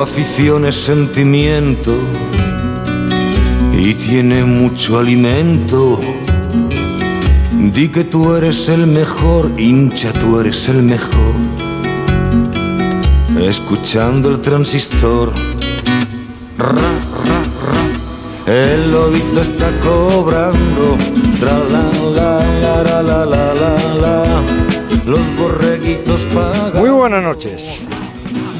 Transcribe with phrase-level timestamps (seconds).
[0.00, 1.94] Afición es sentimiento
[3.76, 6.00] y tiene mucho alimento.
[7.74, 11.34] Di que tú eres el mejor, hincha, tú eres el mejor.
[13.42, 15.34] Escuchando el transistor,
[16.56, 16.80] ra, ra,
[17.66, 20.96] ra, el lobito está cobrando,
[21.38, 24.42] tra, la, la, la, la, la, la, la,
[25.04, 26.72] los borreguitos pagan.
[26.80, 27.82] Muy buenas noches.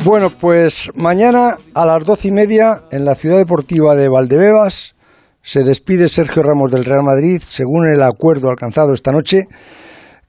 [0.03, 4.95] Bueno, pues mañana a las doce y media en la ciudad deportiva de Valdebebas
[5.43, 9.44] se despide Sergio Ramos del Real Madrid según el acuerdo alcanzado esta noche,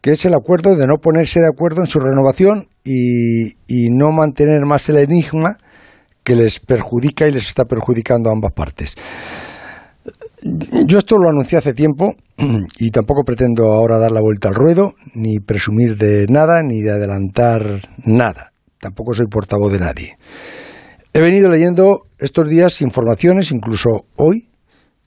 [0.02, 4.12] que es el acuerdo de no ponerse de acuerdo en su renovación y, y no
[4.12, 5.58] mantener más el enigma
[6.26, 8.96] que les perjudica y les está perjudicando a ambas partes.
[10.86, 12.10] Yo esto lo anuncié hace tiempo
[12.78, 16.92] y tampoco pretendo ahora dar la vuelta al ruedo, ni presumir de nada, ni de
[16.92, 18.51] adelantar nada
[18.82, 20.18] tampoco soy portavoz de nadie.
[21.14, 24.50] He venido leyendo estos días informaciones, incluso hoy,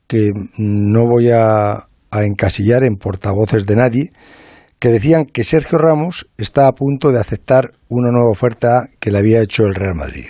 [0.07, 4.13] que no voy a, encasillar en portavoces de nadie,
[4.79, 9.19] que decían que Sergio Ramos está a punto de aceptar una nueva oferta que le
[9.19, 10.29] había hecho el Real Madrid.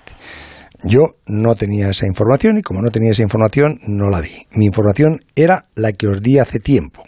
[0.85, 4.33] Yo no tenía esa información y como no tenía esa información no la di.
[4.53, 7.03] Mi información era la que os di hace tiempo.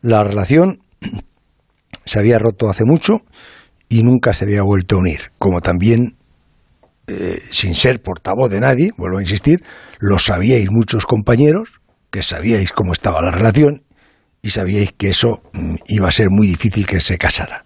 [0.00, 0.78] La relación
[2.04, 3.18] se había roto hace mucho
[3.92, 5.32] y nunca se había vuelto a unir.
[5.38, 6.16] Como también,
[7.06, 9.62] eh, sin ser portavoz de nadie, vuelvo a insistir,
[9.98, 13.82] lo sabíais muchos compañeros, que sabíais cómo estaba la relación
[14.40, 17.64] y sabíais que eso mm, iba a ser muy difícil que se casara.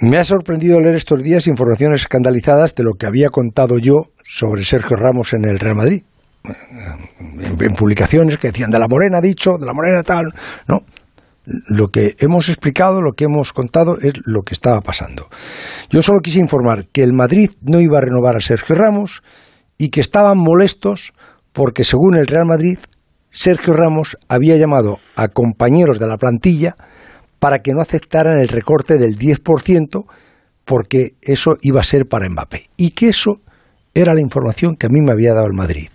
[0.00, 4.64] Me ha sorprendido leer estos días informaciones escandalizadas de lo que había contado yo sobre
[4.64, 6.02] Sergio Ramos en el Real Madrid.
[6.42, 10.32] En, en publicaciones que decían de la Morena dicho, de la Morena tal,
[10.66, 10.80] no
[11.68, 15.28] lo que hemos explicado, lo que hemos contado es lo que estaba pasando.
[15.90, 19.22] Yo solo quise informar que el Madrid no iba a renovar a Sergio Ramos
[19.78, 21.12] y que estaban molestos
[21.52, 22.78] porque según el Real Madrid,
[23.30, 26.76] Sergio Ramos había llamado a compañeros de la plantilla
[27.38, 30.04] para que no aceptaran el recorte del 10%
[30.64, 33.40] porque eso iba a ser para Mbappé y que eso
[33.94, 35.88] era la información que a mí me había dado el Madrid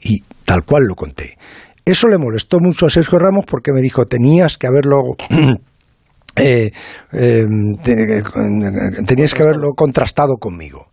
[0.00, 1.36] y tal cual lo conté.
[1.84, 4.98] Eso le molestó mucho a Sergio Ramos porque me dijo, tenías que haberlo...
[6.34, 6.72] Eh,
[7.12, 7.44] eh,
[9.06, 10.90] tenías que haberlo contrastado conmigo.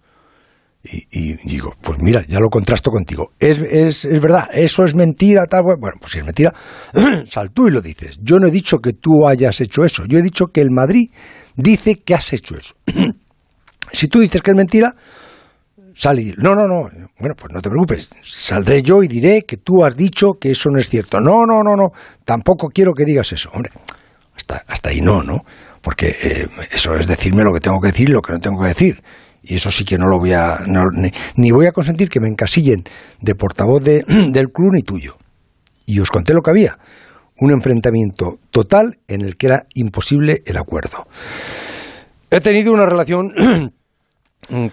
[0.81, 3.31] Y, digo, pues mira, ya lo contrasto contigo.
[3.39, 5.63] Es, es, es verdad, eso es mentira, tal.
[5.63, 6.53] Bueno, pues si es mentira,
[7.25, 8.17] sal tú y lo dices.
[8.21, 10.03] Yo no he dicho que tú hayas hecho eso.
[10.07, 11.09] Yo he dicho que el Madrid
[11.55, 12.75] dice que has hecho eso.
[13.91, 14.95] si tú dices que es mentira,
[15.99, 16.89] sale no, no, no,
[17.19, 20.69] bueno, pues no te preocupes, saldré yo y diré que tú has dicho que eso
[20.69, 21.19] no es cierto.
[21.19, 21.91] No, no, no, no,
[22.23, 23.49] tampoco quiero que digas eso.
[23.51, 23.71] Hombre,
[24.33, 25.43] hasta, hasta ahí no, ¿no?
[25.81, 28.61] Porque eh, eso es decirme lo que tengo que decir y lo que no tengo
[28.61, 29.03] que decir.
[29.43, 30.57] Y eso sí que no lo voy a...
[31.35, 32.85] ni, voy a consentir que me encasillen
[33.21, 35.15] de portavoz de, del club ni tuyo.
[35.85, 36.77] Y os conté lo que había.
[37.41, 41.07] Un enfrentamiento total en el que era imposible el acuerdo.
[42.31, 43.33] He tenido una relación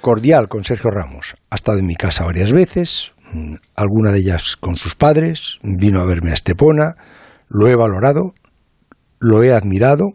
[0.00, 1.36] cordial con Sergio Ramos.
[1.50, 6.00] Ha estado en mi casa varias veces, mm, alguna de ellas con sus padres, vino
[6.00, 6.96] a verme a Estepona,
[7.48, 8.34] lo he valorado,
[9.18, 10.10] lo he admirado,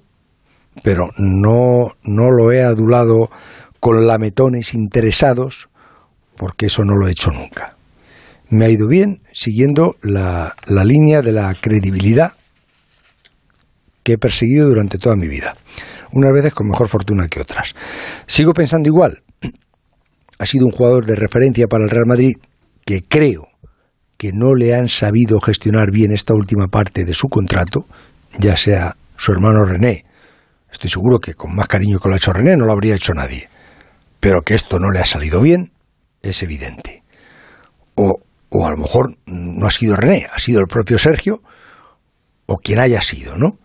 [0.84, 3.29] pero no, no lo he adulado
[3.79, 5.69] con lametones interesados,
[6.38, 7.75] porque eso no lo he hecho nunca.
[8.50, 12.34] Me ha ido bien siguiendo la, la línea de la credibilidad
[14.03, 15.56] que he perseguido durante toda mi vida.
[16.11, 17.73] Unas veces con mejor fortuna que otras.
[18.25, 19.23] Sigo pensando igual,
[20.41, 22.34] ha sido un jugador de referencia para el Real Madrid
[22.84, 23.44] que creo
[24.18, 27.85] que no le han sabido gestionar bien esta última parte de su contrato,
[28.40, 30.03] ya sea su hermano René,
[30.72, 33.13] estoy seguro que con más cariño que lo ha hecho René no lo habría hecho
[33.13, 33.50] nadie,
[34.19, 35.74] pero que esto no le ha salido bien
[36.24, 37.03] es evidente.
[37.94, 38.16] O,
[38.50, 41.44] o a lo mejor no ha sido René, ha sido el propio Sergio,
[42.47, 43.59] o quien haya sido, ¿no?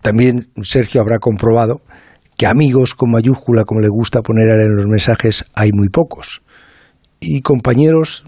[0.00, 1.82] También Sergio habrá comprobado
[2.38, 6.40] que amigos con mayúscula, como le gusta poner en los mensajes, hay muy pocos.
[7.18, 8.24] Y compañeros,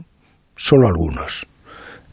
[0.57, 1.47] solo algunos.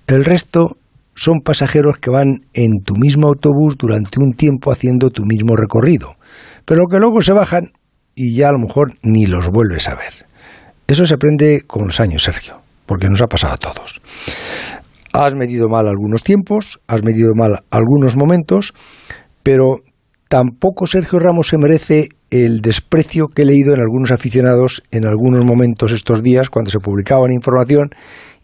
[0.05, 0.77] El resto
[1.15, 6.13] son pasajeros que van en tu mismo autobús durante un tiempo haciendo tu mismo recorrido,
[6.65, 7.71] pero que luego se bajan
[8.13, 10.27] y ya a lo mejor ni los vuelves a ver.
[10.85, 14.01] Eso se aprende con los años, Sergio, porque nos ha pasado a todos.
[15.13, 18.75] Has medido mal algunos tiempos, has medido mal algunos momentos,
[19.41, 19.77] pero
[20.29, 25.45] tampoco Sergio Ramos se merece el desprecio que he leído en algunos aficionados en algunos
[25.45, 27.89] momentos estos días cuando se publicaban información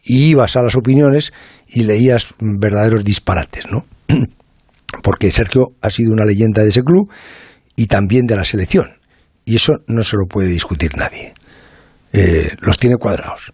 [0.04, 1.34] y ibas a las opiniones
[1.68, 3.86] y leías verdaderos disparates, ¿no?
[5.04, 7.12] Porque Sergio ha sido una leyenda de ese club
[7.76, 8.86] y también de la selección.
[9.46, 11.34] Y eso no se lo puede discutir nadie.
[12.14, 13.52] Eh, los tiene cuadrados.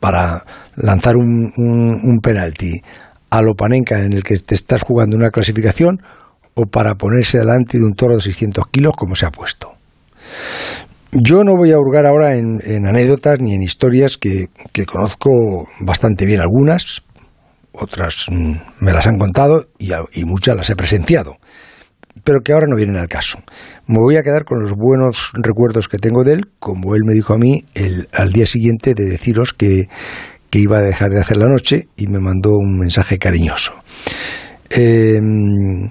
[0.00, 2.82] para lanzar un, penalti
[3.30, 6.02] a Lopanenka en el que te estás jugando una clasificación
[6.54, 9.72] o para ponerse delante de un toro de 600 kilos como se ha puesto.
[11.12, 14.48] Yo no voy a hurgar ahora en, anécdotas ni en historias que,
[14.86, 15.30] conozco
[15.80, 17.02] bastante bien algunas,
[17.72, 21.36] otras mm, me las han contado y, muchas las he presenciado
[22.24, 23.38] pero que ahora no vienen al caso.
[23.88, 27.14] Me voy a quedar con los buenos recuerdos que tengo de él, como él me
[27.14, 29.88] dijo a mí el, al día siguiente de deciros que,
[30.52, 33.72] iba a dejar de hacer la noche y me mandó un mensaje cariñoso.
[34.70, 35.90] Em,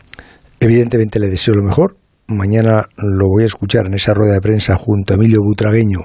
[0.62, 1.98] evidentemente le deseo lo mejor.
[2.28, 6.00] Mañana lo voy a escuchar en esa rueda de prensa junto a Emilio Butragueño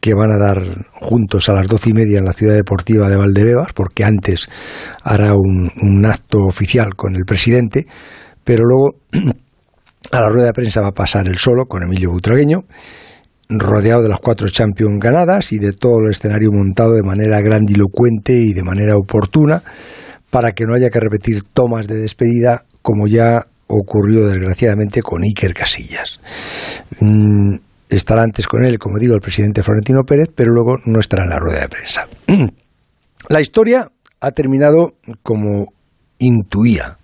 [0.00, 3.16] que van a dar juntos a las doce y media en la ciudad deportiva de
[3.16, 4.48] Valdebebas, porque antes
[5.02, 7.86] hará un, acto oficial con el presidente
[8.44, 8.88] pero luego
[10.12, 12.60] a la rueda de prensa va a pasar el solo con Emilio Butragueño,
[13.50, 18.32] rodeado de las cuatro Champions ganadas y de todo el escenario montado de manera grandilocuente
[18.32, 19.62] y de manera oportuna,
[20.30, 25.54] para que no haya que repetir tomas de despedida como ya ocurrió desgraciadamente con Iker
[25.54, 26.20] Casillas.
[27.00, 27.56] Mm,
[27.88, 31.30] estará antes con él, como digo, el presidente Florentino Pérez, pero luego no estará en
[31.30, 32.08] la rueda de prensa.
[33.28, 33.88] la historia
[34.20, 35.66] ha terminado como
[36.18, 36.98] intuía,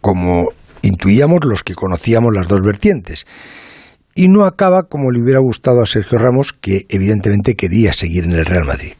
[0.00, 0.48] como
[0.82, 3.26] intuíamos los que conocíamos las dos vertientes.
[4.14, 8.32] Y no acaba como le hubiera gustado a Sergio Ramos, que evidentemente quería seguir en
[8.32, 8.94] el Real Madrid.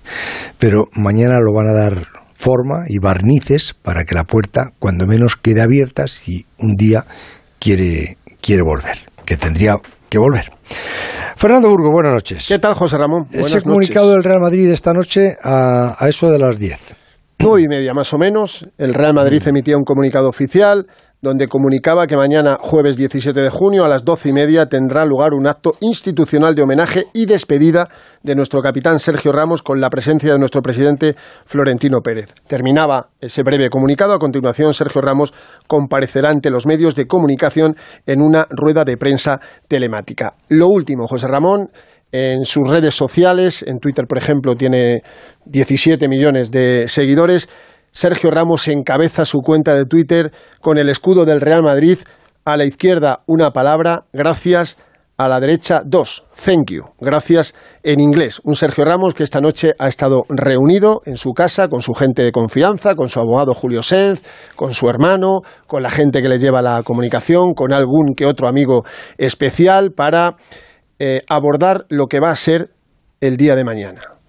[0.58, 2.06] Pero mañana lo van a dar
[2.40, 7.04] forma y barnices para que la puerta, cuando menos, quede abierta si un día
[7.58, 9.76] quiere, quiere volver, que tendría
[10.08, 10.50] que volver.
[11.36, 12.48] Fernando Burgo, buenas noches.
[12.48, 13.26] ¿Qué tal, José Ramón?
[13.30, 16.96] Ese comunicado del Real Madrid esta noche a, a eso de las 10.
[17.40, 18.66] Nueve y media más o menos.
[18.78, 20.86] El Real Madrid emitía un comunicado oficial
[21.22, 25.34] donde comunicaba que mañana, jueves 17 de junio, a las doce y media, tendrá lugar
[25.34, 27.88] un acto institucional de homenaje y despedida
[28.22, 32.34] de nuestro capitán Sergio Ramos con la presencia de nuestro presidente Florentino Pérez.
[32.46, 34.14] Terminaba ese breve comunicado.
[34.14, 35.34] A continuación, Sergio Ramos
[35.66, 37.76] comparecerá ante los medios de comunicación
[38.06, 40.34] en una rueda de prensa telemática.
[40.48, 41.68] Lo último, José Ramón,
[42.12, 45.02] en sus redes sociales, en Twitter, por ejemplo, tiene
[45.44, 47.48] 17 millones de seguidores
[47.92, 51.98] Sergio Ramos encabeza su cuenta de Twitter con el escudo del Real Madrid.
[52.44, 54.76] A la izquierda una palabra, gracias.
[55.16, 58.40] A la derecha dos, thank you, gracias en inglés.
[58.42, 62.22] Un Sergio Ramos que esta noche ha estado reunido en su casa con su gente
[62.22, 64.22] de confianza, con su abogado Julio Senz,
[64.56, 68.48] con su hermano, con la gente que le lleva la comunicación, con algún que otro
[68.48, 68.82] amigo
[69.18, 70.36] especial para
[70.98, 72.70] eh, abordar lo que va a ser
[73.20, 74.19] el día de mañana.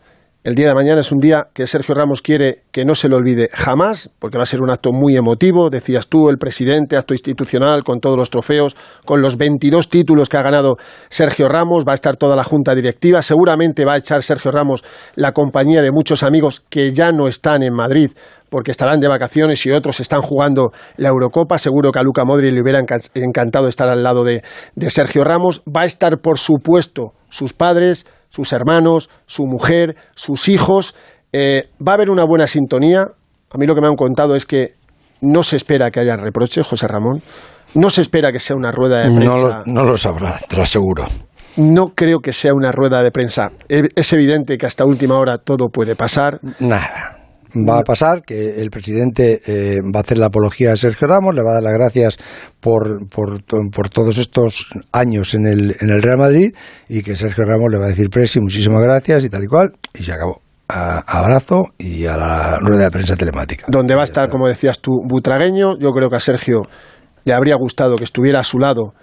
[0.43, 3.17] El día de mañana es un día que Sergio Ramos quiere que no se lo
[3.17, 7.13] olvide jamás, porque va a ser un acto muy emotivo, decías tú, el presidente, acto
[7.13, 10.77] institucional, con todos los trofeos, con los 22 títulos que ha ganado
[11.09, 14.83] Sergio Ramos, va a estar toda la junta directiva, seguramente va a echar Sergio Ramos
[15.13, 18.09] la compañía de muchos amigos que ya no están en Madrid,
[18.49, 21.59] porque estarán de vacaciones y otros están jugando la Eurocopa.
[21.59, 22.79] Seguro que a Luca Modri le hubiera
[23.13, 24.41] encantado estar al lado de
[24.89, 25.61] Sergio Ramos.
[25.63, 30.95] Va a estar, por supuesto, sus padres, sus hermanos, su mujer, sus hijos.
[31.31, 33.01] Eh, va a haber una buena sintonía.
[33.51, 34.73] A mí lo que me han contado es que
[35.21, 37.21] no se espera que haya reproches, José Ramón.
[37.75, 39.25] No se espera que sea una rueda de prensa.
[39.25, 41.05] No lo, no lo sabrá, te lo aseguro.
[41.57, 43.51] No creo que sea una rueda de prensa.
[43.67, 46.39] Es evidente que hasta última hora todo puede pasar.
[46.59, 47.20] Nada
[47.55, 51.35] va a pasar que el presidente eh, va a hacer la apología a Sergio Ramos,
[51.35, 52.17] le va a dar las gracias
[52.59, 56.53] por, por, por, todos estos años en el, en el Real Madrid
[56.87, 59.71] y que Sergio Ramos le va a decir, Presi, muchísimas gracias y tal y cual,
[59.93, 60.41] y se acabó.
[60.67, 63.65] abrazo y a la rueda de prensa telemática.
[63.67, 65.77] Donde va a estar, como decías tú, Butragueño.
[65.77, 66.61] Yo creo que a Sergio
[67.25, 68.93] le habría gustado que estuviera a su lado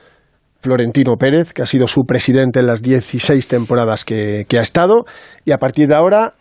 [0.61, 5.05] Florentino Pérez, que ha sido su presidente en las 16 temporadas que, que ha estado,
[5.45, 6.35] y a partir de ahora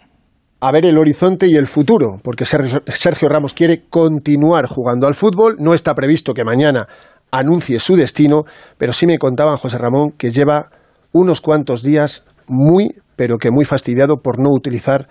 [0.59, 5.55] a ver el horizonte y el futuro, porque Sergio Ramos quiere continuar jugando al fútbol.
[5.59, 6.87] No está previsto que mañana
[7.31, 8.43] anuncie su destino,
[8.77, 10.69] pero sí me contaban José Ramón que lleva
[11.11, 15.07] unos cuantos días muy, pero que muy fastidiado por no utilizar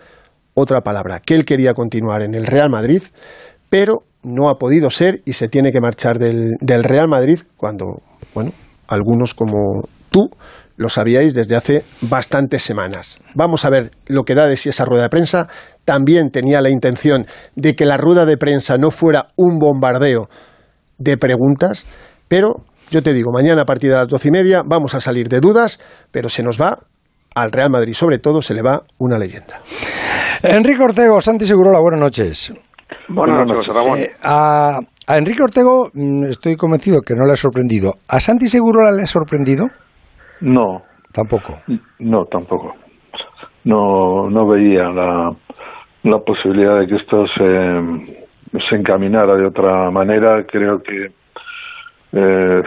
[0.55, 3.03] otra palabra, que él quería continuar en el Real Madrid,
[3.69, 8.01] pero no ha podido ser y se tiene que marchar del, del Real Madrid cuando,
[8.35, 8.53] bueno,
[8.89, 10.31] algunos como tú
[10.77, 13.19] lo sabíais desde hace bastantes semanas.
[13.35, 15.49] Vamos a ver lo que da de sí esa rueda de prensa.
[15.85, 20.29] También tenía la intención de que la rueda de prensa no fuera un bombardeo
[20.99, 21.87] de preguntas,
[22.29, 25.29] pero yo te digo, mañana a partir de las doce y media vamos a salir
[25.29, 25.81] de dudas,
[26.11, 26.79] pero se nos va
[27.35, 29.61] al Real Madrid, sobre todo se le va una leyenda.
[30.43, 32.53] Enrique Ortego, Santi Segurola, buenas noches.
[33.09, 33.99] Buenas noches, Ramón.
[33.99, 37.95] Eh, a, a, Enrique Ortego mm, estoy convencido que no le ha sorprendido.
[38.09, 39.67] ¿A Santi Segurola le ha sorprendido?
[40.41, 40.83] No.
[41.13, 41.55] Tampoco.
[41.99, 42.77] No, tampoco.
[43.65, 45.35] no, no veía la,
[46.03, 50.45] la posibilidad de que esto se, se encaminara de otra manera.
[50.45, 51.11] Creo que
[52.13, 52.63] eh,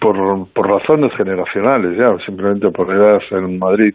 [0.00, 3.94] por, por razones generacionales, ya simplemente por edad en Madrid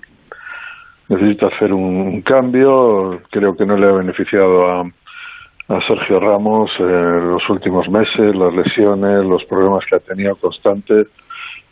[1.10, 3.20] necesita hacer un, cambio.
[3.32, 8.54] Creo que no le ha beneficiado a, a Sergio Ramos eh, los últimos meses, las
[8.54, 11.08] lesiones, los problemas que ha tenido constantes.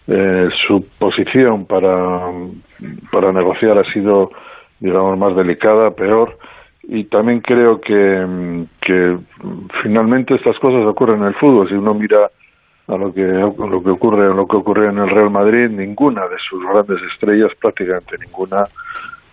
[0.07, 2.31] Eh, su posición para,
[3.11, 4.31] para negociar ha sido,
[4.79, 6.37] digamos, más delicada, peor.
[6.83, 9.17] Y también creo que, que
[9.81, 11.67] finalmente estas cosas ocurren en el fútbol.
[11.67, 12.29] Si uno mira
[12.87, 16.37] a lo que lo que ocurre lo que ocurre en el Real Madrid ninguna de
[16.47, 18.63] sus grandes estrellas prácticamente ninguna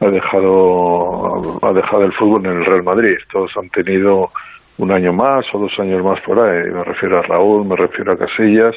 [0.00, 4.30] ha dejado ha dejado el fútbol en el Real Madrid todos han tenido
[4.78, 8.12] un año más o dos años más por ahí me refiero a Raúl me refiero
[8.12, 8.74] a Casillas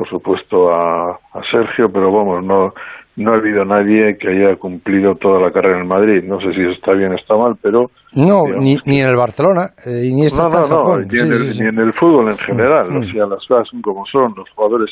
[0.00, 2.72] por supuesto a, a Sergio pero vamos no
[3.16, 6.22] no ha habido nadie que haya cumplido toda la carrera en Madrid.
[6.24, 7.90] No sé si está bien o está mal, pero...
[8.14, 11.66] No, ni, ni en el Barcelona, eh, ni, no, no, no, ni, en el, ni,
[11.66, 12.86] en el, fútbol en general.
[12.96, 14.32] O sea, las cosas son como son.
[14.36, 14.90] Los jugadores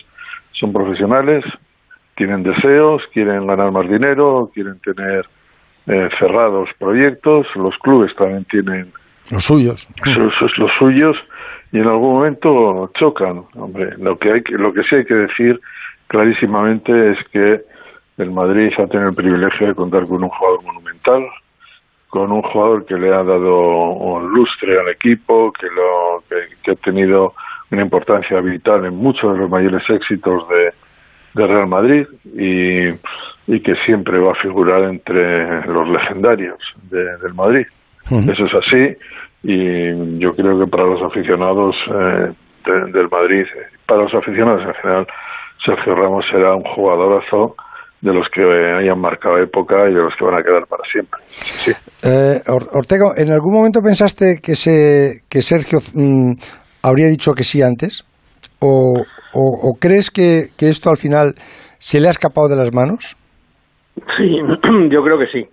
[0.52, 1.42] son profesionales,
[2.16, 5.24] tienen deseos, quieren ganar más dinero, quieren tener
[5.86, 7.46] eh, cerrados proyectos.
[7.54, 8.92] Los clubes también tienen...
[9.30, 9.88] Los suyos.
[10.04, 11.16] Sus, los suyos
[11.72, 13.44] y en algún momento chocan.
[13.54, 15.60] Hombre, lo que, hay que, lo que sí hay que decir
[16.06, 17.60] clarísimamente es que
[18.18, 21.26] el Madrid ha tenido el privilegio de contar con un jugador monumental,
[22.08, 26.24] con un jugador que le ha dado un lustre al equipo, que, lo,
[26.62, 27.34] que, ha tenido
[27.70, 30.72] una importancia vital en muchos de los mayores éxitos de,
[31.34, 32.88] Real Madrid y,
[33.46, 36.58] y, que siempre va a figurar entre los legendarios
[36.90, 37.66] del Madrid.
[38.10, 38.96] Eso es así
[39.42, 42.32] y yo creo que para los aficionados eh,
[42.92, 43.44] del Madrid,
[43.86, 45.06] para los aficionados en general,
[45.64, 47.54] Sergio Ramos será un jugadorazo
[48.00, 51.20] de los que hayan marcado época y de los que van a quedar para siempre.
[52.04, 56.34] Eh, Ortega, ¿en algún momento pensaste que, se, que Sergio mm,
[56.82, 58.04] habría dicho que sí antes?
[58.60, 59.02] ¿O,
[59.34, 61.34] o, crees que, que, esto al final
[61.78, 63.16] se le ha escapado de las manos?
[64.16, 64.36] Sí,
[64.90, 65.46] yo creo que sí.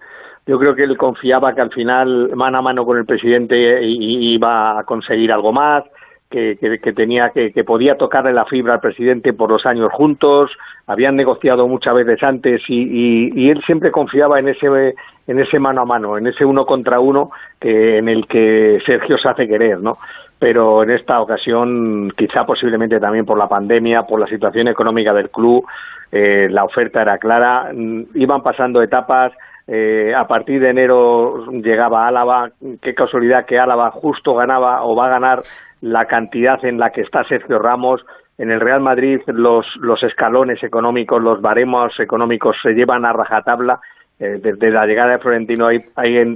[0.47, 4.79] Yo creo que él confiaba que al final, mano a mano con el presidente, iba
[4.79, 5.83] a conseguir algo más,
[6.29, 10.51] que, que, tenía que, que podía tocarle la fibra al presidente por los años juntos,
[10.87, 14.95] habían negociado muchas veces antes y, y, él siempre confiaba en ese
[15.27, 19.17] en ese mano a mano, en ese uno contra uno que en el que Sergio
[19.17, 19.97] se hace querer, ¿no?
[20.37, 25.29] Pero en esta ocasión, quizá posiblemente también por la pandemia, por la situación económica del
[25.29, 25.65] club,
[26.11, 29.31] eh, la oferta era clara, mm, iban pasando etapas,
[29.67, 35.07] eh, a partir de enero llegaba Álava, qué casualidad que Álava justo ganaba o va
[35.07, 35.41] a ganar
[35.81, 38.05] la cantidad en la que está Sergio Ramos,
[38.37, 43.79] en el Real Madrid los, los escalones económicos, los baremos económicos se llevan a rajatabla.
[44.17, 45.83] Eh, desde la llegada de Florentino hay,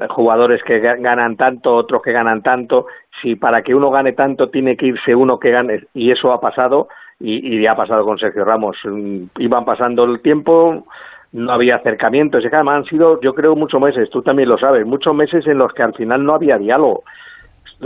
[0.09, 2.88] jugadores que ganan tanto, otros que ganan tanto.
[3.21, 6.39] Si para que uno gane tanto tiene que irse uno que gane, y eso ha
[6.39, 6.88] pasado,
[7.19, 8.77] y, y ha pasado con Sergio Ramos.
[8.83, 10.86] Mm, iban pasando el tiempo,
[11.31, 12.43] no había acercamientos.
[12.43, 15.57] Y además han sido, yo creo, muchos meses, tú también lo sabes, muchos meses en
[15.57, 17.03] los que al final no había diálogo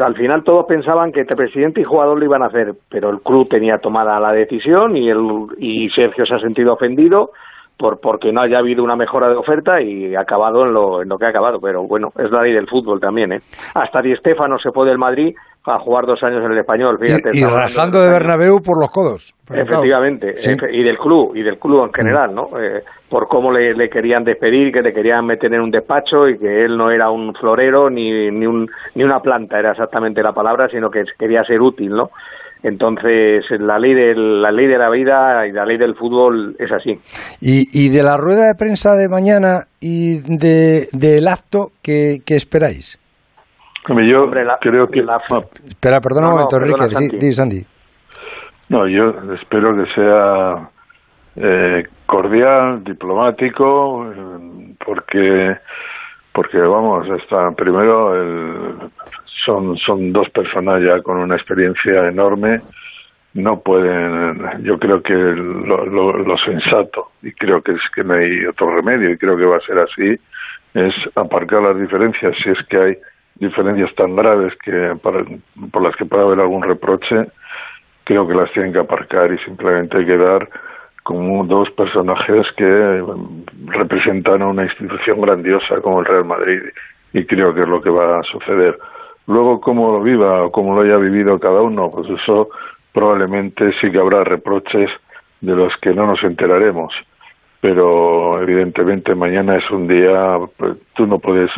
[0.01, 3.21] al final todos pensaban que este presidente y jugador lo iban a hacer, pero el
[3.21, 7.31] club tenía tomada la decisión y, el, y Sergio se ha sentido ofendido
[7.77, 11.09] por porque no haya habido una mejora de oferta y ha acabado en lo, en
[11.09, 11.59] lo que ha acabado.
[11.59, 13.33] Pero bueno, es la ley del fútbol también.
[13.33, 13.41] ¿eh?
[13.73, 16.97] Hasta Di Stéfano se fue del Madrid a jugar dos años en el español.
[16.99, 19.33] Fíjate, y, rajando de Bernabéu por los codos.
[19.49, 20.35] Efectivamente,
[20.71, 21.93] y del club, y del club en mm.
[21.93, 22.43] general, ¿no?
[22.59, 26.37] Eh, por cómo le, le, querían despedir, que le querían meter en un despacho y
[26.37, 30.33] que él no era un florero ni, ni, un, ni una planta, era exactamente la
[30.33, 32.09] palabra, sino que quería ser útil, ¿no?
[32.63, 36.71] Entonces, la ley, de, la ley de la vida y la ley del fútbol es
[36.71, 36.97] así.
[37.41, 42.35] Y, y de la rueda de prensa de mañana y de, del acto, ¿qué, qué
[42.35, 43.02] esperáis?
[43.87, 45.05] Yo creo que...
[45.67, 47.33] Espera, perdona un momento, Enrique.
[47.33, 47.65] Sandy.
[48.69, 50.69] No, yo espero que sea
[51.35, 54.11] eh, cordial, diplomático,
[54.83, 55.57] porque
[56.33, 58.75] porque vamos, está primero el,
[59.45, 62.61] son, son dos personas ya con una experiencia enorme,
[63.35, 68.45] no pueden, yo creo que lo, lo, sensato, y creo que es que no hay
[68.45, 70.19] otro remedio, y creo que va a ser así,
[70.73, 72.97] es aparcar las diferencias, si es que hay
[73.35, 77.27] diferencias tan graves que por las que puede haber algún reproche,
[78.03, 80.49] creo que las tienen que aparcar y simplemente hay que dar
[81.03, 83.03] como dos personajes que
[83.65, 86.61] representan a una institución grandiosa como el Real Madrid
[87.11, 88.77] y creo que es lo que va a suceder.
[89.27, 92.49] Luego, cómo lo viva o cómo lo haya vivido cada uno, pues eso
[92.93, 94.89] probablemente sí que habrá reproches
[95.41, 96.93] de los que no nos enteraremos.
[97.63, 101.49] pero evidentemente mañana es un día, pues, tú no puedes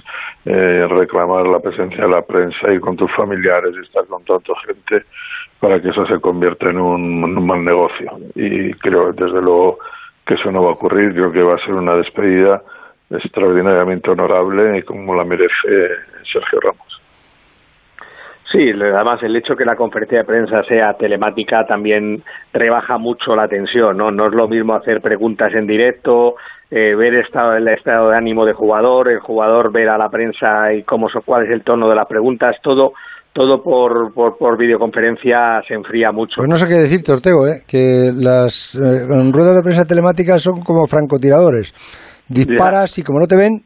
[0.46, 4.54] eh, reclamar la presencia de la prensa y con tus familiares y estar con tanta
[4.66, 5.06] gente
[5.60, 8.12] para que eso se convierta en un, mal negocio.
[8.36, 9.80] Y creo, desde luego,
[10.26, 11.14] que eso no va a ocurrir.
[11.14, 12.62] Creo que va a ser una despedida
[13.10, 15.90] extraordinariamente honorable y como la merece
[16.32, 16.95] Sergio Ramos.
[18.56, 23.50] Sí, además el hecho que la conferencia de prensa sea telemática también rebaja mucho la
[23.50, 24.12] tensión, ¿no?
[24.12, 26.36] No es lo mismo hacer preguntas en directo,
[26.72, 30.72] eh, ver estado, el estado de ánimo del jugador, el jugador ver a la prensa
[30.72, 32.94] y cómo cuál es el tono de las preguntas, todo
[33.34, 36.36] todo por, por, videoconferencia se enfría mucho.
[36.38, 37.64] Pues no sé qué decirte, Ortego, ¿eh?
[37.68, 41.74] que las eh, ruedas de prensa telemáticas son como francotiradores.
[42.30, 43.60] Disparas y como no te ven,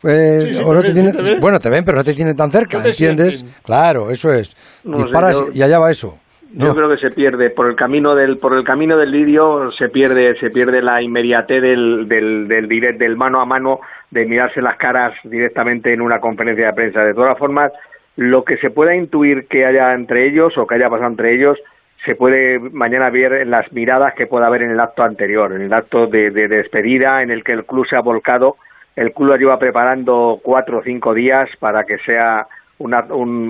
[0.00, 3.44] pues, bueno, te ven, pero no te tienen tan cerca, ¿entiendes?
[3.64, 4.54] Claro, eso es.
[4.84, 6.18] Disparas y allá va eso.
[6.52, 9.88] Yo creo que se pierde por el camino del por el camino del vídeo se
[9.88, 14.78] pierde se pierde la inmediatez del del del, del mano a mano de mirarse las
[14.78, 17.02] caras directamente en una conferencia de prensa.
[17.02, 17.72] De todas formas,
[18.16, 21.58] lo que se pueda intuir que haya entre ellos o que haya pasado entre ellos
[22.04, 25.62] se puede mañana ver en las miradas que pueda haber en el acto anterior, en
[25.62, 28.56] el acto de, despedida en el que el club se ha volcado.
[28.96, 32.46] El club lo lleva preparando cuatro o cinco días para que sea
[32.78, 32.94] un,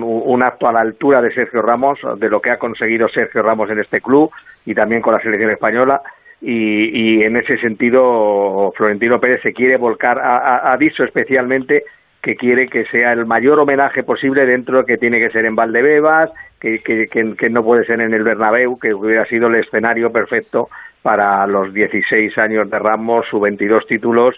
[0.03, 3.69] un, acto a la altura de Sergio Ramos, de lo que ha conseguido Sergio Ramos
[3.69, 4.29] en este club
[4.65, 6.01] y también con la selección española.
[6.41, 11.83] Y, en ese sentido, Florentino Pérez se quiere volcar, ha dicho especialmente
[12.21, 15.55] que quiere que sea el mayor homenaje posible dentro de que tiene que ser en
[15.55, 20.11] Valdebebas, que, que, que, no puede ser en el Bernabéu, que hubiera sido el escenario
[20.11, 20.67] perfecto
[21.01, 24.35] para los 16 años de Ramos, sus 22 títulos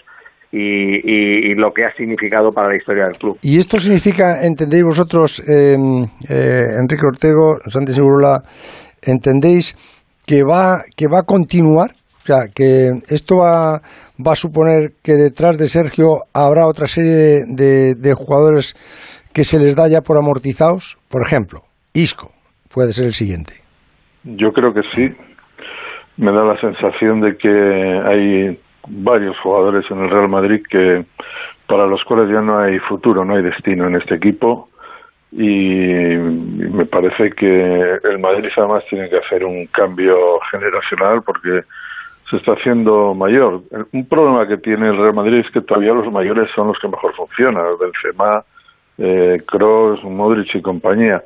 [0.52, 3.38] y, y, lo que ha significado para la historia del club.
[3.42, 8.42] Y esto significa, entendéis vosotros, em, eh, Enrique Ortego, Santi Segurola,
[9.00, 9.74] entendéis
[10.26, 11.90] que va, que va a continuar
[12.22, 13.80] o sea, que esto va,
[14.20, 18.74] va a suponer que detrás de Sergio habrá otra serie de, jugadores
[19.32, 20.98] que se les da ya por amortizados.
[21.08, 21.60] Por ejemplo,
[21.94, 22.30] Isco
[22.72, 23.54] puede ser el siguiente.
[24.24, 25.08] Yo creo que sí.
[26.18, 31.04] Me da la sensación de que hay varios jugadores en el Real Madrid que
[31.66, 34.68] para los cuales ya no hay futuro, no hay destino en este equipo
[35.32, 41.62] y me parece que el Madrid además tiene que hacer un cambio generacional porque
[42.28, 43.62] se está haciendo mayor.
[43.92, 46.88] Un problema que tiene el Real Madrid es que todavía los mayores son los que
[46.88, 48.44] mejor funcionan, Benzema,
[48.98, 51.22] eh, Kroos, Modric y compañía.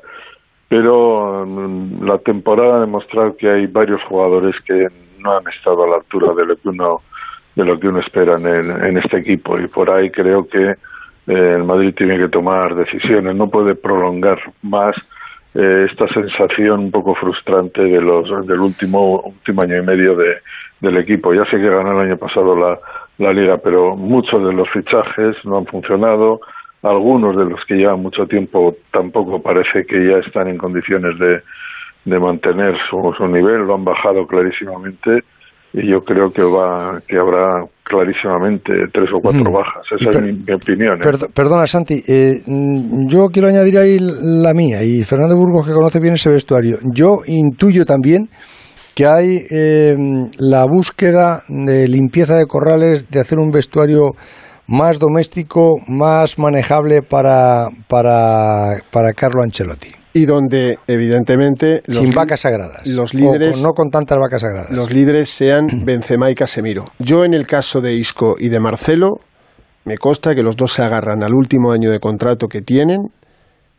[0.67, 4.87] Pero mm, la temporada ha demostrado que hay varios jugadores que
[5.19, 7.01] no han estado a la altura de lo que uno
[7.55, 10.75] de lo que uno espera en, en este equipo y por ahí creo que eh,
[11.27, 14.95] el Madrid tiene que tomar decisiones, no puede prolongar más
[15.55, 20.37] eh, esta sensación un poco frustrante de los del último último año y medio de,
[20.81, 21.33] del equipo.
[21.33, 22.77] Ya sé que ganó el año pasado la,
[23.17, 26.41] la liga, pero muchos de los fichajes no han funcionado.
[26.83, 31.41] Algunos de los que llevan mucho tiempo tampoco parece que ya están en condiciones de,
[32.03, 35.23] de mantener su, su nivel, lo han bajado clarísimamente
[35.77, 39.83] y yo creo que va que habrá clarísimamente tres o cuatro bajas.
[39.99, 40.97] Esa es mi, opinión.
[40.97, 41.27] ¿eh?
[41.33, 42.01] perdona, Santi.
[42.07, 42.41] Eh,
[43.07, 46.77] yo quiero añadir ahí la mía y Fernando Burgos, que conoce bien ese vestuario.
[46.93, 48.29] Yo intuyo también
[48.95, 54.11] que hay em, la búsqueda de limpieza de corrales, de hacer un vestuario
[54.67, 60.04] más doméstico, más manejable para, para, para Carlo Ancelotti.
[60.17, 61.83] Y donde, evidentemente...
[61.89, 62.87] Sin vacas sagradas.
[62.87, 63.61] Los líderes...
[63.61, 64.71] no con tantas vacas sagradas.
[64.71, 66.85] Los líderes sean Benzema y Casemiro.
[66.99, 69.19] Yo, en el caso de Isco y de Marcelo,
[69.83, 72.99] me consta que los dos se agarran al último año de contrato que tienen,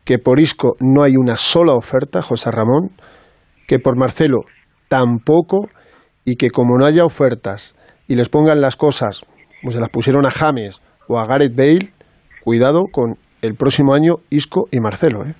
[0.05, 2.91] que por Isco no hay una sola oferta, José Ramón,
[3.67, 4.41] que por Marcelo
[4.89, 5.69] tampoco
[6.23, 7.73] y que como no haya ofertas
[8.07, 9.25] y les pongan las cosas,
[9.59, 11.91] como se las pusieron a James o a Gareth Bale,
[12.43, 15.25] cuidado con el próximo año Isco y Marcelo.
[15.25, 15.33] ¿eh?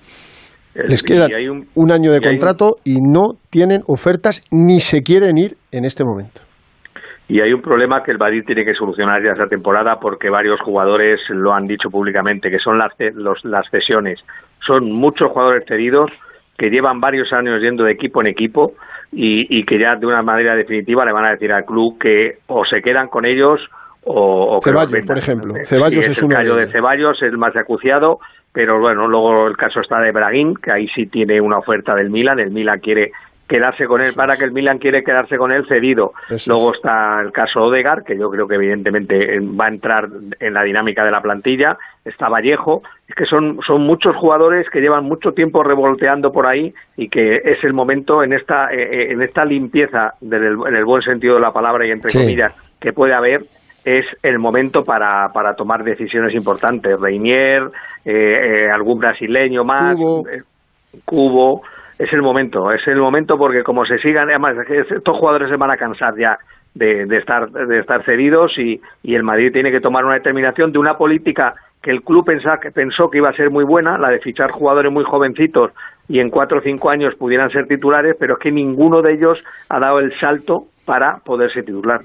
[0.86, 1.26] Les queda
[1.74, 6.42] un, año de contrato y no tienen ofertas ni se quieren ir en este momento.
[7.28, 10.60] Y hay un problema que el Madrid tiene que solucionar ya esta temporada porque varios
[10.60, 12.92] jugadores lo han dicho públicamente, que son las,
[13.44, 14.18] las cesiones.
[14.66, 16.10] Son muchos jugadores cedidos
[16.56, 18.72] que llevan varios años yendo de equipo en equipo
[19.12, 22.64] y, que ya de una manera definitiva le van a decir al club que o
[22.64, 23.60] se quedan con ellos
[24.04, 25.54] o, Ceballos, por ejemplo.
[25.64, 28.20] Ceballos es, el caso de Ceballos, el más acuciado,
[28.52, 32.10] pero bueno, luego el caso está de Braguín, que ahí sí tiene una oferta del
[32.10, 33.12] Milan, el Milan quiere
[33.48, 36.12] quedarse con él, para que el Milan quiere quedarse con él cedido.
[36.46, 40.08] Luego está el caso Odegar, que yo creo que evidentemente eh, va a entrar
[40.38, 41.78] en la dinámica de la plantilla.
[42.04, 42.82] Está Vallejo.
[43.08, 47.36] Es que son, son muchos jugadores que llevan mucho tiempo revolteando por ahí y que
[47.36, 51.40] es el momento en esta, eh, eh, en esta limpieza, en el buen sentido de
[51.40, 53.42] la palabra y entre comillas, que puede haber,
[53.88, 57.00] es el momento para, para tomar decisiones importantes.
[57.00, 57.62] Reinier,
[58.04, 59.96] eh, eh, algún brasileño más,
[61.06, 61.62] Cubo.
[61.98, 65.70] es el momento, es el momento porque como se sigan, además estos jugadores se van
[65.70, 66.38] a cansar ya
[66.74, 70.70] de, de estar de estar cedidos y, y el Madrid tiene que tomar una determinación
[70.70, 73.96] de una política que el club pensa, que pensó que iba a ser muy buena,
[73.96, 75.72] la de fichar jugadores muy jovencitos
[76.08, 79.44] y en cuatro o cinco años pudieran ser titulares, pero es que ninguno de ellos
[79.68, 82.00] ha dado el salto para poderse titular.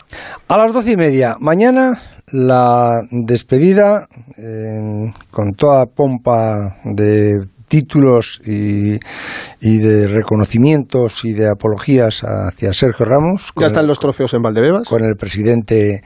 [0.50, 2.00] A las doce y media, mañana
[2.34, 4.06] la despedida
[5.32, 9.00] con toda pompa de títulos y,
[9.62, 13.54] de reconocimientos y de apologías hacia Sergio Ramos.
[13.56, 14.88] Ya están los trofeos en Valdebebas.
[14.90, 16.04] Con el presidente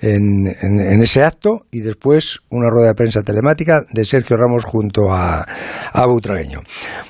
[0.00, 5.44] en, ese acto y después una rueda de prensa telemática de Sergio Ramos junto a,
[5.92, 6.60] a Butragueño.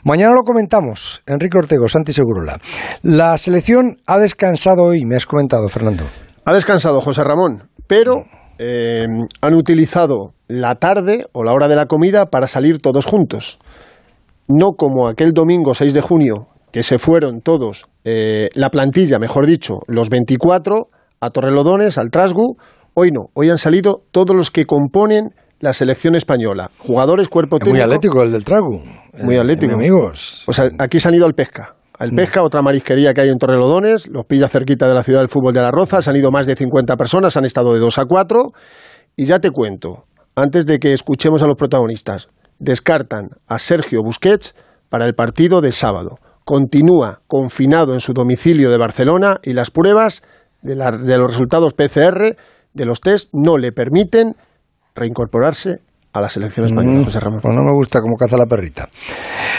[0.05, 2.59] Mañana lo comentamos, Enrique Ortego, Santi Segurola.
[3.03, 6.05] La selección ha descansado hoy, me has comentado, Fernando.
[6.45, 8.23] Ha descansado José Ramón, pero
[8.59, 9.07] eh,
[9.41, 13.59] han utilizado la tarde o la hora de la comida para salir todos juntos.
[14.49, 19.47] No como aquel domingo 6 de junio, que se fueron todos, eh, la plantilla, mejor
[19.47, 20.89] dicho, los 24
[21.21, 22.57] a Torrelodones, al Trasgu,
[23.01, 26.73] Hoy no, hoy han salido todos los que componen la selección española.
[26.79, 27.77] Jugadores, cuerpo técnico.
[27.77, 28.83] Muy atlético el del Tragu.
[29.23, 29.75] Muy atlético.
[29.75, 30.43] amigos.
[30.45, 31.77] Pues aquí se han ido al Pesca.
[31.97, 35.29] Al Pesca, otra marisquería que hay en Torrelodones, los pilla cerquita de la ciudad del
[35.29, 37.99] fútbol de la Roza, se han ido más de 50 personas, han estado de 2
[37.99, 38.41] a 4.
[39.15, 42.27] Y ya te cuento, antes de que escuchemos a los protagonistas,
[42.59, 44.57] descartan a Sergio Busquets
[44.89, 46.19] para el partido de sábado.
[46.45, 50.23] Continúa confinado en su domicilio de Barcelona y las pruebas
[50.63, 52.37] de, de los resultados PCR
[52.79, 54.35] de los test no le permiten
[54.95, 55.81] reincorporarse
[56.13, 57.41] a la selección española, mm, José Ramón.
[57.43, 58.89] Pues no me gusta cómo caza la perrita.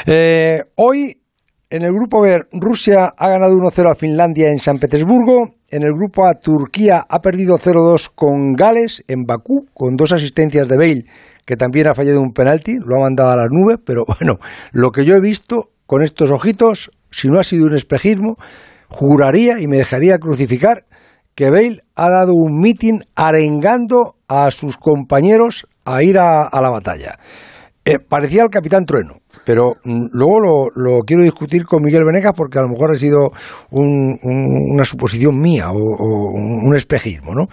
[0.05, 1.21] Eh, hoy,
[1.69, 5.49] en el grupo B, Rusia ha ganado 1-0 a Finlandia en San Petersburgo.
[5.69, 10.67] En el grupo A, Turquía ha perdido 0-2 con Gales en Bakú, con dos asistencias
[10.67, 11.05] de Bale,
[11.45, 14.39] que también ha fallado un penalti, lo ha mandado a las nubes, pero bueno,
[14.71, 18.37] lo que yo he visto con estos ojitos, si no ha sido un espejismo,
[18.87, 20.85] juraría y me dejaría crucificar
[21.39, 27.17] que Bale ha dado un mitin arengando a sus compañeros a ir a, la batalla.
[27.85, 29.13] Eh, parecía el capitán Trueno,
[29.45, 33.29] pero mm, luego lo, quiero discutir con Miguel Venegas porque a lo mejor ha sido
[33.71, 37.33] una suposición mía o, un espejismo.
[37.33, 37.47] ¿no?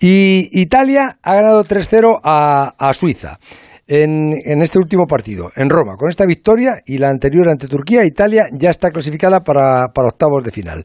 [0.00, 3.38] Y Italia ha ganado 3-0 a Suiza
[3.94, 5.96] en, este último partido, en Roma.
[5.98, 10.50] Con esta victoria y la anterior ante Turquía, Italia ya está clasificada para, octavos de
[10.50, 10.82] final.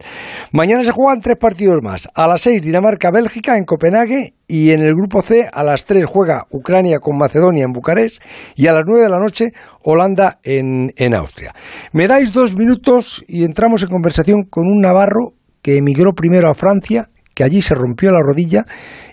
[0.52, 2.06] Mañana se juegan tres partidos más.
[2.14, 6.44] A las seis, Dinamarca-Bélgica en Copenhague y en el grupo C a las tres juega
[6.50, 8.22] Ucrania con Macedonia en Bucarest
[8.56, 11.54] y a las nueve de la noche Holanda en, en Austria.
[11.92, 16.54] Me dais dos minutos y entramos en conversación con un navarro que emigró primero a
[16.54, 17.06] Francia
[17.38, 18.64] que allí se rompió la rodilla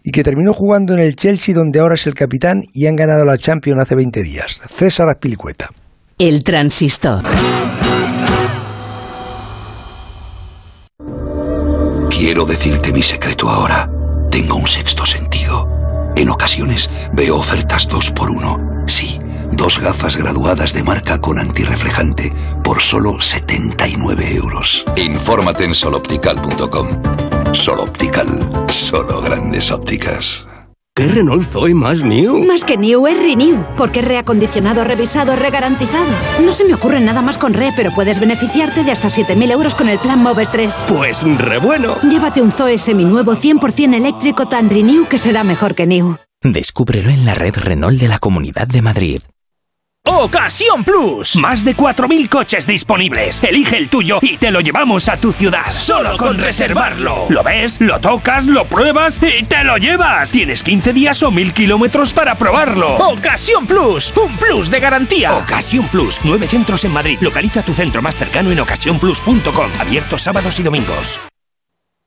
[0.04, 3.24] y que terminó jugando en el Chelsea donde ahora es el capitán y han ganado
[3.24, 4.60] la Champions hace 20 días.
[4.68, 5.70] César Azpilicueta.
[6.18, 7.24] El transistor.
[12.10, 13.92] Quiero decirte mi secreto ahora.
[14.32, 15.70] Tengo un sexto sentido.
[16.16, 18.58] En ocasiones veo ofertas dos por uno.
[18.88, 19.20] Sí,
[19.52, 22.34] dos gafas graduadas de marca con antirreflejante
[22.64, 24.84] por solo 79 euros.
[24.96, 27.35] Infórmate en soloptical.com.
[27.56, 28.28] Solo Optical.
[28.68, 30.46] Solo grandes ópticas.
[30.94, 32.46] ¿Qué Renault Zoe más new?
[32.46, 36.06] Más que new es renew, porque es reacondicionado, revisado, regarantizado.
[36.44, 39.74] No se me ocurre nada más con re, pero puedes beneficiarte de hasta 7.000 euros
[39.74, 40.86] con el plan Moves 3.
[40.90, 41.98] Pues re bueno.
[42.02, 46.18] Llévate un Zoe seminuevo 100% eléctrico tan renew que será mejor que new.
[46.44, 49.22] Descúbrelo en la red Renault de la Comunidad de Madrid.
[50.08, 51.36] Ocasión Plus.
[51.36, 53.44] Más de 4.000 coches disponibles.
[53.44, 55.72] Elige el tuyo y te lo llevamos a tu ciudad.
[55.72, 57.26] Solo con reservarlo.
[57.30, 60.32] Lo ves, lo tocas, lo pruebas y te lo llevas.
[60.32, 62.96] Tienes 15 días o 1.000 kilómetros para probarlo.
[62.96, 64.14] Ocasión Plus.
[64.16, 65.34] Un plus de garantía.
[65.34, 66.22] Ocasión Plus.
[66.24, 67.18] Nueve centros en Madrid.
[67.22, 69.72] Localiza tu centro más cercano en ocasiónplus.com.
[69.80, 71.20] Abierto sábados y domingos.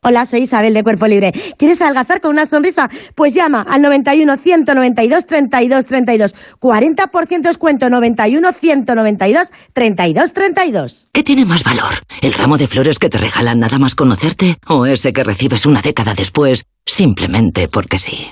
[0.01, 1.33] Hola, soy Isabel de Cuerpo Libre.
[1.59, 2.89] ¿Quieres adelgazar con una sonrisa?
[3.17, 6.35] Pues llama al 91 192 32 32.
[6.61, 11.09] 40% descuento 91 192 32 32.
[11.13, 11.95] ¿Qué tiene más valor?
[12.23, 14.59] ¿El ramo de flores que te regalan nada más conocerte?
[14.69, 18.29] ¿O ese que recibes una década después simplemente porque sí?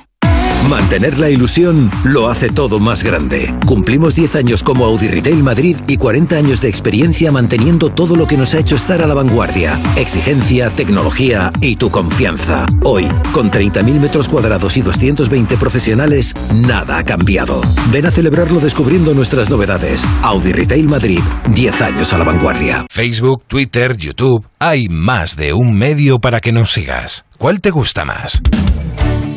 [0.68, 3.54] Mantener la ilusión lo hace todo más grande.
[3.66, 8.26] Cumplimos 10 años como Audi Retail Madrid y 40 años de experiencia manteniendo todo lo
[8.26, 9.80] que nos ha hecho estar a la vanguardia.
[9.96, 12.66] Exigencia, tecnología y tu confianza.
[12.82, 17.60] Hoy, con 30.000 metros cuadrados y 220 profesionales, nada ha cambiado.
[17.92, 20.04] Ven a celebrarlo descubriendo nuestras novedades.
[20.22, 21.20] Audi Retail Madrid,
[21.54, 22.86] 10 años a la vanguardia.
[22.90, 27.24] Facebook, Twitter, YouTube, hay más de un medio para que nos sigas.
[27.38, 28.42] ¿Cuál te gusta más?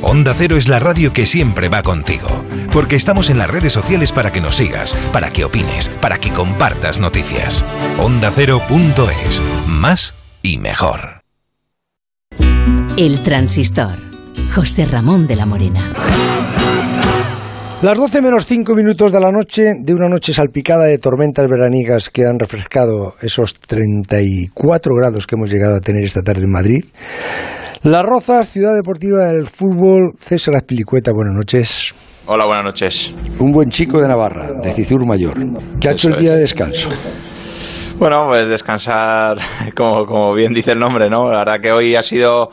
[0.02, 4.14] Onda Cero es la radio que siempre va contigo, porque estamos en las redes sociales
[4.14, 7.66] para que nos sigas, para que opines, para que compartas noticias.
[7.98, 11.22] Onda Cero.es, más y mejor.
[12.96, 14.00] El transistor.
[14.56, 15.82] José Ramón de la Morena.
[17.82, 22.10] Las 12 menos 5 minutos de la noche, de una noche salpicada de tormentas veranigas
[22.10, 26.86] que han refrescado esos 34 grados que hemos llegado a tener esta tarde en Madrid.
[27.84, 31.96] Las Rozas, ciudad deportiva del fútbol, César Aspilicueta, buenas noches.
[32.28, 33.14] Hola, buenas noches.
[33.40, 35.36] Un buen chico de Navarra, de Cizur Mayor,
[35.80, 36.90] que ha hecho el día de descanso.
[37.98, 39.38] Bueno, pues descansar,
[39.78, 41.32] como, como bien dice el nombre, ¿no?
[41.32, 42.50] La verdad que hoy ha sido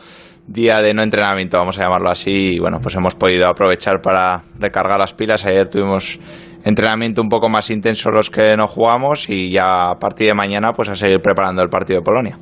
[0.47, 4.43] día de no entrenamiento, vamos a llamarlo así, y bueno, pues hemos podido aprovechar para
[4.61, 5.45] recargar las pilas.
[5.45, 6.21] Ayer tuvimos
[6.65, 10.71] entrenamiento un poco más intenso los que no jugamos y ya a partir de mañana
[10.71, 12.39] pues a seguir preparando el partido de Polonia.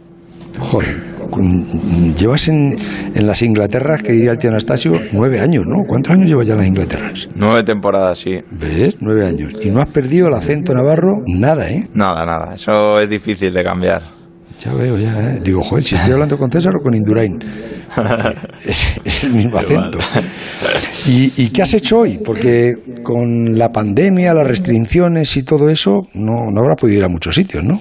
[0.59, 1.15] Joder,
[2.17, 2.77] llevas en,
[3.15, 5.83] en, las Inglaterras, que diría el tío Anastasio, nueve años, ¿no?
[5.87, 7.29] ¿Cuántos años llevas ya en las Inglaterras?
[7.35, 8.31] Nueve temporadas, sí.
[8.51, 8.97] ¿Ves?
[9.01, 9.53] Nueve años.
[9.63, 11.89] Y no has perdido el acento navarro, nada, ¿eh?
[11.95, 12.55] Nada, nada.
[12.55, 14.03] Eso es difícil de cambiar.
[14.61, 15.41] Ya veo, ya, ¿eh?
[15.43, 17.39] Digo, joder, si estoy hablando con César o con Indurain.
[18.65, 19.99] es, es, el mismo acento.
[21.07, 22.19] ¿Y, ¿Y, qué has hecho hoy?
[22.25, 27.09] Porque con la pandemia, las restricciones y todo eso, no, no habrá podido ir a
[27.09, 27.81] muchos sitios, ¿no?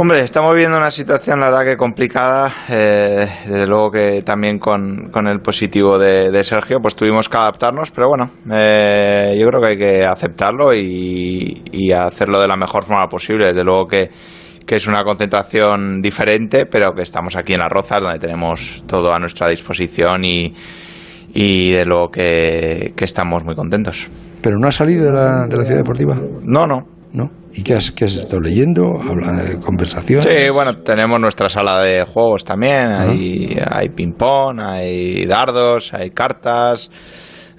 [0.00, 2.52] Hombre, estamos viviendo una situación, la verdad, que complicada.
[2.68, 7.36] Eh, desde luego que también con, con el positivo de, de, Sergio, pues tuvimos que
[7.36, 12.56] adaptarnos, pero bueno, eh, yo creo que hay que aceptarlo y, y, hacerlo de la
[12.56, 13.46] mejor forma posible.
[13.46, 14.08] Desde luego que,
[14.64, 19.12] que, es una concentración diferente, pero que estamos aquí en Las Rozas, donde tenemos todo
[19.12, 20.54] a nuestra disposición y,
[21.34, 24.06] y de luego que, que estamos muy contentos.
[24.42, 26.14] ¿Pero no ha salido de la, de la ciudad deportiva?
[26.44, 26.98] No, no.
[27.12, 27.30] ¿no?
[27.54, 28.82] ¿Y qué has, qué has estado leyendo?
[29.00, 30.24] ¿Habla de conversaciones?
[30.24, 32.92] Sí, bueno, tenemos nuestra sala de juegos también.
[32.92, 36.90] Hay, hay ping-pong, hay dardos, hay cartas,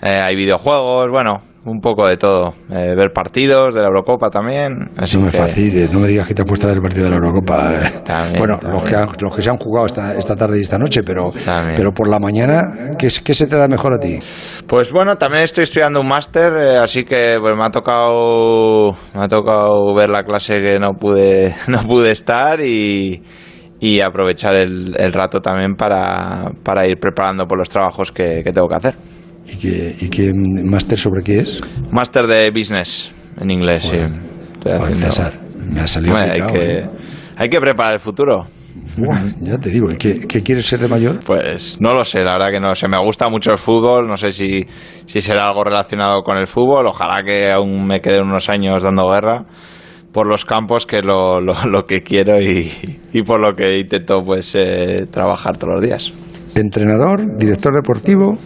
[0.02, 2.54] eh, hay videojuegos, bueno, un poco de todo.
[2.72, 4.90] Eh, ver partidos de la Eurocopa también.
[4.98, 5.38] Así no me que...
[5.38, 7.74] fastidies, no me digas que te has puesto a ver el partido de la Eurocopa.
[8.06, 8.74] También, bueno, también.
[8.74, 11.30] Los, que han, los que se han jugado esta, esta tarde y esta noche, pero,
[11.76, 14.20] pero por la mañana, ¿qué, ¿qué se te da mejor a ti?
[14.68, 19.24] Pues bueno, también estoy estudiando un máster, eh, así que pues me ha tocado me
[19.24, 23.22] ha tocado ver la clase que no pude no pude estar y,
[23.80, 28.52] y aprovechar el, el, rato también para, para ir preparando por los trabajos que, que
[28.52, 28.96] tengo que hacer.
[29.52, 31.62] ¿Y qué, y qué máster sobre qué es?
[31.92, 34.08] Máster de business en inglés, Joder.
[34.10, 34.16] sí.
[34.66, 34.94] Estoy.
[34.96, 35.34] César,
[35.72, 36.90] me ha salido Bueno, hay, picado, que, ¿eh?
[37.38, 38.46] hay que preparar el futuro.
[39.42, 41.20] Ya te digo, ¿y qué, qué, quieres ser de mayor?
[41.26, 42.88] Pues no lo sé, la verdad que no sé.
[42.88, 44.66] Me gusta mucho el fútbol, no sé si,
[45.06, 46.86] si será algo relacionado con el fútbol.
[46.88, 49.46] Ojalá que aún me queden unos años dando guerra
[50.12, 52.72] por los campos, que es lo, lo, lo que quiero y,
[53.14, 56.14] y, por lo que intento pues eh, trabajar todos los días.
[56.56, 58.38] Entrenador, director deportivo.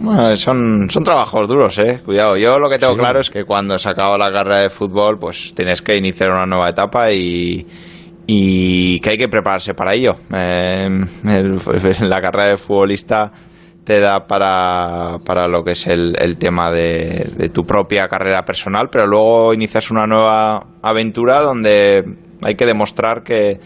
[0.00, 2.00] Bueno, son, son trabajos duros, eh.
[2.04, 2.36] Cuidado.
[2.36, 2.98] Yo lo que tengo sí.
[2.98, 6.46] claro es que cuando se acaba la carrera de fútbol, pues tienes que iniciar una
[6.46, 7.66] nueva etapa y,
[8.26, 10.14] y que hay que prepararse para ello.
[10.34, 10.88] Eh,
[11.28, 13.30] el, la carrera de futbolista
[13.84, 18.44] te da para, para lo que es el, el tema de, de, tu propia carrera
[18.44, 22.02] personal, pero luego inicias una nueva aventura donde
[22.42, 23.60] hay que demostrar que,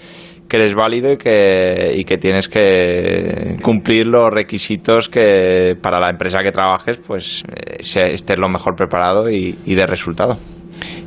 [0.51, 6.11] que eres válido y que, y que tienes que cumplir los requisitos que para la
[6.11, 10.37] empresa que trabajes pues eh, estés lo mejor preparado y, y de resultado.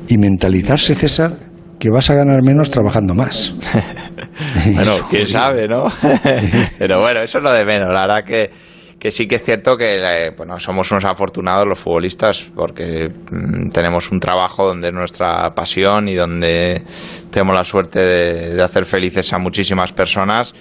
[0.08, 1.32] Y mentalizarse, César,
[1.78, 3.54] que vas a ganar menos trabajando más.
[4.74, 5.92] bueno, quién sabe, ¿no?
[6.80, 7.94] Pero bueno, eso es lo de menos.
[7.94, 8.50] La verdad que,
[9.04, 13.68] que sí que es cierto que eh, bueno, somos unos afortunados los futbolistas porque mm,
[13.72, 16.82] tenemos un trabajo donde es nuestra pasión y donde
[17.30, 20.56] tenemos la suerte de, hacer felices a muchísimas personas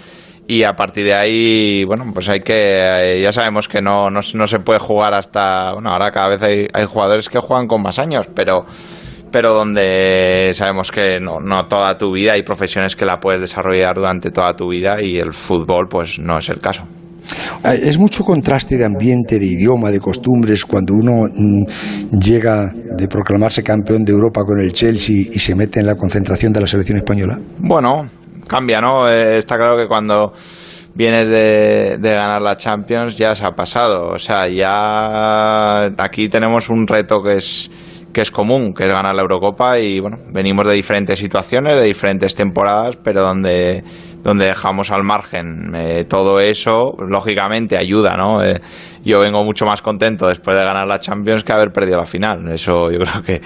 [0.48, 4.46] y a partir de ahí, bueno, pues hay que, ya sabemos que no, no, no,
[4.48, 8.00] se puede jugar hasta, bueno, ahora cada vez hay, hay jugadores que juegan con más
[8.00, 8.66] años, pero
[9.30, 13.94] pero donde sabemos que no, no, toda tu vida hay profesiones que la puedes desarrollar
[13.94, 16.82] durante toda tu vida y el fútbol pues no es el caso.
[17.64, 23.62] Es mucho contraste de ambiente, de idioma, de costumbres cuando uno mm, llega de proclamarse
[23.62, 26.98] campeón de Europa con el Chelsea y se mete en la concentración de la selección
[26.98, 27.38] española.
[27.58, 28.08] Bueno,
[28.46, 29.08] cambia, ¿no?
[29.08, 30.32] Eh, está claro que cuando
[30.94, 34.10] vienes de, de, ganar la Champions ya se ha pasado.
[34.10, 37.70] O sea, ya aquí tenemos un reto que es
[38.12, 41.86] que es común, que es ganar la Eurocopa y bueno, venimos de diferentes situaciones, de
[41.86, 43.82] diferentes temporadas, pero donde,
[44.22, 48.42] donde dejamos al margen eh, todo eso, lógicamente ayuda, ¿no?
[48.42, 48.60] Eh,
[49.04, 52.50] yo vengo mucho más contento después de ganar la Champions que haber perdido la final,
[52.52, 53.40] eso yo creo que,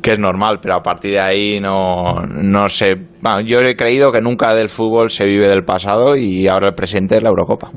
[0.00, 4.10] que es normal, pero a partir de ahí no, no sé, bueno, yo he creído
[4.10, 7.70] que nunca del fútbol se vive del pasado y ahora el presente es la Eurocopa.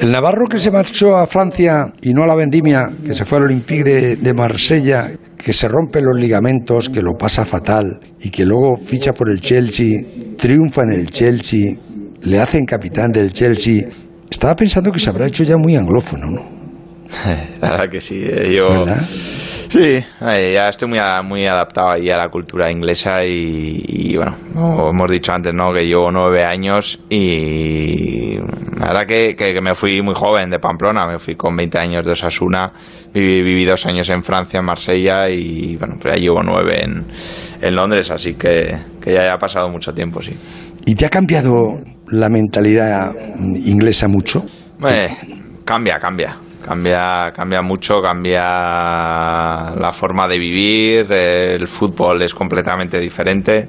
[0.00, 3.36] El Navarro que se marchó a Francia y no a la vendimia, que se fue
[3.38, 8.30] al Olympique de, de Marsella, que se rompe los ligamentos, que lo pasa fatal y
[8.30, 10.00] que luego ficha por el Chelsea,
[10.38, 11.74] triunfa en el Chelsea,
[12.22, 13.88] le hacen capitán del Chelsea.
[14.30, 16.42] Estaba pensando que se habrá hecho ya muy anglófono, ¿no?
[17.60, 18.22] La verdad que sí.
[18.24, 18.68] eh, Yo,
[19.70, 24.90] Sí, ya estoy muy, muy adaptado ahí a la cultura inglesa y, y, bueno, como
[24.90, 25.72] hemos dicho antes, ¿no?
[25.72, 28.36] Que llevo nueve años y
[28.80, 31.78] la verdad que, que- que me fui muy joven de Pamplona, me fui con 20
[31.78, 32.72] años de Osasuna,
[33.14, 37.06] viví, viví dos años en Francia, en Marsella y bueno, pues ya llevo nueve en,
[37.62, 40.32] en Londres, así que, que ya ha pasado mucho tiempo, sí.
[40.84, 41.78] ¿Y te ha cambiado
[42.08, 43.12] la mentalidad
[43.64, 44.44] inglesa mucho?
[44.88, 45.08] Eh,
[45.64, 46.36] cambia, cambia.
[46.64, 53.68] Cambia, cambia mucho, cambia la forma de vivir, el fútbol es completamente diferente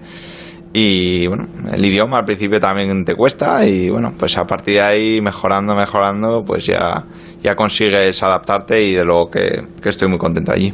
[0.74, 4.82] y bueno, el idioma al principio también te cuesta y bueno, pues a partir de
[4.82, 7.06] ahí mejorando, mejorando, pues ya,
[7.42, 10.74] ya consigues adaptarte y de luego que, que estoy muy contento allí.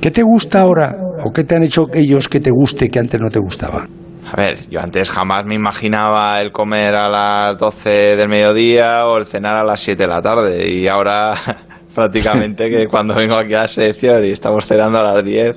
[0.00, 3.20] ¿Qué te gusta ahora o qué te han hecho ellos que te guste que antes
[3.20, 3.86] no te gustaba?
[4.32, 9.16] A ver, yo antes jamás me imaginaba el comer a las 12 del mediodía o
[9.18, 11.32] el cenar a las 7 de la tarde y ahora
[11.94, 15.56] prácticamente que cuando vengo aquí a la selección y estamos cenando a las 10,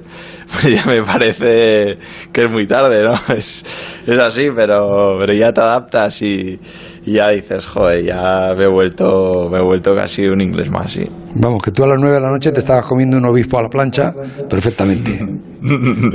[0.52, 2.00] pues ya me parece
[2.32, 3.14] que es muy tarde, ¿no?
[3.36, 3.64] Es,
[4.08, 6.60] es así, pero, pero ya te adaptas y,
[7.06, 10.92] y ya dices, joder, ya me he vuelto, me he vuelto casi un inglés más,
[10.92, 11.04] sí.
[11.36, 13.62] Vamos, que tú a las nueve de la noche te estabas comiendo un obispo a
[13.62, 14.14] la plancha
[14.50, 15.12] perfectamente.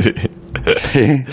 [0.03, 0.38] sí.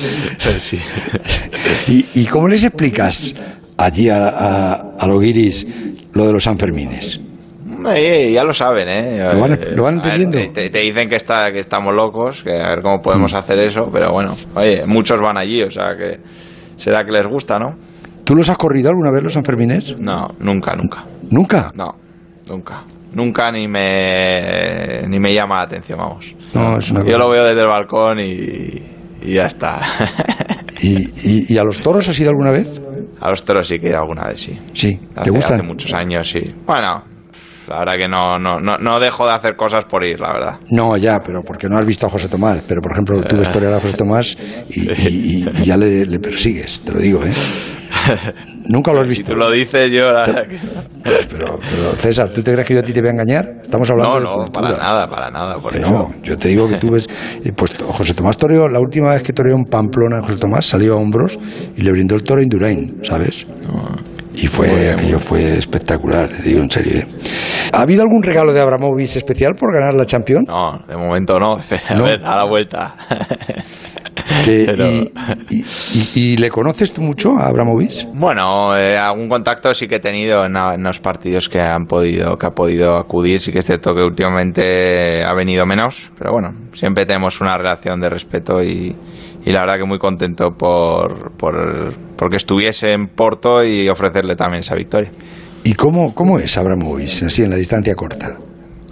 [1.87, 3.33] ¿Y, y cómo les explicas
[3.77, 5.65] allí a, a, a los guiris
[6.13, 7.21] lo de los Sanfermines?
[7.95, 9.19] Eh, ya lo saben, ¿eh?
[9.33, 10.53] ¿Lo van- lo van a ver, entendiendo?
[10.53, 13.87] te, te- dicen que, está, que estamos locos, que a ver cómo podemos hacer eso,
[13.91, 16.19] pero bueno, oye, muchos van allí, o sea que
[16.77, 17.75] será que les gusta, ¿no?
[18.23, 19.99] ¿Tú los has corrido alguna vez los Sanfermines?
[19.99, 21.03] No, nunca, nunca.
[21.29, 21.71] ¿Nunca?
[21.75, 21.93] No,
[22.49, 22.81] nunca.
[23.13, 26.33] Nunca ni me, ni me llama la atención, vamos.
[26.55, 28.81] No, es una Yo cosa- lo veo desde el balcón y,
[29.25, 29.81] y ya está.
[30.81, 32.81] ¿Y, y, y a los toros has ido alguna vez?
[33.21, 34.57] A los toros sí que he ido alguna vez, sí.
[34.73, 35.53] Sí, ¿te Hace- gustan?
[35.59, 36.41] Hace muchos años, sí.
[36.65, 37.03] Bueno,
[37.67, 40.59] la verdad que no, no, no, no dejo de hacer cosas por ir, la verdad.
[40.71, 42.61] No, ya, pero porque no has visto a José Tomás.
[42.67, 44.37] Pero, por ejemplo, tú ves torear a José Tomás
[44.69, 47.31] y, y- y ya le, le persigues, te lo digo, ¿eh?
[48.69, 49.31] Nunca lo has Si visto.
[49.33, 50.25] tú lo dices, yo la.
[51.03, 51.59] Pero, pero,
[51.97, 53.59] César, ¿tú te crees que yo a ti te voy a engañar?
[53.61, 54.69] Estamos hablando No, de no, cultura.
[54.69, 55.57] para nada, para nada.
[55.59, 57.07] Por no, yo te digo que tú ves,
[57.43, 60.93] eh, pues José Tomás toreó, la última vez que toreó en Pamplona, José Tomás salió
[60.93, 61.37] a hombros
[61.77, 63.45] y le brindó el toro a Indurain, ¿sabes?
[64.33, 66.99] Y fue, aquello fue espectacular, te digo en serio.
[66.99, 67.07] ¿eh?
[67.71, 70.45] ¿Ha habido algún regalo de Abramovich especial por ganar la Champions?
[70.47, 71.53] No, de momento no.
[71.89, 72.03] A No.
[72.03, 72.95] ver, a la vuelta.
[74.45, 75.11] Pero- y,
[75.49, 78.07] y- y- y le conoces tú mucho a Abramovich?
[78.13, 82.37] Bueno, eh, algún contacto sí que he tenido en, en los partidos que han podido
[82.37, 83.39] que ha podido acudir.
[83.39, 87.99] Sí que es cierto que últimamente ha venido menos, pero bueno, siempre tenemos una relación
[87.99, 88.95] de respeto y,
[89.45, 94.61] y la verdad que muy contento por, por porque estuviese en Porto y ofrecerle también
[94.61, 95.11] esa victoria.
[95.63, 98.37] ¿Y cómo, cómo es Abramovich, así en la distancia corta?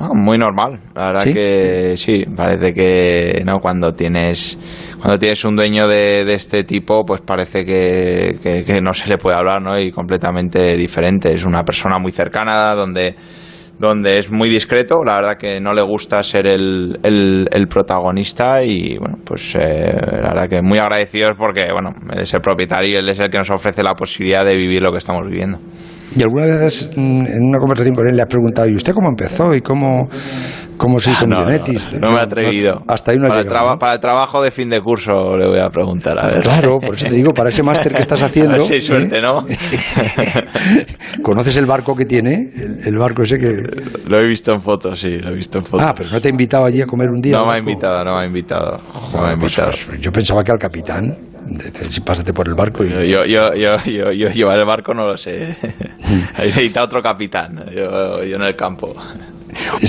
[0.05, 1.33] Ah, muy normal, la verdad ¿Sí?
[1.33, 4.57] que sí, parece que no cuando tienes
[4.99, 9.07] cuando tienes un dueño de, de este tipo, pues parece que, que- que no se
[9.07, 9.79] le puede hablar, ¿no?
[9.79, 11.33] Y completamente diferente.
[11.33, 13.15] Es una persona muy cercana, donde
[13.79, 18.63] donde es muy discreto, la verdad que no le gusta ser el, el- el protagonista
[18.63, 22.89] y bueno, pues eh, la verdad que muy agradecidos porque bueno, él es el propietario
[22.91, 25.59] y él es el que nos ofrece la posibilidad de vivir lo que estamos viviendo.
[26.15, 29.09] ¿Y alguna vez mm, en una conversación con él le has preguntado, ¿y usted cómo
[29.09, 30.07] empezó y cómo,
[30.77, 31.91] cómo se hizo Ah, no, Millonetis?
[31.93, 32.83] no, no me he atrevido.
[32.87, 33.77] Hasta ahí no para, el llegado, ¿no?
[33.79, 36.41] para el trabajo de fin de curso le voy a preguntar, a ver.
[36.41, 38.53] Claro, por eso te digo, para ese máster que estás haciendo.
[38.63, 38.81] Hay ¿eh?
[38.81, 39.45] suerte, ¿no?
[41.23, 42.49] ¿Conoces el barco que tiene?
[42.55, 43.63] El, el barco ese que...
[44.07, 45.85] Lo he visto en fotos, sí, lo he visto en fotos.
[45.87, 47.37] Ah, pero no te ha invitado allí a comer un día.
[47.37, 48.71] no me ha invitado, no me ha invitado.
[48.71, 48.99] No me ha
[49.33, 49.71] Joder, pues, invitado.
[49.89, 51.17] pues, yo pensaba que al capitán,
[52.05, 52.89] pásate por el barco y...
[52.89, 55.55] Yo, yo, yo, yo, yo llevar el barco no lo sé.
[56.35, 58.93] Ahí necesita otro capitán, yo, yo en el campo.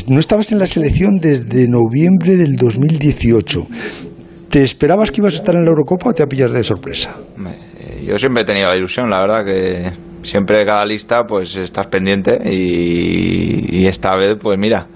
[0.08, 3.66] No estabas en la selección desde noviembre del 2018.
[4.50, 7.14] ¿Te esperabas que ibas a estar en la Eurocopa o te pillas de sorpresa?
[8.06, 9.92] Yo siempre he tenido la ilusión, la verdad, que
[10.22, 14.86] siempre cada lista pues estás pendiente y, y esta vez pues mira,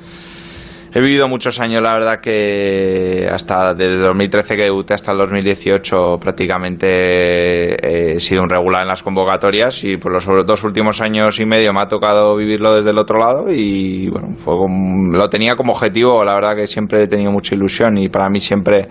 [0.99, 6.19] he vivido muchos años, la verdad que hasta desde 2013 que debuté hasta el 2018
[6.21, 11.47] prácticamente he sido un regular en las convocatorias y por los dos últimos años y
[11.47, 15.55] medio me ha tocado vivirlo desde el otro lado y bueno, fue como- lo tenía
[15.57, 18.89] como objetivo, la verdad que siempre he tenido mucha ilusión y para mí siempre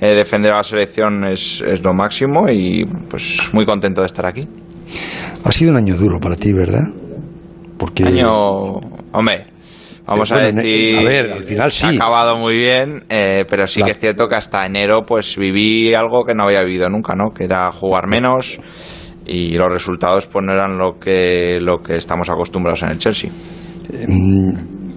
[0.00, 4.24] eh, defender a la selección es, es lo máximo y pues muy contento de estar
[4.24, 4.46] aquí.
[5.44, 6.84] Ha sido un año duro para ti, ¿verdad?
[7.76, 8.04] Porque...
[8.04, 8.74] Año,
[9.12, 9.46] hombre,
[10.10, 11.86] vamos a decir, a ver, al final sí.
[11.86, 15.94] Ha acabado muy bien, eh, pero sí que es cierto que hasta enero pues viví
[15.94, 17.30] algo que no había vivido nunca, ¿no?
[17.30, 18.60] Que era jugar menos
[19.24, 23.30] y los resultados pues no eran lo que lo que estamos acostumbrados en el Chelsea.
[24.08, 24.50] Mm,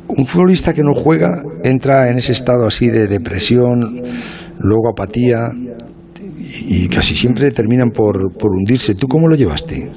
[0.07, 4.01] un futbolista que no juega entra en ese estado así de depresión,
[4.59, 5.49] luego apatía
[6.67, 8.95] y casi siempre terminan por, por hundirse.
[8.95, 9.89] ¿Tú cómo lo llevaste?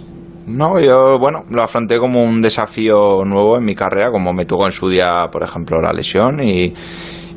[0.46, 4.66] No, yo, bueno, lo afronté como un desafío nuevo en mi carrera, como me tocó
[4.66, 6.72] en su día, por ejemplo, la lesión y,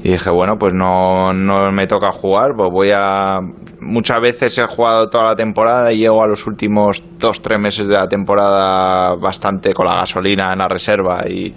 [0.03, 3.39] dije, bueno, pues no, no me toca jugar, pues voy a...
[3.81, 7.87] Muchas veces he jugado toda la temporada y llego a los últimos dos, tres meses
[7.87, 11.53] de la temporada bastante con la gasolina en la reserva y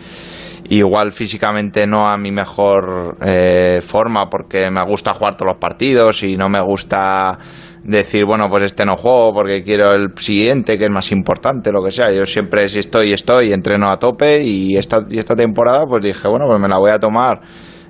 [0.71, 6.23] igual físicamente no a mi mejor eh, forma porque me gusta jugar todos los partidos
[6.23, 7.39] y no me gusta
[7.85, 11.83] decir, bueno, pues este no juego porque quiero el siguiente, que es más importante, lo
[11.83, 12.13] que sea.
[12.13, 16.29] Yo siempre, si estoy, estoy, entreno a tope y esta, y esta temporada, pues dije,
[16.29, 17.41] bueno, pues me la voy a tomar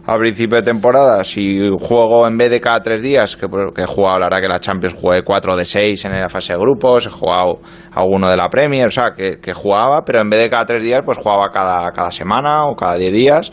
[0.05, 1.23] a principio de temporada.
[1.25, 4.49] Si juego en vez de cada tres días, que, que he jugado, la verdad que
[4.49, 7.61] la Champions jugué cuatro de seis en la fase de grupos, he jugado
[7.93, 10.83] alguno de la Premier, o sea, que, que jugaba, pero en vez de cada tres
[10.83, 13.53] días, pues jugaba cada, cada semana o cada diez días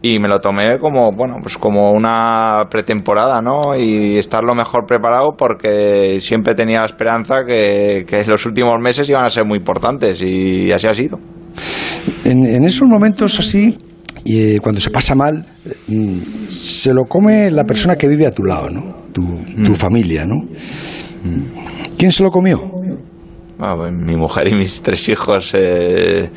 [0.00, 4.86] y me lo tomé como bueno pues como una pretemporada no y estar lo mejor
[4.86, 9.58] preparado porque siempre tenía la esperanza que, que los últimos meses iban a ser muy
[9.58, 11.18] importantes y así ha sido.
[12.24, 13.76] En, esos momentos así
[14.24, 15.44] y eh, cuando se pasa mal
[15.88, 16.18] mm,
[16.48, 19.22] se lo come la persona que vive a tu lado no tu,
[19.64, 19.74] tu mm.
[19.74, 21.96] familia no mm.
[21.96, 22.60] quién se lo comió
[23.58, 26.30] ah, pues mi mujer y mis tres hijos eh,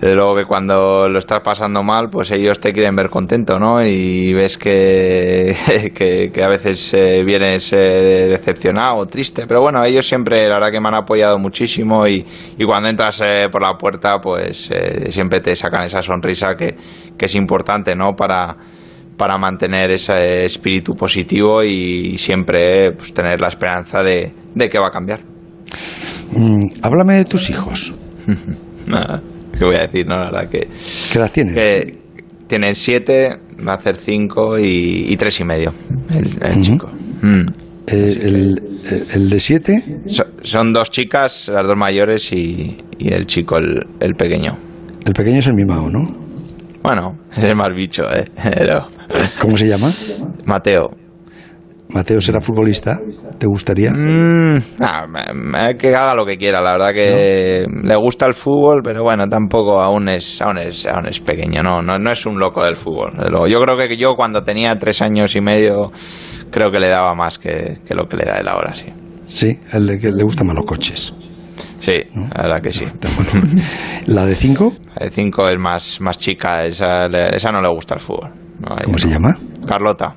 [0.00, 3.82] desde luego que cuando lo estás pasando mal, pues ellos te quieren ver contento, ¿no?
[3.82, 5.54] Y ves que,
[5.94, 10.70] que, a veces eh, vienes eh, decepcionado o triste, pero bueno, ellos siempre, la verdad
[10.70, 12.24] que me han apoyado muchísimo y,
[12.58, 14.70] y cuando entras eh, por la puerta, pues
[15.08, 16.76] siempre te sacan esa sonrisa que,
[17.16, 18.14] que es importante, ¿no?
[18.14, 18.54] Para,
[19.16, 24.88] para mantener ese espíritu positivo y siempre pues, tener la esperanza de, de que va
[24.88, 25.20] a cambiar.
[26.32, 27.94] Mm, háblame de tus hijos.
[29.58, 30.06] ¿Qué voy a decir?
[30.06, 30.68] No, la verdad que...
[31.12, 31.54] ¿Qué edad tienen?
[31.54, 31.98] Que
[32.46, 35.72] tienen siete, va a hacer cinco y, tres y medio
[36.14, 36.90] el, chico.
[37.22, 37.46] Mm.
[37.86, 39.82] El, de siete?
[40.42, 44.56] son dos chicas, las dos mayores y, el chico, el, pequeño.
[45.04, 46.04] El pequeño es el mimado, ¿no?
[46.82, 48.26] Bueno, es el más bicho, ¿eh?
[49.40, 49.90] ¿Cómo se llama?
[50.44, 50.90] Mateo.
[51.88, 52.98] Mateo será futbolista,
[53.38, 53.92] ¿te gustaría?
[53.92, 54.58] Mm,
[55.78, 59.80] que haga lo que quiera, la verdad que le gusta el fútbol, pero bueno, tampoco
[59.80, 63.12] aún es, aún es, aún es pequeño, no, no, es un loco del fútbol.
[63.48, 65.92] Yo creo que yo cuando tenía tres años y medio,
[66.50, 68.86] creo que le daba más que, lo que le da él ahora, sí.
[69.26, 71.14] Sí, le, le gustan más los coches.
[71.80, 72.86] Sí, la verdad que sí.
[74.06, 74.72] ¿La de cinco?
[74.96, 78.32] La de cinco es más, más chica, esa, esa no le gusta el fútbol.
[78.84, 79.36] ¿Cómo se llama?
[79.66, 80.14] Carlota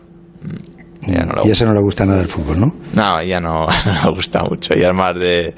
[1.43, 2.74] y a ese no le gusta nada el fútbol, ¿no?
[2.95, 4.74] No, ya no, no le gusta mucho.
[4.76, 5.53] Ya es más de,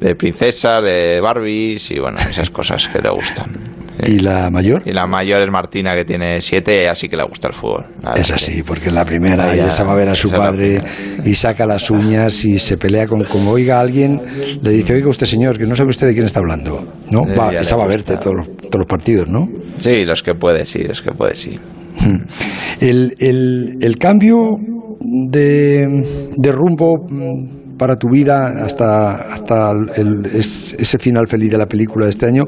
[0.00, 3.50] de princesa, de Barbies y bueno, esas cosas que le gustan.
[4.06, 4.82] ¿Y la mayor?
[4.84, 7.84] Y la mayor es Martina, que tiene siete, así que le gusta el fútbol.
[8.16, 10.80] Es así, porque en la primera ya se va a ver a su padre
[11.24, 14.20] y saca las uñas y se pelea con como oiga a alguien,
[14.60, 16.86] le dice, oiga usted señor, que no sabe usted de quién está hablando.
[17.10, 17.24] ¿No?
[17.36, 19.48] Va, esa va a verte todos, todos los partidos, ¿no?
[19.78, 21.58] Sí, los que puede, sí, los que puede, sí.
[22.80, 24.56] El, el, el cambio
[25.28, 29.72] de, rumbo mm, para tu vida hasta, hasta
[30.32, 32.44] ese final feliz de la película de este año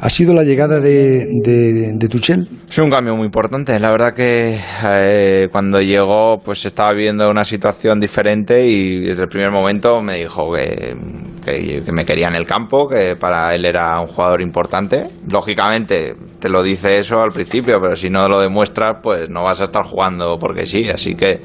[0.00, 2.48] ha sido la llegada de, de, Tuchel?
[2.68, 3.78] Es un cambio muy importante.
[3.78, 9.28] La verdad que eh, cuando llegó pues estaba viviendo una situación diferente y desde el
[9.28, 10.96] primer momento me dijo que,
[11.44, 15.06] que, me quería en el campo, que para él era un jugador importante.
[15.30, 19.60] Lógicamente te lo dice eso al principio, pero si no lo demuestras pues no vas
[19.60, 20.88] a estar jugando porque sí.
[20.92, 21.40] Así que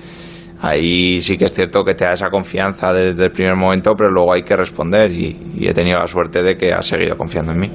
[0.61, 4.09] ahí sí que es cierto que te da esa confianza desde el primer momento, pero
[4.11, 7.59] luego hay que responder y, he tenido la suerte de que ha seguido confiando en
[7.59, 7.71] mí.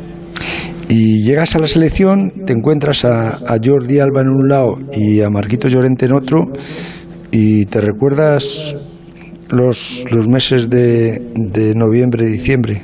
[0.88, 5.30] Y llegas a la selección, te encuentras a, Jordi Alba en un lado y a
[5.30, 6.52] Marquito Llorente en otro,
[7.30, 8.76] y te recuerdas
[9.50, 12.82] los, los meses de, de noviembre, diciembre.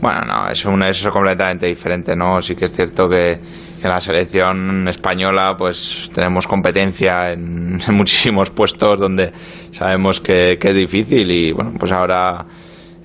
[0.00, 2.40] Bueno, no, es, un, es completamente diferente, ¿no?
[2.42, 3.40] Sí que es cierto que
[3.76, 9.32] que en la selección española pues tenemos competencia en, muchísimos puestos donde
[9.70, 12.44] sabemos que, es difícil y bueno pues ahora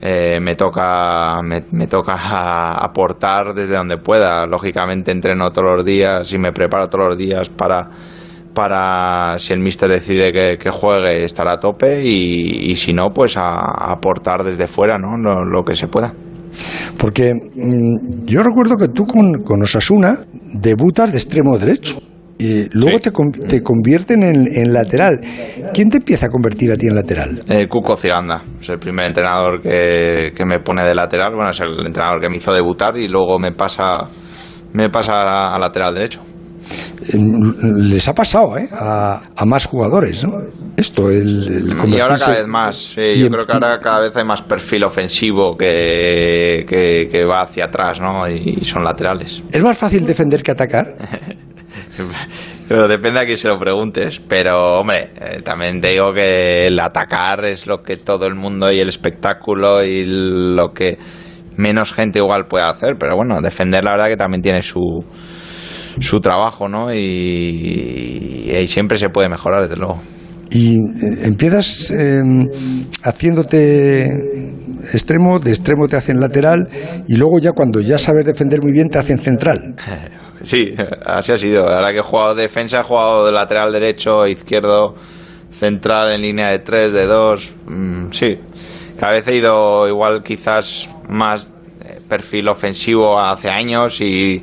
[0.01, 2.15] eh, me toca me, toca
[2.83, 7.49] aportar desde donde pueda lógicamente entreno todos los días y me preparo todos los días
[7.49, 7.89] para
[8.53, 13.91] para si el míster decide que, juegue estar a tope y, si no pues a,
[13.91, 15.15] aportar desde fuera ¿no?
[15.45, 16.13] lo que se pueda
[16.97, 20.19] Porque mm, yo recuerdo que tú con, con Osasuna
[20.53, 22.01] debutas de extremo derecho
[22.41, 23.11] y luego te,
[23.47, 25.21] te, convierten en, lateral.
[25.73, 27.43] ¿Quién te empieza a convertir a ti en lateral?
[27.47, 31.33] Eh, Cuco Ciganda, es el primer entrenador que, que, me pone de lateral.
[31.35, 34.07] Bueno, es el entrenador que me hizo debutar y luego me pasa,
[34.73, 36.21] me pasa a, lateral derecho.
[37.77, 38.67] Les ha pasado ¿eh?
[38.71, 40.41] a, a más jugadores, ¿no?
[40.77, 42.75] Esto, el, Y ahora cada vez más.
[42.95, 47.41] Sí, yo creo que ahora cada vez hay más perfil ofensivo que, que, que va
[47.41, 48.27] hacia atrás, ¿no?
[48.29, 49.41] Y son laterales.
[49.51, 50.95] ¿Es más fácil defender que atacar?
[52.67, 54.21] Pero depende a quién se lo preguntes.
[54.21, 58.71] Pero, hombre, eh, también te digo que el atacar es lo que todo el mundo
[58.71, 60.97] y el espectáculo y lo que
[61.57, 62.95] menos gente igual puede hacer.
[62.97, 65.03] Pero bueno, defender la verdad que también tiene su,
[65.99, 66.93] su trabajo, ¿no?
[66.93, 69.99] Y, y siempre se puede mejorar, desde luego.
[70.51, 70.79] Y eh,
[71.23, 72.47] empiezas em,
[73.03, 74.05] haciéndote
[74.93, 76.67] extremo, de extremo te hacen lateral
[77.07, 79.75] y luego ya cuando ya sabes defender muy bien te hacen central.
[80.43, 80.73] Sí,
[81.05, 81.69] así ha sido.
[81.69, 84.95] Ahora que he jugado defensa, he jugado de lateral derecho, izquierdo,
[85.51, 87.53] central en línea de tres, de dos.
[87.67, 88.39] Mm, sí,
[88.99, 91.53] cada vez he ido igual quizás más
[91.85, 94.41] eh, perfil ofensivo hace años y,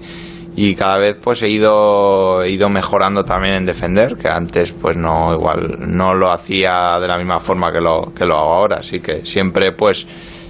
[0.61, 4.97] y cada vez pues he ido he ido mejorando también en defender que antes pues
[4.97, 8.79] no igual no lo hacía de la misma forma que lo que lo hago ahora
[8.81, 10.05] así que siempre pues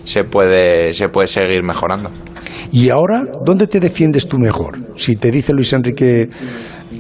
[0.05, 2.09] se puede se puede seguir mejorando
[2.71, 4.79] y ahora, ¿dónde te defiendes tú mejor?
[4.95, 6.29] Si te dice Luis Enrique,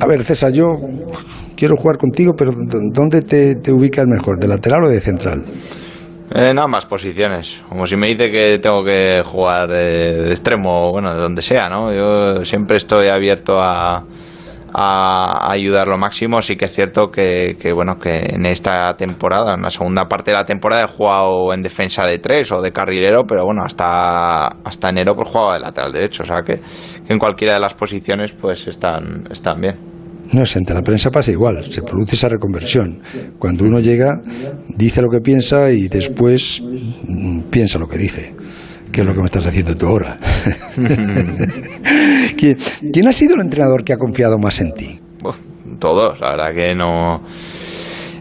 [0.00, 0.74] a ver, César, yo
[1.56, 2.52] quiero jugar contigo, pero
[2.92, 4.38] ¿dónde te, te ubicas mejor?
[4.38, 5.44] ¿De lateral o de central?
[6.34, 7.62] En ambas posiciones.
[7.68, 11.92] Como si me dice que tengo que jugar de extremo, bueno, de donde sea, ¿no?
[11.92, 14.04] Yo siempre estoy abierto a,
[14.74, 16.42] a ayudar lo máximo.
[16.42, 20.36] Sí que es cierto que, bueno que en esta temporada, en la segunda parte de
[20.36, 24.88] la temporada, he jugado en defensa de tres o de carrilero, pero bueno, hasta, hasta
[24.88, 26.22] enero pues jugaba de lateral derecho.
[26.22, 26.60] O sea que,
[27.08, 29.97] en cualquiera de las posiciones pues están, están bien.
[30.32, 33.00] No sé, ante la prensa pasa igual, se produce esa reconversión.
[33.38, 34.20] Cuando uno llega,
[34.68, 38.34] dice lo que piensa y después mm, piensa lo que dice
[38.90, 40.18] que es lo que me estás haciendo tú ahora.
[42.36, 44.98] ¿Quién, ha sido el entrenador que ha confiado más en ti?
[45.78, 47.22] todos, la verdad que no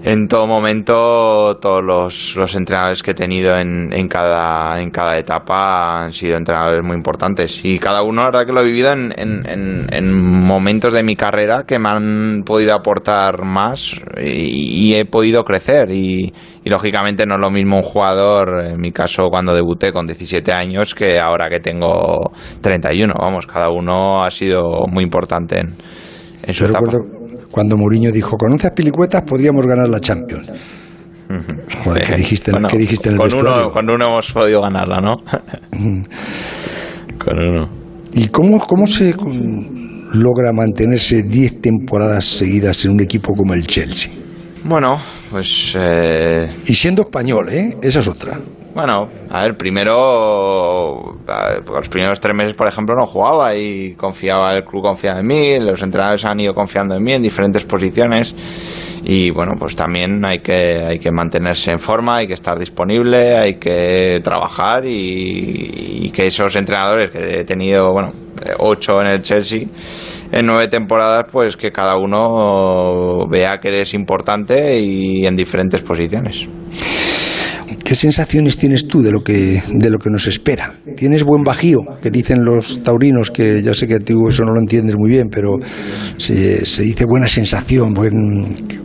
[0.07, 6.05] en todo momento todos los, entrenadores que he tenido en, en, cada, en cada etapa
[6.05, 7.59] han sido entrenadores muy importantes.
[7.65, 11.65] Y cada uno la verdad que lo he vivido en, en, momentos de mi carrera
[11.67, 15.91] que me han podido aportar más y, he podido crecer.
[15.91, 16.33] Y,
[16.63, 20.53] y, lógicamente no es lo mismo un jugador, en mi caso cuando debuté con 17
[20.53, 22.31] años que ahora que tengo
[22.61, 25.75] 31, vamos, cada uno ha sido muy importante en,
[26.43, 27.16] en su etapa
[27.57, 30.47] cuando Mourinho dijo, con 11 pilicuetas podríamos ganar la Champions.
[31.83, 33.61] Joder, ¿qué dijiste, ¿qué dijiste en el con vestuario?
[33.63, 35.15] Uno, con uno hemos podido ganarla, ¿no?
[37.17, 37.65] con uno.
[38.13, 39.15] ¿Y cómo, cómo se
[40.13, 44.11] logra mantenerse 10 temporadas seguidas en un equipo como el Chelsea?
[44.63, 45.01] Bueno,
[45.31, 45.73] pues...
[45.75, 46.47] Eh...
[46.67, 47.75] Y siendo español, ¿eh?
[47.81, 48.37] Esa es otra.
[48.77, 51.01] Bueno, a ver, primero,
[51.65, 55.59] los primeros tres meses, por ejemplo, no jugaba y confiaba, el club confiaba en mí,
[55.59, 58.35] los entrenadores han ido confiando en mí en diferentes posiciones
[59.03, 63.35] y bueno, pues también hay que, hay que mantenerse en forma, hay que estar disponible,
[63.35, 68.11] hay que trabajar y, y que esos entrenadores que he tenido, bueno,
[68.59, 69.63] ocho en el Chelsea,
[70.31, 76.47] en nueve temporadas, pues que cada uno vea que eres importante y en diferentes posiciones.
[77.87, 80.73] ¿Qué sensaciones tienes tú de lo que de lo que nos espera?
[80.97, 81.79] ¿Tienes buen bajío?
[82.03, 85.29] Que dicen los taurinos, que ya sé que tú eso no lo entiendes muy bien,
[85.31, 85.53] pero
[86.17, 87.95] se, se dice buena sensación,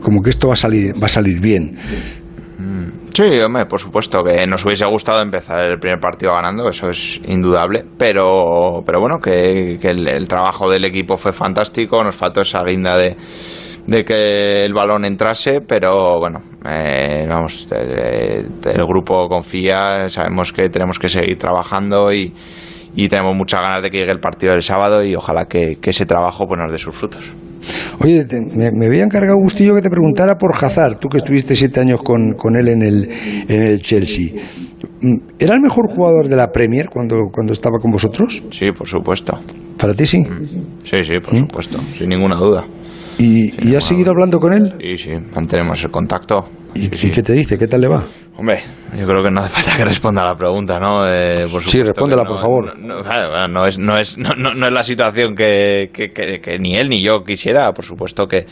[0.00, 1.76] como que esto va a salir, va a salir bien.
[3.14, 7.20] Sí, hombre, por supuesto que nos hubiese gustado empezar el primer partido ganando, eso es
[7.26, 12.96] indudable, pero, pero bueno, que, el, trabajo del equipo fue fantástico, nos faltó esa guinda
[12.96, 13.14] de,
[13.86, 20.98] de que el balón entrase, pero bueno, eh, vamos, el grupo confía, sabemos que tenemos
[20.98, 22.32] que seguir trabajando y,
[23.08, 26.46] tenemos muchas ganas de que llegue el partido del sábado y ojalá que, ese trabajo
[26.46, 27.32] pues, nos dé sus frutos.
[28.00, 28.26] Oye,
[28.56, 32.02] me, me, había encargado Gustillo que te preguntara por Hazard, tú que estuviste siete años
[32.02, 33.08] con, con él en el,
[33.48, 34.32] en el Chelsea.
[35.38, 38.42] ¿Era el mejor jugador de la Premier cuando, cuando estaba con vosotros?
[38.50, 39.38] Sí, por supuesto.
[39.78, 40.18] ¿Para ti sí?
[40.18, 40.84] Mm.
[40.84, 42.64] Sí, sí, por supuesto, sin ninguna duda.
[43.22, 44.72] ¿Y, has seguido hablando con él?
[44.80, 46.44] Sí, sí, mantenemos el contacto.
[46.74, 47.56] ¿Y, qué te dice?
[47.56, 48.02] ¿Qué tal le va?
[48.36, 48.64] Hombre,
[48.98, 51.06] yo creo que no hace falta que responda a la pregunta, ¿no?
[51.06, 52.76] Eh, sí, respóndela, por favor.
[52.78, 57.22] No, es, no, es, no, no, es la situación que, que, ni él ni yo
[57.22, 57.70] quisiera.
[57.72, 58.44] Por supuesto que,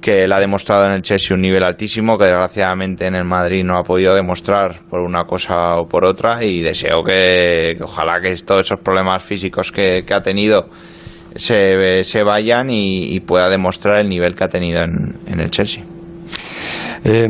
[0.00, 3.64] que él ha demostrado en el Chelsea un nivel altísimo que desgraciadamente en el Madrid
[3.64, 8.34] no ha podido demostrar por una cosa o por otra y deseo que, ojalá que
[8.36, 10.68] todos esos problemas físicos que, ha tenido
[11.36, 15.82] se, se vayan y, pueda demostrar el nivel que ha tenido en, en el Chelsea.
[17.04, 17.28] Eh,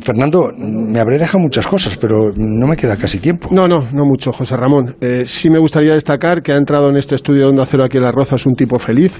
[0.00, 3.48] Fernando, me habré dejado muchas cosas, pero no me queda casi tiempo.
[3.52, 4.96] No, no, no mucho, José Ramón.
[5.00, 7.98] Eh, sí me gustaría destacar que ha entrado en este estudio de Onda Cero aquí
[7.98, 9.12] en Las Rozas un tipo feliz,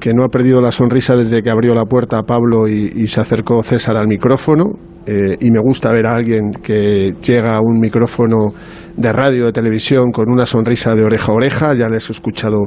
[0.00, 3.20] que no ha perdido la sonrisa desde que abrió la puerta a Pablo y, se
[3.20, 4.64] acercó César al micrófono.
[5.06, 8.54] Eh, y me gusta ver a alguien que llega a un micrófono
[8.96, 11.74] de radio, de televisión, con una sonrisa de oreja a oreja.
[11.74, 12.58] Ya les he escuchado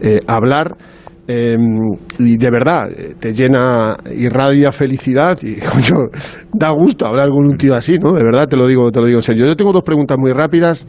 [0.00, 0.76] eh, hablar.
[1.30, 1.76] Em,
[2.20, 5.58] y de verdad, eh, te llena, irradia felicidad y
[6.54, 8.14] da gusto hablar con un tío así, ¿no?
[8.14, 9.46] De verdad te lo digo, te lo digo en serio.
[9.46, 10.86] Yo tengo dos preguntas muy rápidas.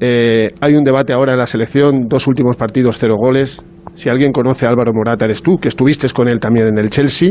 [0.00, 3.62] Eh, hay un debate ahora en la selección, dos últimos partidos, cero goles.
[3.94, 6.90] Si alguien conoce a Álvaro Morata, eres tú, que estuviste con él también en el
[6.90, 7.30] Chelsea.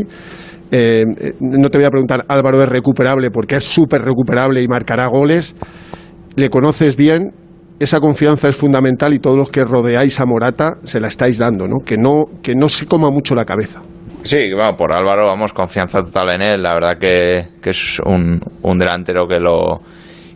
[0.70, 1.04] Eh,
[1.40, 5.54] no te voy a preguntar, Álvaro es recuperable porque es súper recuperable y marcará goles.
[6.36, 7.32] ¿Le conoces bien?
[7.78, 11.66] esa confianza es fundamental y todos los que rodeáis a Morata se la estáis dando,
[11.66, 11.84] ¿no?
[11.84, 13.82] Que no, que no se coma mucho la cabeza.
[14.24, 16.62] Sí, bueno, por Álvaro, vamos, confianza total en él.
[16.62, 19.82] La verdad que, que es un, un, delantero que lo,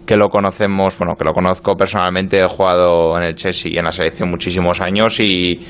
[0.06, 2.40] que lo conocemos, bueno, que lo conozco personalmente.
[2.40, 5.60] He jugado en el Chelsea y en la selección muchísimos años y,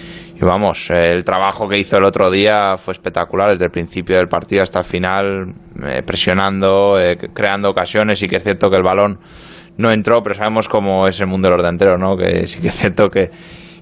[0.40, 4.64] vamos, el trabajo que hizo el otro día fue espectacular, desde el principio del partido
[4.64, 5.54] hasta el final,
[5.86, 9.18] eh, presionando, eh, creando ocasiones y que es cierto que el balón
[9.78, 12.16] no entró, pero sabemos cómo es el mundo de los delanteros, ¿no?
[12.16, 13.30] Que sí que es cierto que,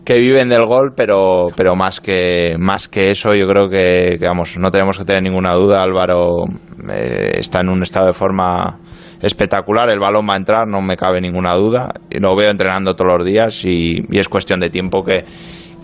[0.06, 4.70] viven del gol, pero, pero más, que, más que eso, yo creo que, vamos, no
[4.70, 5.82] tenemos que tener ninguna duda.
[5.82, 6.44] Álvaro
[6.90, 8.78] eh, está en un estado de forma
[9.20, 11.92] espectacular, el balón va a entrar, no me cabe ninguna duda.
[12.10, 15.24] Lo veo entrenando todos los días y, es cuestión de tiempo que,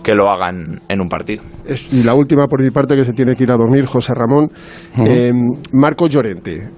[0.03, 1.43] que lo hagan en un partido.
[1.91, 4.49] y la última por mi parte que se tiene que ir a dormir, José Ramón.
[5.05, 5.29] Eh,
[5.71, 6.69] Marco Llorente,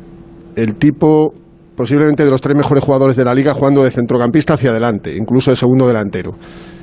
[0.55, 1.31] el tipo
[1.77, 5.51] posiblemente de los tres mejores jugadores de la liga jugando de centrocampista hacia adelante, incluso
[5.51, 6.31] de segundo delantero.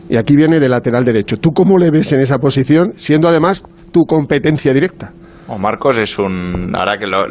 [0.08, 1.38] Y aquí viene de lateral derecho.
[1.38, 5.12] ¿Tú cómo le ves en esa posición, siendo además tu competencia directa?
[5.48, 6.74] O Marcos es un.
[6.74, 7.26] Ahora que lo,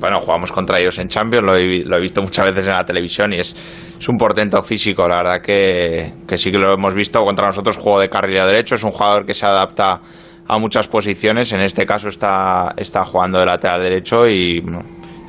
[0.00, 3.40] bueno, jugamos contra ellos en Champions, lo he, visto muchas veces en la televisión y
[3.40, 3.54] es,
[3.98, 5.06] es un portento físico.
[5.06, 8.76] La verdad que, que, sí que lo hemos visto contra nosotros, juego de carril derecho.
[8.76, 10.00] Es un jugador que se adapta
[10.46, 11.52] a muchas posiciones.
[11.52, 14.62] En este caso está, está jugando de lateral derecho y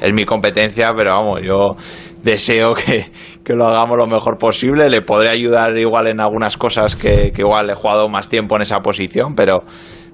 [0.01, 1.75] es mi competencia, pero vamos, yo
[2.23, 3.05] deseo que,
[3.53, 4.89] lo hagamos lo mejor posible.
[4.89, 8.79] Le podré ayudar igual en algunas cosas que, igual he jugado más tiempo en esa
[8.79, 9.63] posición, pero,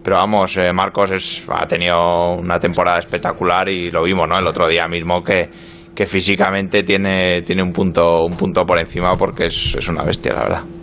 [0.03, 4.37] pero vamos, eh, Marcos es, ha tenido una temporada espectacular y lo vimos, ¿no?
[4.37, 5.49] El otro día mismo que,
[5.93, 10.33] que físicamente tiene, tiene un punto, un punto por encima porque es, es una bestia,
[10.33, 10.74] la verdad.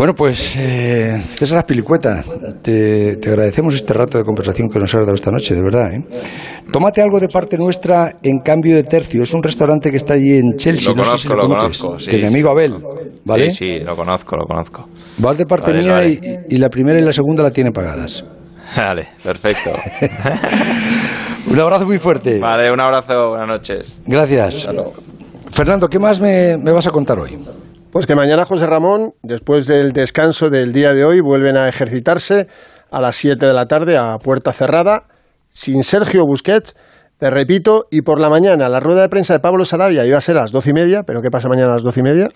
[0.00, 2.24] Bueno, pues eh, César Pilicueta,
[2.62, 5.92] te, agradecemos este rato de conversación que nos has dado esta noche, de verdad.
[5.92, 6.02] ¿eh?
[6.72, 9.22] Tómate algo de parte nuestra en cambio de tercio.
[9.22, 10.94] Es un restaurante que está allí en Chelsea.
[10.94, 11.96] Lo conozco, lo, conozco.
[11.98, 12.78] de mi amigo Abel,
[13.26, 13.50] ¿vale?
[13.50, 14.88] Sí, sí, lo conozco, lo conozco.
[15.18, 18.24] Vas de parte mía Y, la primera y la segunda la tiene pagadas.
[18.74, 19.70] Vale, perfecto.
[21.50, 22.38] un abrazo muy fuerte.
[22.38, 24.00] Vale, un abrazo, buenas noches.
[24.06, 24.66] Gracias.
[25.50, 27.36] Fernando, ¿qué más me vas a contar hoy?
[27.92, 32.46] Pues que mañana José Ramón, después del descanso del día de hoy, vuelven a ejercitarse
[32.88, 35.08] a las 7 de la tarde a puerta cerrada,
[35.48, 36.76] sin Sergio Busquets,
[37.18, 40.20] te repito, y por la mañana la rueda de prensa de Pablo Sarabia iba a
[40.20, 42.28] ser a las doce y media, pero ¿qué pasa mañana a las doce y media?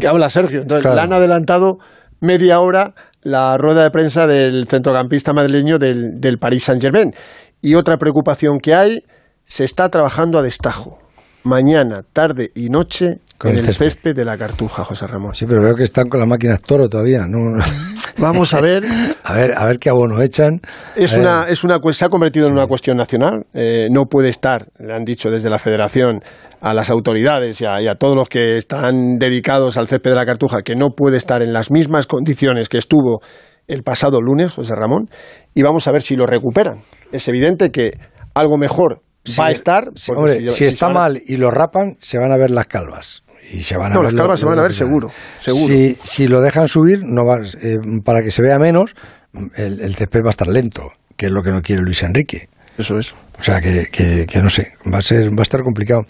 [0.00, 0.62] ¿Qué habla Sergio?
[0.62, 1.78] Entonces le han adelantado
[2.18, 7.14] media hora la rueda de prensa del centrocampista madrileño del, del Paris Saint-Germain.
[7.60, 9.04] Y otra preocupación que hay,
[9.46, 10.98] se está trabajando a destajo.
[11.44, 14.14] Mañana, tarde y noche con el, césped.
[14.14, 15.34] de la cartuja, José Ramón.
[15.34, 17.26] Sí, pero veo que están con las máquinas toro todavía.
[17.26, 17.60] ¿no?
[18.18, 18.84] Vamos a ver.
[19.24, 20.60] a ver, a ver qué abono echan.
[20.94, 23.46] Es una, es una, se ha convertido en una cuestión nacional.
[23.52, 26.20] Eh, no puede estar, le han dicho desde la Federación
[26.60, 30.62] a las autoridades y a, todos los que están dedicados al césped de la cartuja,
[30.62, 33.22] que no puede estar en las mismas condiciones que estuvo
[33.66, 35.08] el pasado lunes, José Ramón,
[35.52, 36.82] y vamos a ver si lo recuperan.
[37.10, 37.90] Es evidente que
[38.34, 39.02] algo mejor
[39.38, 39.90] va a estar.
[39.96, 43.92] si, está mal y lo rapan, se van a ver las calvas y se van
[43.92, 45.66] a no, ver las calvas se van a ver seguro, seguro.
[45.66, 48.94] Si, si, lo dejan subir, no va, eh, para que se vea menos,
[49.56, 52.48] el, el, césped va a estar lento, que es lo que no quiere Luis Enrique.
[52.78, 53.14] Eso es.
[53.38, 56.02] O sea que, que, no sé, va a ser, va a estar complicado.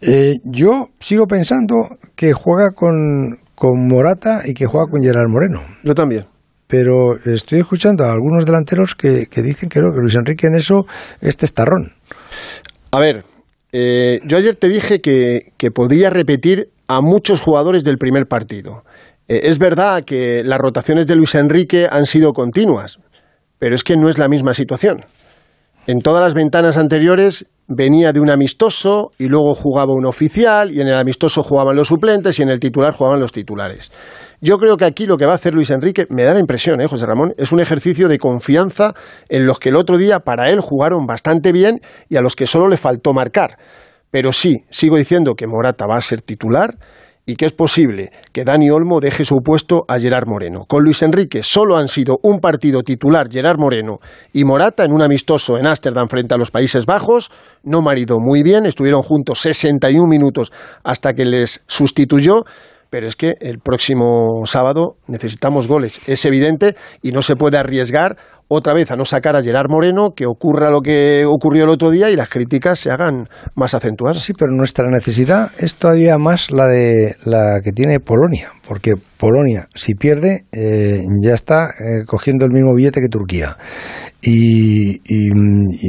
[0.00, 5.60] Eh, yo sigo pensando que juega con, con Morata y que juega con Gerard Moreno.
[5.82, 6.26] Yo también.
[6.66, 10.56] Pero estoy escuchando a algunos delanteros que, que dicen que no, que Luis Enrique en
[10.56, 10.86] eso
[11.20, 11.92] es testarrón.
[12.90, 13.24] A ver,
[13.72, 18.82] eh, yo ayer te dije que, que, podría repetir a muchos jugadores del primer partido.
[19.28, 22.98] Eh, es verdad que las rotaciones de Luis Enrique han sido continuas,
[23.58, 25.04] pero es que no es la misma situación.
[25.86, 30.80] en todas las ventanas anteriores venía de un amistoso y luego jugaba un oficial y
[30.80, 33.90] en el amistoso jugaban los suplentes y en el titular jugaban los titulares.
[34.40, 36.80] Yo creo que aquí lo que va a hacer Luis Enrique, me da la impresión,
[36.80, 38.94] ¿eh, José Ramón, es un ejercicio de confianza
[39.28, 42.46] en los que el otro día para él jugaron bastante bien y a los que
[42.46, 43.56] solo le faltó marcar.
[44.14, 46.76] Pero sí, sigo diciendo que Morata va a ser titular
[47.26, 50.66] y que es posible que Dani Olmo deje su puesto a Gerard Moreno.
[50.68, 53.98] Con Luis Enrique solo han sido un partido titular Gerard Moreno
[54.32, 57.32] y Morata en un amistoso en Ámsterdam frente a los Países Bajos.
[57.64, 60.52] No marido muy bien, estuvieron juntos 61 minutos
[60.84, 62.44] hasta que les sustituyó
[62.94, 68.16] pero es que el próximo sábado necesitamos goles, es evidente, y no se puede arriesgar
[68.54, 71.90] otra vez a no sacar a Gerard Moreno, que ocurra lo que ocurrió el otro
[71.90, 74.20] día y las críticas se hagan más acentuadas.
[74.20, 79.66] Sí, pero nuestra necesidad es todavía más la de la que tiene Polonia, porque Polonia,
[79.74, 83.56] si pierde, eh, ya está eh, cogiendo el mismo billete que Turquía.
[84.26, 85.00] Y,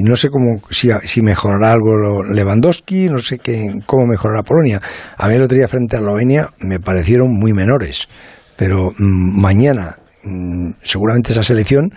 [0.03, 4.82] no sé cómo si, si, mejorará algo Lewandowski, no sé qué, cómo mejorará Polonia.
[5.18, 8.09] A mí el otro día frente a Eslovenia me parecieron muy menores,
[8.57, 9.95] pero mm, mañana
[10.26, 11.91] mm, seguramente esa selección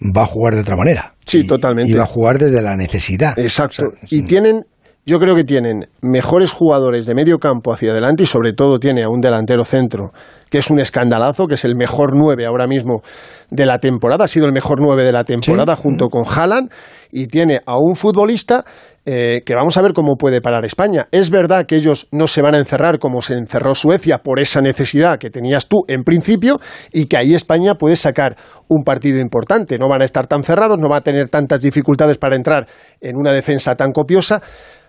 [0.00, 1.14] va a jugar de otra manera.
[1.24, 1.90] Sí, totalmente.
[1.90, 3.38] Y va a jugar desde la necesidad.
[3.38, 3.84] Exacto.
[4.10, 4.64] y tienen,
[5.06, 9.04] yo creo que tienen mejores jugadores de medio campo hacia adelante y sobre todo tiene
[9.04, 10.12] a un delantero centro
[10.54, 13.02] que es un escandalazo, que es el mejor nueve ahora mismo
[13.50, 16.70] de la temporada, ha sido el mejor nueve de la temporada junto con Haaland
[17.14, 18.64] y tiene a un futbolista
[19.06, 21.06] eh, que vamos a ver cómo puede parar España.
[21.12, 24.60] Es verdad que ellos no se van a encerrar como se encerró Suecia por esa
[24.60, 26.58] necesidad que tenías tú en principio
[26.92, 28.36] y que ahí España puede sacar
[28.66, 29.78] un partido importante.
[29.78, 32.66] No van a estar tan cerrados, no va a tener tantas dificultades para entrar
[33.00, 34.42] en una defensa tan copiosa.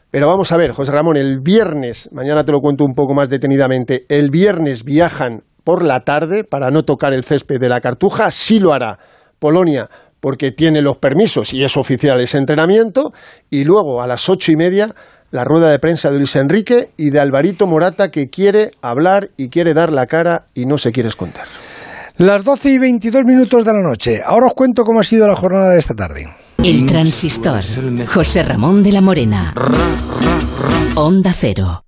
[0.10, 3.30] Pero vamos a ver, José Ramón, el viernes, mañana te lo cuento un poco más
[3.30, 8.32] detenidamente, el viernes viajan por la tarde para no tocar el césped de la Cartuja.
[8.32, 8.98] Sí lo hará
[9.38, 9.90] Polonia
[10.26, 13.14] porque tiene los permisos y es oficial ese entrenamiento.
[13.52, 14.96] Y luego a las ocho y media
[15.30, 19.50] la rueda de prensa de Luis Enrique y de Alvarito Morata que quiere hablar y
[19.50, 21.44] quiere dar la cara y no se quiere esconder.
[22.18, 24.24] Las doce y veintidós minutos de la noche.
[24.26, 26.26] Ahora os cuento cómo ha sido la jornada de esta tarde.
[26.64, 27.62] El transistor.
[28.08, 29.54] José Ramón de la Morena.
[30.96, 31.84] Onda Cero.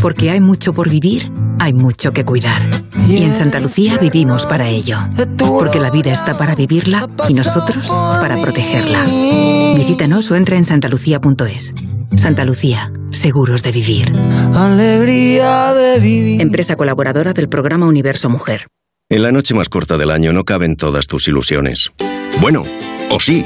[0.00, 1.30] Porque hay mucho por vivir
[1.60, 2.62] hay mucho que cuidar.
[3.08, 4.98] Y en Santa Lucía vivimos para ello.
[5.36, 9.04] Porque la vida está para vivirla y nosotros para protegerla.
[9.76, 11.74] Visítanos o entra en santalucía.es.
[12.16, 14.12] Santa Lucía, seguros de vivir.
[14.54, 16.40] Alegría de vivir.
[16.40, 18.66] Empresa colaboradora del programa Universo Mujer.
[19.10, 21.92] En la noche más corta del año no caben todas tus ilusiones.
[22.40, 22.64] Bueno,
[23.10, 23.44] o sí.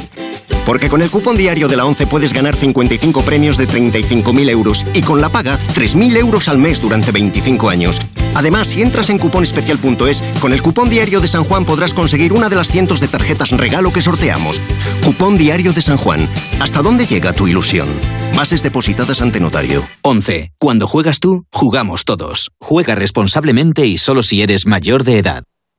[0.67, 4.87] Porque con el cupón diario de la 11 puedes ganar 55 premios de 35.000 euros
[4.95, 8.01] y con la paga 3.000 euros al mes durante 25 años.
[8.35, 12.49] Además, si entras en cuponespecial.es, con el cupón diario de San Juan podrás conseguir una
[12.49, 14.61] de las cientos de tarjetas regalo que sorteamos.
[15.05, 16.27] Cupón diario de San Juan.
[16.61, 17.89] ¿Hasta dónde llega tu ilusión?
[18.35, 19.85] Bases depositadas ante notario.
[20.03, 20.53] 11.
[20.59, 22.51] Cuando juegas tú, jugamos todos.
[22.59, 25.45] Juega responsablemente y solo si eres mayor de edad.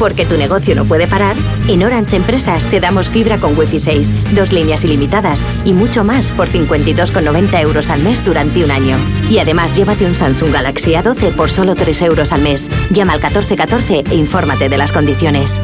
[0.00, 1.36] Porque tu negocio no puede parar,
[1.68, 6.32] en Orange Empresas te damos fibra con Wi-Fi 6, dos líneas ilimitadas y mucho más
[6.32, 8.96] por 52,90 euros al mes durante un año.
[9.28, 12.70] Y además llévate un Samsung Galaxy A12 por solo 3 euros al mes.
[12.88, 15.60] Llama al 1414 e infórmate de las condiciones.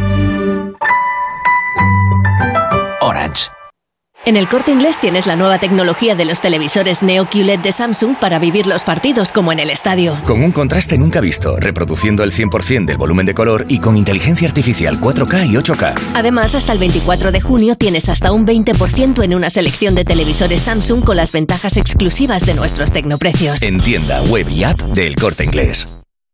[4.27, 8.17] En el corte inglés tienes la nueva tecnología de los televisores Neo QLED de Samsung
[8.17, 10.17] para vivir los partidos como en el estadio.
[10.25, 14.49] Con un contraste nunca visto, reproduciendo el 100% del volumen de color y con inteligencia
[14.49, 15.95] artificial 4K y 8K.
[16.15, 20.63] Además, hasta el 24 de junio tienes hasta un 20% en una selección de televisores
[20.63, 23.63] Samsung con las ventajas exclusivas de nuestros tecnoprecios.
[23.63, 25.87] En tienda, web y app del corte inglés.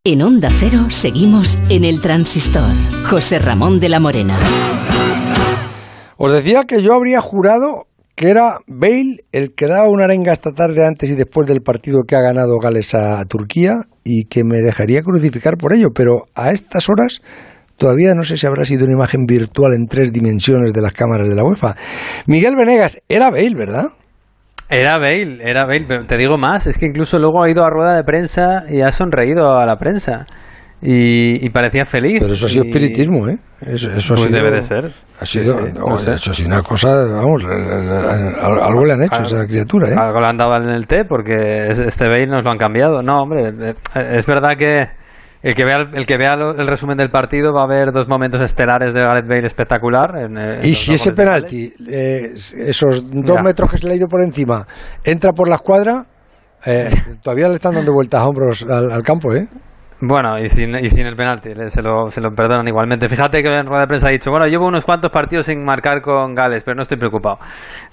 [0.03, 2.73] En Onda Cero seguimos en el transistor.
[3.07, 4.35] José Ramón de la Morena.
[6.17, 10.51] Os decía que yo habría jurado que era Bale el que daba una arenga esta
[10.51, 14.57] tarde antes y después del partido que ha ganado Gales a Turquía y que me
[14.57, 17.21] dejaría crucificar por ello, pero a estas horas
[17.77, 21.27] todavía no sé si habrá sido una imagen virtual en tres dimensiones de las cámaras
[21.27, 21.75] de la UEFA.
[22.27, 23.85] Miguel Venegas, era Bale, ¿verdad?
[24.69, 27.69] Era Bale, era Bale, pero te digo más, es que incluso luego ha ido a
[27.69, 30.25] rueda de prensa y ha sonreído a la prensa.
[30.85, 32.17] Y, parecía feliz.
[32.19, 33.37] Pero eso ha sido espiritismo, ¿eh?
[33.61, 34.91] Eso, eso pues debe de ser.
[35.19, 39.89] Ha sido, eso ha sido una cosa, vamos, algo le han hecho a esa criatura,
[39.89, 39.95] ¿eh?
[39.97, 43.01] Algo le han dado en el té porque este Bale nos lo han cambiado.
[43.01, 43.73] No, hombre, eh,
[44.17, 44.89] es verdad que
[45.43, 48.41] el que vea el, que vea el resumen del partido va a ver dos momentos
[48.41, 50.29] estelares de Gareth Bale espectacular.
[50.63, 54.65] y si ese penalti, eh, esos dos metros que se le ha ido por encima,
[55.03, 56.05] entra por la escuadra,
[56.65, 56.89] eh,
[57.21, 59.47] todavía le están dando vueltas a hombros al, campo, ¿eh?
[60.05, 63.07] Bueno, y sin, y sin el penalti, se lo, se lo perdonan igualmente.
[63.07, 66.01] Fíjate que en rueda de prensa ha dicho, bueno, llevo unos cuantos partidos sin marcar
[66.01, 67.37] con Gales, pero no estoy preocupado.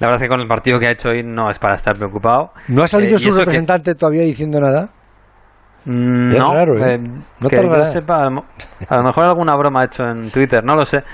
[0.00, 1.96] La verdad es que con el partido que ha hecho hoy no es para estar
[1.96, 2.50] preocupado.
[2.66, 4.88] ¿No ha salido eh, su representante todavía diciendo nada?
[5.84, 6.52] Mm, no,
[6.84, 6.94] ¿eh?
[6.96, 10.84] Eh, que yo sepa, a lo mejor alguna broma ha hecho en Twitter, no lo
[10.84, 11.04] sé.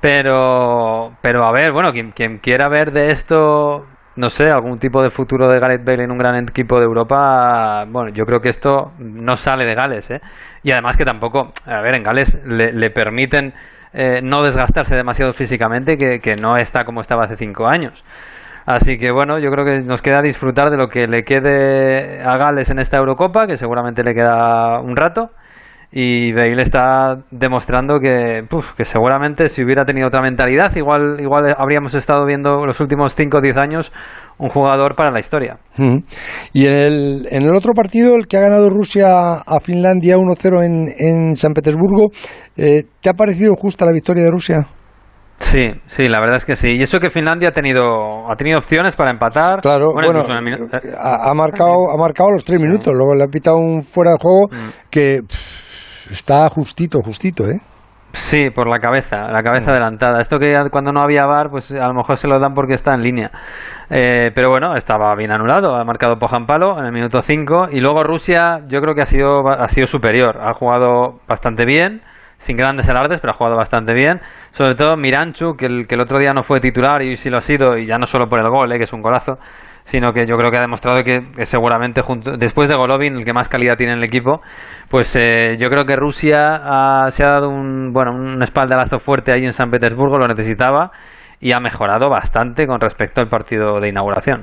[0.00, 3.84] Pero, pero a ver, bueno, quien, quien quiera ver de esto,
[4.16, 7.84] no sé, algún tipo de futuro de Gareth Bale en un gran equipo de Europa,
[7.88, 10.20] bueno, yo creo que esto no sale de Gales, ¿eh?
[10.62, 13.54] Y además que tampoco, a ver, en Gales le, permiten
[13.92, 18.04] eh, no desgastarse demasiado físicamente, que no está como estaba hace cinco años.
[18.66, 22.36] Así que bueno, yo creo que nos queda disfrutar de lo que le quede a
[22.36, 25.30] Gales en esta Eurocopa, que seguramente le queda un rato.
[25.94, 31.94] Y Bale está demostrando que, que seguramente si hubiera tenido otra mentalidad, igual, igual habríamos
[31.94, 33.92] estado viendo los últimos 5 o 10 años
[34.38, 35.58] un jugador para la historia.
[36.52, 40.64] Y en el, en el otro partido, el que ha ganado Rusia a Finlandia 1-0
[40.64, 42.10] en, en San Petersburgo,
[42.56, 44.66] eh, ¿te ha parecido justa la victoria de Rusia?
[45.42, 46.68] Sí, sí, la verdad es que sí.
[46.70, 49.60] Y eso que Finlandia ha tenido, ha tenido opciones para empatar.
[49.60, 54.12] Claro, bueno, ha, marcado, ha marcado los tres minutos, luego le ha pitado un fuera
[54.12, 54.88] de juego mm.
[54.88, 55.20] que
[56.10, 57.60] está justito, justito, ¿eh?
[58.12, 59.74] Sí, por la cabeza, la cabeza mm.
[59.74, 60.20] adelantada.
[60.20, 62.94] Esto que cuando no había bar, pues a lo mejor se lo dan porque está
[62.94, 63.30] en línea.
[63.88, 67.80] Eh, pero bueno, estaba bien anulado, ha marcado Pojan Palo en el minuto 5 y
[67.80, 72.02] luego Rusia yo creo que ha sido, ha sido superior, ha jugado bastante bien
[72.42, 74.20] sin grandes alardes, pero ha jugado bastante bien.
[74.50, 77.38] Sobre todo Miranchu, que el, que el otro día no fue titular y sí lo
[77.38, 79.36] ha sido, y ya no solo por el gol, eh, que es un golazo,
[79.84, 83.32] sino que yo creo que ha demostrado que, seguramente junto, después de Golovin, el que
[83.32, 84.40] más calidad tiene en el equipo,
[84.88, 89.44] pues eh, yo creo que Rusia se ha dado un, bueno, un espaldarazo fuerte ahí
[89.44, 90.90] en San Petersburgo, lo necesitaba
[91.40, 94.42] y ha mejorado bastante con respecto al partido de inauguración.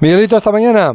[0.00, 0.90] Miguelito, hasta mañana.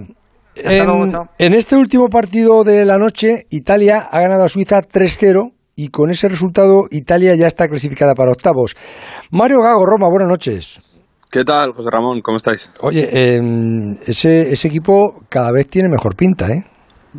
[0.55, 5.87] En, en, este último partido de la noche, Italia ha ganado a Suiza 3-0 y
[5.87, 8.75] con ese resultado Italia ya está clasificada para octavos.
[9.31, 10.88] Mario Gago, Roma, buenas noches.
[11.31, 12.21] ¿Qué tal, José Ramón?
[12.21, 12.71] ¿Cómo estáis?
[12.79, 16.65] Oye, em, ese, ese equipo cada vez tiene mejor pinta, ¿eh?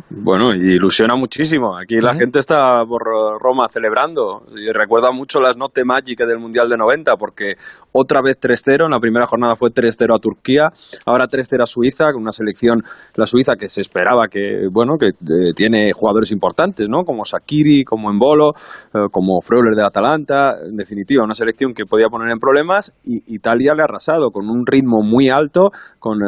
[0.09, 1.77] Bueno, ilusiona muchísimo.
[1.77, 3.03] Aquí la gente está por
[3.39, 4.43] Roma celebrando.
[4.55, 7.55] Y recuerda mucho las note Magic del Mundial de 90, porque
[7.91, 8.85] otra vez 3-0.
[8.85, 10.71] En la primera jornada fue 3-0 a Turquía,
[11.05, 12.83] ahora 3-0 a Suiza, con una selección,
[13.15, 17.03] la Suiza, que se esperaba que, bueno, que eh, tiene jugadores importantes, ¿no?
[17.03, 18.53] Como Sakiri, como Embolo,
[18.93, 20.57] eh, como Freuler de Atalanta.
[20.63, 22.95] En definitiva, una selección que podía poner en problemas.
[23.03, 26.25] Y Italia le ha arrasado con un ritmo muy alto, con eh,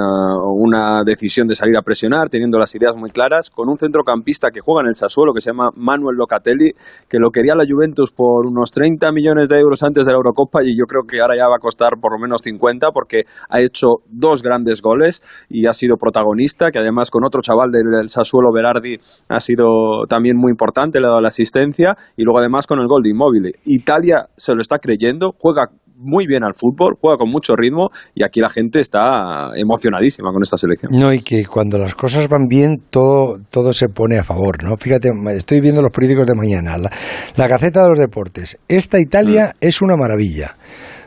[0.56, 4.60] una decisión de salir a presionar, teniendo las ideas muy claras con un centrocampista que
[4.62, 6.72] juega en el Sassuolo, que se llama Manuel Locatelli,
[7.10, 10.64] que lo quería la Juventus por unos 30 millones de euros antes de la Eurocopa
[10.64, 13.62] y yo creo que ahora ya va a costar por lo menos 50 porque ha
[13.62, 18.52] hecho dos grandes goles y ha sido protagonista, que además con otro chaval del, Sassuolo,
[18.54, 18.98] Berardi,
[19.30, 22.88] ha sido también muy importante, le ha dado la asistencia y luego además con el
[22.88, 23.52] gol de Immobile.
[23.66, 28.24] Italia se lo está creyendo, juega muy bien al fútbol, juega con mucho ritmo y
[28.24, 30.92] aquí la gente está emocionadísima con esta selección.
[30.94, 34.76] No, y que cuando las cosas van bien, todo, todo se pone a favor, ¿no?
[34.78, 38.60] Fíjate, estoy viendo los periódicos de mañana, la, Gaceta de los Deportes.
[38.68, 39.58] Esta Italia mm.
[39.62, 40.56] es una maravilla.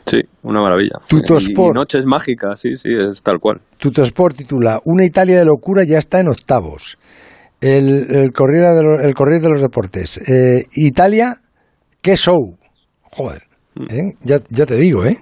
[0.05, 0.99] Sí, una maravilla.
[1.07, 1.75] Tutosport.
[1.75, 3.59] Y, noches mágicas, sí, sí, es tal cual.
[3.77, 6.97] Tutosport titula Una Italia de locura ya está en octavos.
[7.59, 10.17] El, el, Corriere, de los, el de los Deportes.
[10.29, 11.35] Eh, Italia,
[12.01, 12.55] qué show.
[13.01, 13.46] Joder.
[13.89, 14.13] ¿Eh?
[14.23, 15.19] Ya, ya te digo, ¿eh?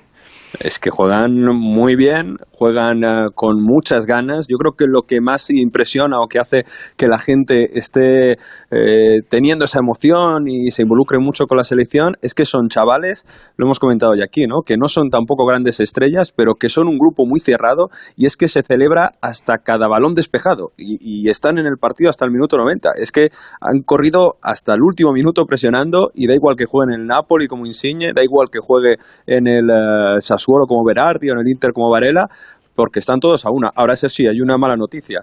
[0.59, 4.47] Es que juegan muy bien, juegan eh, con muchas ganas.
[4.47, 6.63] Yo creo que lo que más impresiona o que hace
[6.97, 8.33] que la gente esté
[8.71, 13.25] eh, teniendo esa emoción y se involucre mucho con la selección es que son chavales,
[13.57, 14.61] lo hemos comentado ya aquí, ¿no?
[14.65, 18.37] que no son tampoco grandes estrellas, pero que son un grupo muy cerrado y es
[18.37, 22.55] que se celebra hasta cada balón despejado y, están en el partido hasta el minuto
[22.55, 22.91] 90.
[23.01, 23.29] Es que
[23.59, 27.47] han corrido hasta el último minuto presionando y da igual que jueguen en el Napoli
[27.47, 30.21] como Insigne, da igual que juegue en el uh,
[30.67, 32.27] como Berardi o en el Inter como Varela,
[32.75, 33.71] porque están todos a una.
[33.75, 35.21] Ahora, eso sí, hay una mala noticia.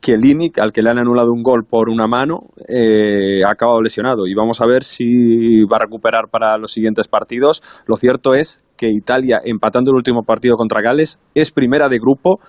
[0.00, 3.82] Que Linic, al que le han anulado un gol por una mano, eh, ha acabado
[3.82, 4.26] lesionado.
[4.26, 7.62] Y vamos a ver si va a recuperar para los siguientes partidos.
[7.86, 12.40] Lo cierto es que Italia, empatando el último partido contra Gales, es primera de grupo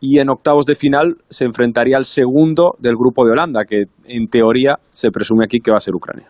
[0.00, 4.28] y en octavos de final se enfrentaría al segundo del grupo de Holanda, que en
[4.28, 6.28] teoría se presume aquí que va a ser Ucrania.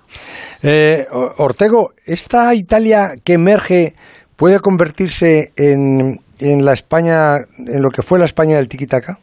[0.62, 1.06] Eh,
[1.38, 3.94] Ortego, ¿esta Italia que emerge
[4.38, 9.18] puede convertirse en, en la España, en lo que fue la España del tiki-taka?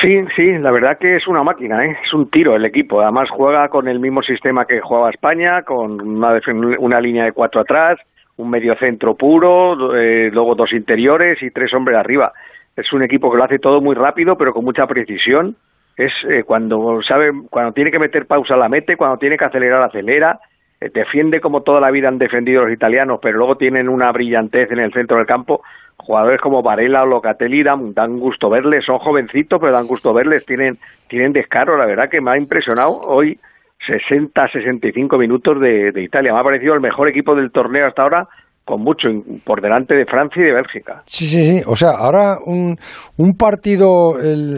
[0.00, 1.96] Sí, sí, la verdad que es una máquina, ¿eh?
[2.04, 3.00] es un tiro el equipo.
[3.00, 6.38] Además juega con el mismo sistema que jugaba España, con una,
[6.78, 7.98] una línea de cuatro atrás,
[8.36, 12.32] un medio centro puro, eh, luego dos interiores y tres hombres arriba.
[12.76, 15.56] Es un equipo que lo hace todo muy rápido, pero con mucha precisión.
[15.96, 19.84] Es eh, cuando sabe, cuando tiene que meter pausa la mete, cuando tiene que acelerar
[19.84, 20.38] acelera.
[20.84, 24.70] Eh, defiende como toda la vida han defendido los italianos, pero luego tienen una brillantez
[24.70, 25.62] en el centro del campo.
[25.96, 30.44] Jugadores como Varela o Locatelli dan, dan gusto verles, son jovencitos, pero dan gusto verles,
[30.44, 30.74] tienen,
[31.08, 31.78] tienen descaro.
[31.78, 33.38] La verdad que me ha impresionado hoy
[33.86, 36.32] 60, 65 minutos de, de Italia.
[36.32, 38.28] Me ha parecido el mejor equipo del torneo hasta ahora
[38.64, 39.08] con mucho
[39.44, 40.98] por delante de Francia y de Bélgica.
[41.04, 41.62] Sí, sí, sí.
[41.66, 42.76] O sea, ahora un,
[43.18, 44.56] un partido el,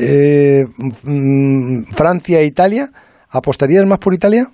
[0.00, 0.64] eh,
[1.04, 2.88] mm, Francia-Italia,
[3.30, 4.46] ¿apostarías más por Italia?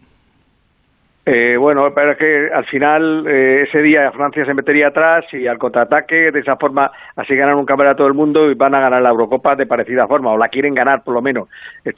[1.24, 5.46] Eh, bueno, pero es que al final eh, ese día Francia se metería atrás y
[5.46, 9.00] al contraataque, de esa forma así ganan un campeonato del mundo y van a ganar
[9.00, 11.48] la Eurocopa de parecida forma, o la quieren ganar por lo menos,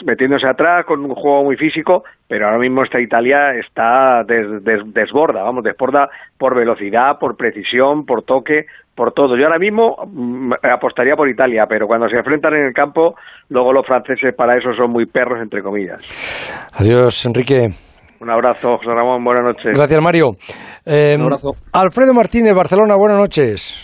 [0.05, 5.65] metiéndose atrás con un juego muy físico, pero ahora mismo esta Italia está desborda, vamos,
[5.65, 9.39] desborda por velocidad, por precisión, por toque, por todo.
[9.39, 13.17] Yo ahora mismo mm, apostaría por Italia, pero cuando se enfrentan en el campo,
[13.49, 16.71] luego los franceses para eso son muy perros, entre comillas.
[16.79, 17.71] Adiós, Enrique.
[18.21, 19.77] Un abrazo, José Ramón, buenas noches.
[19.77, 20.29] Gracias, Mario.
[20.87, 21.51] Un abrazo.
[21.51, 23.75] Eh, Alfredo Martínez, Barcelona, buenas noches.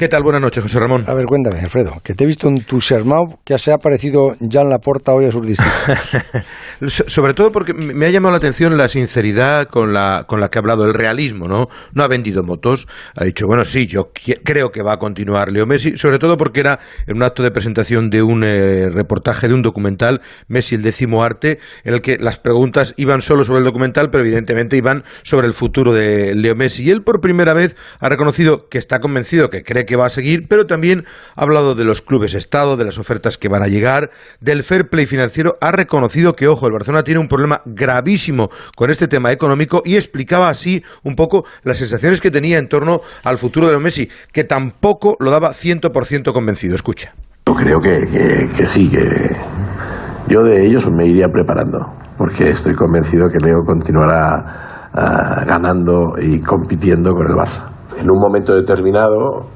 [0.00, 0.22] ¿Qué tal?
[0.22, 1.04] Buenas noches, José Ramón.
[1.06, 5.12] A ver, cuéntame, Alfredo, que te he visto entusiasmado que se ha parecido Jan Laporta
[5.12, 6.24] hoy a sus discípulos.
[7.06, 10.56] Sobre todo porque me ha llamado la atención la sinceridad con la, con la que
[10.56, 11.66] ha hablado, el realismo, ¿no?
[11.92, 14.10] No ha vendido motos, ha dicho, bueno, sí, yo
[14.42, 17.50] creo que va a continuar Leo Messi, sobre todo porque era en un acto de
[17.50, 22.16] presentación de un eh, reportaje de un documental, Messi el décimo arte, en el que
[22.16, 26.54] las preguntas iban solo sobre el documental, pero evidentemente iban sobre el futuro de Leo
[26.54, 26.84] Messi.
[26.84, 30.06] Y él por primera vez ha reconocido que está convencido, que cree que que va
[30.06, 33.64] a seguir, pero también ha hablado de los clubes Estado, de las ofertas que van
[33.64, 34.10] a llegar,
[34.40, 35.56] del fair play financiero.
[35.60, 39.96] Ha reconocido que, ojo, el Barcelona tiene un problema gravísimo con este tema económico y
[39.96, 44.08] explicaba así un poco las sensaciones que tenía en torno al futuro de los Messi,
[44.32, 46.76] que tampoco lo daba 100% convencido.
[46.76, 47.12] Escucha.
[47.48, 47.98] Yo creo que,
[48.56, 49.00] que sí, que
[50.28, 51.80] yo de ellos me iría preparando,
[52.16, 57.80] porque estoy convencido que Leo continuará ah, ganando y compitiendo con el Barça.
[57.98, 59.50] En un momento determinado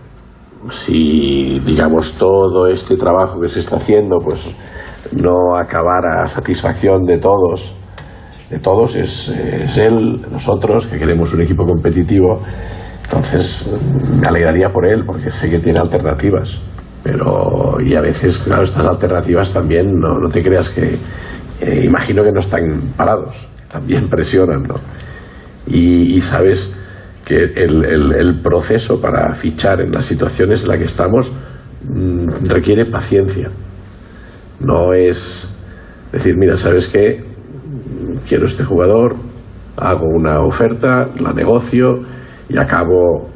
[0.70, 4.50] si, digamos, todo este trabajo que se está haciendo, pues
[5.12, 7.72] no acabara a satisfacción de todos,
[8.50, 9.28] de todos, es,
[9.76, 12.40] él, nosotros, que queremos un equipo competitivo,
[13.04, 13.70] entonces
[14.18, 16.58] me alegraría por él, porque sé que tiene alternativas.
[17.02, 20.96] Pero, y a veces, claro, estas alternativas también, no, no te creas que,
[21.84, 22.62] imagino que no están
[22.96, 23.36] parados,
[23.70, 24.76] también presionan, ¿no?
[25.66, 26.76] y sabes,
[27.24, 31.32] que el, proceso para fichar en las situaciones en las que estamos
[31.88, 33.48] mm, requiere paciencia.
[34.60, 35.48] No es
[36.12, 37.24] decir, mira, ¿sabes qué?
[38.28, 39.16] Quiero este jugador,
[39.76, 41.98] hago una oferta, la negocio
[42.48, 43.30] y acabo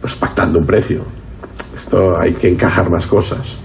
[0.00, 1.02] pues, pactando un precio.
[1.74, 3.56] Esto hay que encajar más cosas.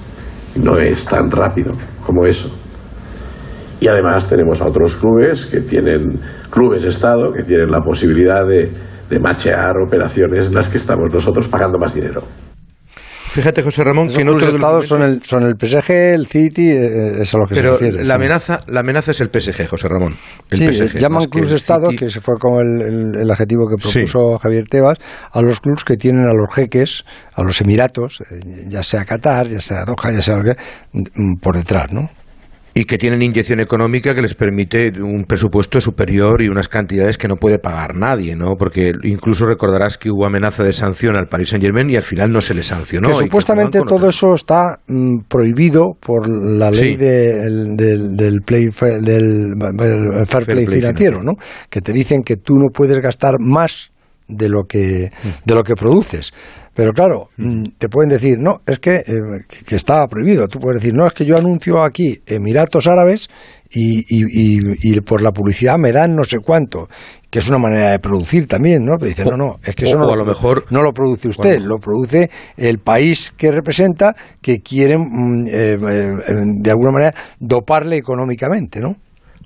[0.56, 1.72] No es tan rápido
[2.06, 2.54] como eso.
[3.80, 8.72] Y además tenemos a otros clubes que tienen, clubes Estado, que tienen la posibilidad de
[9.10, 12.24] de machear operaciones en las que estamos nosotros pagando más dinero.
[13.34, 17.22] Fíjate, José Ramón, que en otros estados son el, son el PSG, el City, eh,
[17.24, 18.06] es a lo que pero se refiere.
[18.06, 20.16] La, amenaza, la amenaza es el PSG, José Ramón.
[20.52, 24.38] El sí, PSG, llaman clubes estados, que se fue como el, el, adjetivo que propuso
[24.38, 25.00] Javier Tebas,
[25.32, 29.48] a los clubes que tienen a los jeques, a los emiratos, eh, ya sea Qatar,
[29.48, 30.56] ya sea Doha, ya sea lo que,
[30.92, 32.12] mm, por detrás, ¿no?
[32.76, 37.28] Y que tienen inyección económica que les permite un presupuesto superior y unas cantidades que
[37.28, 38.56] no puede pagar nadie, ¿no?
[38.58, 42.42] Porque incluso recordarás que hubo amenaza de sanción al Paris Saint-Germain y al final no
[42.42, 43.10] se le sancionó.
[43.10, 48.70] Que supuestamente todo eso está mm, prohibido por la ley del, del, play,
[49.02, 49.54] del,
[50.28, 51.34] fair play, financiero, ¿no?
[51.70, 53.92] Que te dicen que tú no puedes gastar más
[54.28, 55.12] de lo que,
[55.46, 56.34] de lo que produces.
[56.74, 59.04] Pero claro, mm, te pueden decir, no, es que, eh,
[59.66, 60.48] que, estaba prohibido.
[60.48, 63.30] Tú puedes decir, no, es que yo anuncio aquí Emiratos Árabes
[63.70, 66.88] y, y, y, por la publicidad me dan no sé cuánto,
[67.30, 68.98] que es una manera de producir también, ¿no?
[68.98, 71.60] Pero dicen, no, no, es que eso no, a lo mejor, no lo produce usted,
[71.60, 76.12] lo produce el país que representa que quieren, mm, eh, eh,
[76.62, 78.96] de alguna manera, doparle económicamente, ¿no?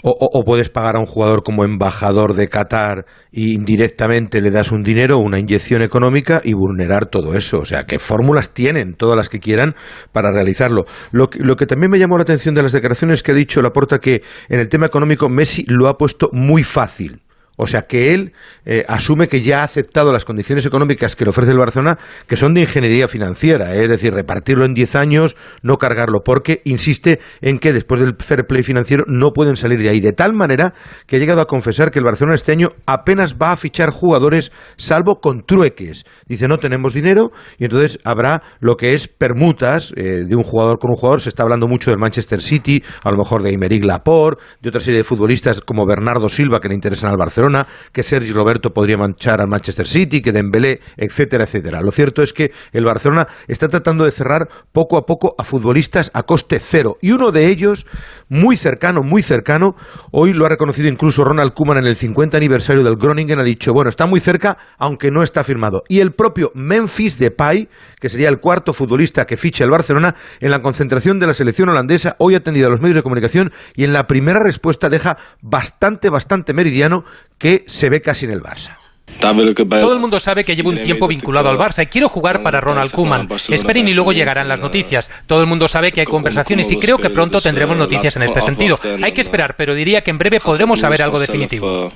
[0.03, 4.83] O, puedes pagar a un jugador como embajador de Qatar y indirectamente le das un
[4.83, 7.59] dinero, una inyección económica y vulnerar todo eso.
[7.59, 9.75] O sea, que fórmulas tienen, todas las que quieran,
[10.11, 10.85] para realizarlo.
[11.11, 13.61] Lo que, lo que también me llamó la atención de las declaraciones que ha dicho
[13.61, 17.21] Laporta que en el tema económico Messi lo ha puesto muy fácil.
[17.57, 18.33] O sea que él
[18.65, 21.97] eh, asume que ya ha aceptado las condiciones económicas que le ofrece el Barcelona,
[22.27, 23.85] que son de ingeniería financiera, ¿eh?
[23.85, 28.45] es decir, repartirlo en 10 años, no cargarlo, porque insiste en que después del fair
[28.47, 29.99] play financiero no pueden salir de ahí.
[29.99, 30.75] De tal manera
[31.07, 34.51] que ha llegado a confesar que el Barcelona este año apenas va a fichar jugadores
[34.75, 36.05] salvo con trueques.
[36.27, 40.77] Dice, no tenemos dinero y entonces habrá lo que es permutas eh, de un jugador
[40.77, 41.21] con un jugador.
[41.21, 44.79] Se está hablando mucho del Manchester City, a lo mejor de Imeric Laporte, de otra
[44.79, 47.46] serie de futbolistas como Bernardo Silva que le interesan al Barcelona
[47.91, 51.81] que Sergi Roberto podría manchar al Manchester City, que Dembélé, etcétera, etcétera.
[51.81, 56.11] Lo cierto es que el Barcelona está tratando de cerrar poco a poco a futbolistas
[56.13, 57.85] a coste cero y uno de ellos
[58.29, 59.75] muy cercano, muy cercano,
[60.11, 63.73] hoy lo ha reconocido incluso Ronald Koeman en el 50 aniversario del Groningen ha dicho,
[63.73, 65.83] bueno, está muy cerca aunque no está firmado.
[65.87, 67.69] Y el propio Memphis Depay,
[67.99, 71.69] que sería el cuarto futbolista que ficha el Barcelona en la concentración de la selección
[71.69, 76.09] holandesa, hoy atendido a los medios de comunicación y en la primera respuesta deja bastante
[76.09, 77.05] bastante meridiano
[77.37, 78.77] que se ve casi en el Barça.
[79.19, 82.59] Todo el mundo sabe que llevo un tiempo vinculado al Barça y quiero jugar para
[82.59, 83.27] Ronald Koeman.
[83.49, 85.09] Esperen y luego llegarán las noticias.
[85.25, 88.41] Todo el mundo sabe que hay conversaciones y creo que pronto tendremos noticias en este
[88.41, 88.79] sentido.
[89.01, 91.91] Hay que esperar, pero diría que en breve podremos saber algo definitivo.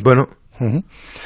[0.00, 0.28] Bueno,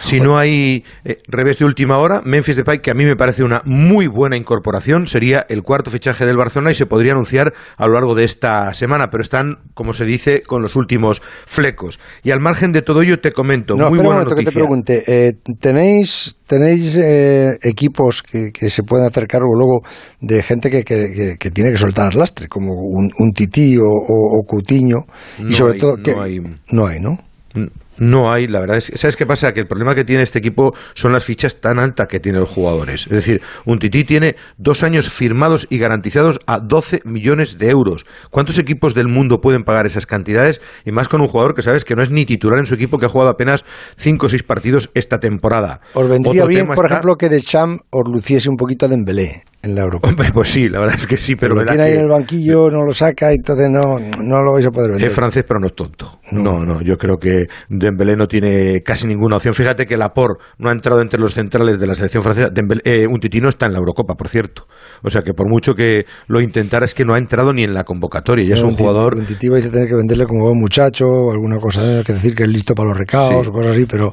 [0.00, 3.42] si no hay eh, revés de última hora, Memphis Depay, que a mí me parece
[3.42, 7.86] una muy buena incorporación, sería el cuarto fichaje del Barcelona y se podría anunciar a
[7.86, 12.00] lo largo de esta semana, pero están, como se dice, con los últimos flecos.
[12.22, 14.36] Y al margen de todo ello, te comento, muy buena noticia.
[14.36, 19.80] que te pregunte, eh, ¿tenéis, tenéis eh, equipos que, se pueden hacer cargo luego
[20.20, 24.98] de gente que, que, tiene que soltar lastre, como un, un Tití o, o, Cutiño?
[25.46, 26.40] y sobre todo, que, hay.
[26.72, 27.18] no hay, ¿no?
[27.98, 29.52] No hay, la verdad es ¿sabes qué pasa?
[29.52, 32.50] Que el problema que tiene este equipo son las fichas tan altas que tienen los
[32.50, 33.02] jugadores.
[33.06, 38.06] Es decir, un Tití tiene dos años firmados y garantizados a 12 millones de euros.
[38.30, 40.60] ¿Cuántos equipos del mundo pueden pagar esas cantidades?
[40.84, 42.98] Y más con un jugador que sabes que no es ni titular en su equipo,
[42.98, 43.64] que ha jugado apenas
[43.96, 45.80] 5 o 6 partidos esta temporada.
[45.94, 49.74] Os vendría bien, por ejemplo, que de Cham os luciese un poquito de Embelé en
[49.74, 50.08] la Europa.
[50.08, 52.70] Hombre, pues sí, la verdad es que sí, pero, lo tiene ahí en el banquillo,
[52.70, 55.08] no lo saca, entonces no, no lo vais a poder vender.
[55.08, 56.18] Es francés, pero no es tonto.
[56.30, 59.54] No, no, yo creo que Dembélé no tiene casi ninguna opción.
[59.54, 62.50] Fíjate que Laporte no ha entrado entre los centrales de la selección francesa.
[62.84, 64.66] Eh, un titino está en la Eurocopa, por cierto.
[65.02, 67.74] O sea que por mucho que lo intentara es que no ha entrado ni en
[67.74, 68.44] la convocatoria.
[68.44, 69.16] Y es un, jugador.
[69.16, 72.34] Un tití vais a tener que venderle como buen muchacho o alguna cosa, que decir
[72.34, 74.12] que es listo para los recados o cosas así, pero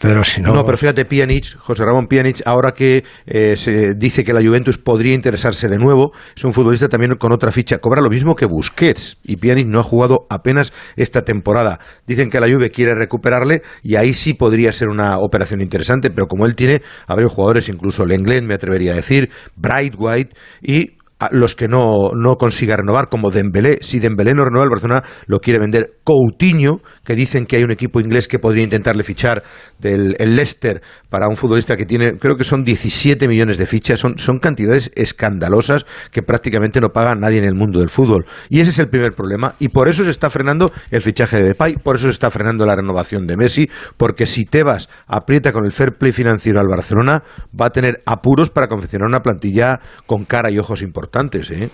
[0.00, 0.54] pero si no...
[0.54, 4.78] No, pero fíjate, Pjanic, José Ramón Pjanic, ahora que eh, se dice que la Juventus
[4.78, 7.78] podría interesarse de nuevo, es un futbolista también con otra ficha.
[7.78, 11.80] Cobra lo mismo que Busquets y Pjanic no ha jugado apenas esta temporada.
[12.06, 16.26] Dicen que la Juve quiere recuperarle y ahí sí podría ser una operación interesante, pero
[16.26, 20.96] como él tiene a jugadores, incluso Lenglen, me atrevería a decir, Bright White y
[21.30, 23.78] los que no, no consiga renovar, como Dembélé.
[23.80, 25.98] Si Dembélé no renueva, el Barcelona lo quiere vender.
[26.04, 29.42] Coutinho, que dicen que hay un equipo inglés que podría intentarle fichar
[29.78, 33.98] del el Leicester para un futbolista que tiene, creo que son 17 millones de fichas.
[33.98, 38.26] Son, son cantidades escandalosas que prácticamente no paga nadie en el mundo del fútbol.
[38.50, 39.54] Y ese es el primer problema.
[39.58, 42.66] Y por eso se está frenando el fichaje de Depay, por eso se está frenando
[42.66, 47.22] la renovación de Messi, porque si Tebas aprieta con el fair play financiero al Barcelona,
[47.58, 51.05] va a tener apuros para confeccionar una plantilla con cara y ojos importantes
[51.50, 51.70] ¿eh?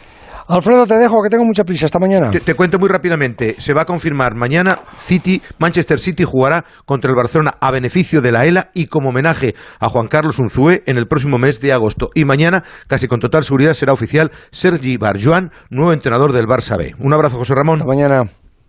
[0.49, 1.87] Alfredo, te dejo, que tengo mucha prisa.
[1.87, 2.31] Hasta mañana.
[2.31, 3.57] Te, cuento muy rápidamente.
[3.59, 8.33] Se va a confirmar mañana City, Manchester City jugará contra el Barcelona a beneficio de
[8.33, 12.11] la ELA y como homenaje a Juan Carlos Unzué en el próximo mes de agosto.
[12.15, 16.95] Y mañana, casi con total seguridad, será oficial Sergi Barjuan, nuevo entrenador del Barça B.
[16.99, 17.77] Un abrazo, José Ramón.
[17.77, 18.25] Hasta mañana.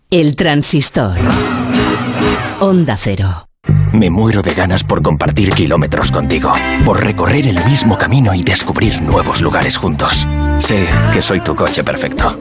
[0.09, 1.17] El transistor.
[2.59, 3.52] Onda Cero.
[3.93, 6.51] Me muero de ganas por compartir kilómetros contigo,
[6.83, 10.27] por recorrer el mismo camino y descubrir nuevos lugares juntos.
[10.57, 12.37] Sé que soy tu coche perfecto.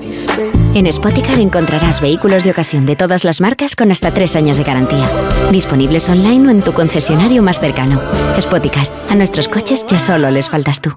[0.74, 4.65] En Spoticar encontrarás vehículos de ocasión de todas las marcas con hasta tres años de
[4.65, 5.07] garantía.
[5.51, 8.01] Disponibles online o en tu concesionario más cercano.
[8.40, 10.97] Spoticar, a nuestros coches ya solo les faltas tú.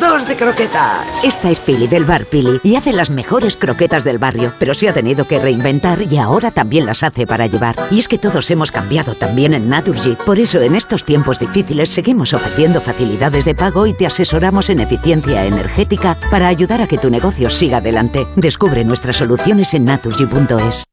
[0.00, 1.24] Dos de croquetas.
[1.24, 4.88] Esta es Pili del bar Pili y hace las mejores croquetas del barrio, pero se
[4.88, 7.76] ha tenido que reinventar y ahora también las hace para llevar.
[7.90, 10.16] Y es que todos hemos cambiado también en Naturgy.
[10.26, 14.80] Por eso en estos tiempos difíciles seguimos ofreciendo facilidades de pago y te asesoramos en
[14.80, 18.26] eficiencia energética para ayudar a que tu negocio siga adelante.
[18.36, 20.84] Descubre nuestras soluciones en naturgy.es.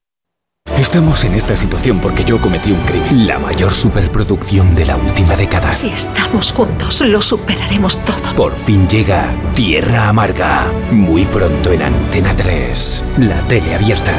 [0.77, 3.27] Estamos en esta situación porque yo cometí un crimen.
[3.27, 5.71] La mayor superproducción de la última década.
[5.71, 8.35] Si estamos juntos, lo superaremos todo.
[8.35, 10.71] Por fin llega Tierra Amarga.
[10.91, 13.03] Muy pronto en Antena 3.
[13.19, 14.13] La tele abierta.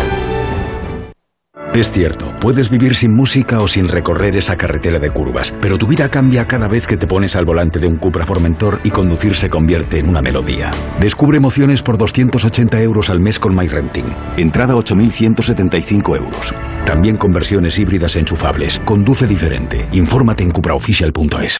[1.74, 5.88] Es cierto, puedes vivir sin música o sin recorrer esa carretera de curvas, pero tu
[5.88, 9.34] vida cambia cada vez que te pones al volante de un Cupra Formentor y conducir
[9.34, 10.72] se convierte en una melodía.
[11.00, 14.06] Descubre emociones por 280 euros al mes con MyRenting.
[14.36, 16.54] Entrada 8.175 euros.
[16.86, 18.80] También con versiones híbridas enchufables.
[18.84, 19.88] Conduce diferente.
[19.90, 21.58] Infórmate en cupraofficial.es.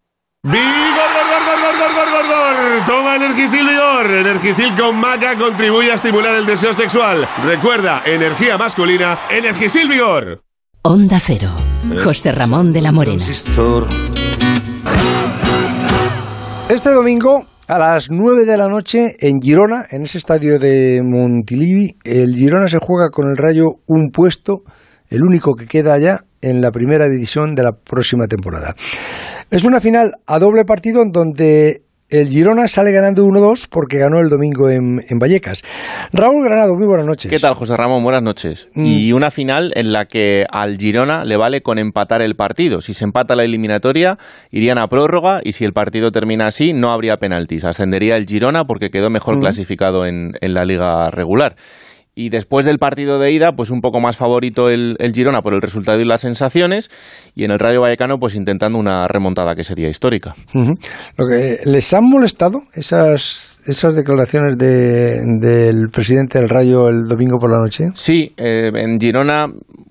[2.82, 4.10] Toma Energisil Vigor.
[4.10, 7.26] Energisil con maca contribuye a estimular el deseo sexual.
[7.44, 10.42] Recuerda, energía masculina, Energisil Vigor.
[10.82, 11.54] Onda Cero.
[12.02, 13.24] José Ramón de la Morena.
[16.68, 21.96] Este domingo a las 9 de la noche en Girona, en ese estadio de Montilivi,
[22.04, 24.64] el Girona se juega con el Rayo un puesto,
[25.08, 28.74] el único que queda allá en la primera división de la próxima temporada.
[29.50, 31.84] Es una final a doble partido en donde
[32.20, 35.62] el Girona sale ganando 1-2 porque ganó el domingo en, Vallecas.
[36.12, 37.30] Raúl Granado, muy buenas noches.
[37.30, 38.04] ¿Qué tal, José Ramón?
[38.04, 38.68] Buenas noches.
[38.74, 38.84] Mm.
[38.84, 42.80] Y una final en la que al Girona le vale con empatar el partido.
[42.80, 44.16] Si se empata la eliminatoria,
[44.50, 47.64] irían a prórroga y si el partido termina así, no habría penaltis.
[47.64, 49.40] Ascendería el Girona porque quedó mejor mm.
[49.40, 51.56] clasificado en la liga regular.
[52.14, 55.60] Y después del partido de ida, pues un poco más favorito el, Girona por el
[55.60, 56.90] resultado y las sensaciones,
[57.34, 60.34] y en el Rayo Vallecano, pues intentando una remontada que sería histórica.
[60.54, 67.50] Lo que les han molestado esas, esas declaraciones del presidente del Rayo el domingo por
[67.50, 67.88] la noche.
[67.94, 69.48] Sí, eh, en Girona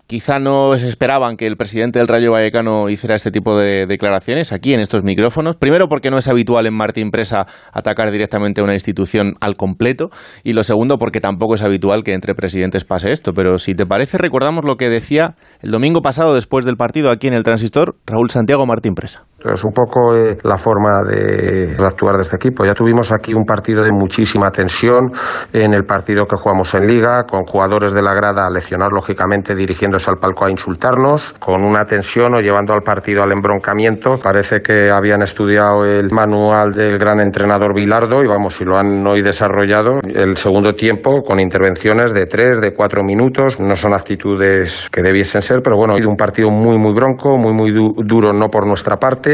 [0.08, 4.52] quizá no se esperaban que el presidente del Rayo Vallecano hiciera este tipo de declaraciones
[4.52, 5.56] aquí en estos micrófonos.
[5.56, 10.10] Primero porque no es habitual en Martín Presa atacar directamente a una institución al completo
[10.44, 13.34] y lo segundo porque tampoco es habitual que entre presidentes pase esto.
[13.34, 17.28] Pero si te parece recordamos lo que decía el domingo pasado después del partido aquí
[17.28, 19.26] en el Transistor Raúl Santiago Martín Presa.
[19.44, 22.64] Es un poco eh, la forma de, actuar de este equipo.
[22.65, 25.11] Ya tuvimos aquí un partido de muchísima tensión
[25.52, 30.10] en el partido que jugamos en Liga, con jugadores de la grada lesionados, lógicamente, dirigiéndose
[30.10, 34.15] al palco a insultarnos, con una tensión o llevando al partido al embroncamiento.
[34.24, 39.06] Parece que habían estudiado el manual del gran entrenador Bilardo y vamos, si lo han
[39.06, 43.60] hoy desarrollado, el segundo tiempo con intervenciones de tres, de cuatro minutos.
[43.60, 47.38] No son actitudes que debiesen ser, pero bueno, ha sido un partido muy, muy bronco,
[47.38, 49.32] muy, muy duro, no por nuestra parte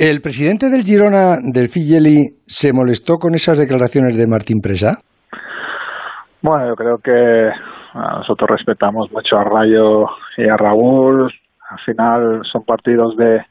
[0.00, 4.96] ¿El presidente del Girona, del Figeli, se molestó con esas declaraciones de Martín Presa?
[6.40, 7.50] Bueno, yo creo que
[7.92, 10.06] nosotros respetamos mucho a Rayo
[10.38, 11.30] y a Raúl.
[11.68, 13.44] Al final son partidos de,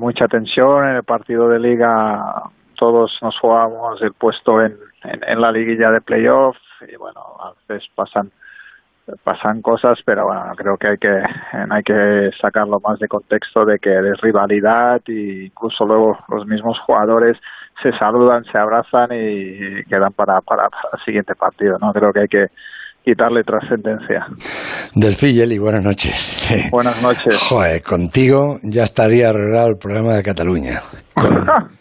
[0.00, 0.88] mucha tensión.
[0.88, 2.18] En el partido de liga
[2.74, 4.74] todos nos jugamos el puesto en,
[5.04, 8.32] en la liguilla de playoff y bueno, a veces pasan
[9.22, 11.22] pasan cosas, pero bueno, creo que hay que
[11.70, 16.78] hay que sacarlo más de contexto de que es rivalidad e incluso luego los mismos
[16.86, 17.36] jugadores
[17.82, 21.92] se saludan, se abrazan y quedan para, para, el siguiente partido, ¿no?
[21.92, 22.46] Creo que hay que
[23.02, 24.26] quitarle trascendencia.
[24.94, 25.14] Del
[25.52, 26.68] y buenas noches.
[26.70, 27.38] Buenas noches.
[27.48, 30.80] Joder, contigo ya estaría arreglado el problema de Cataluña.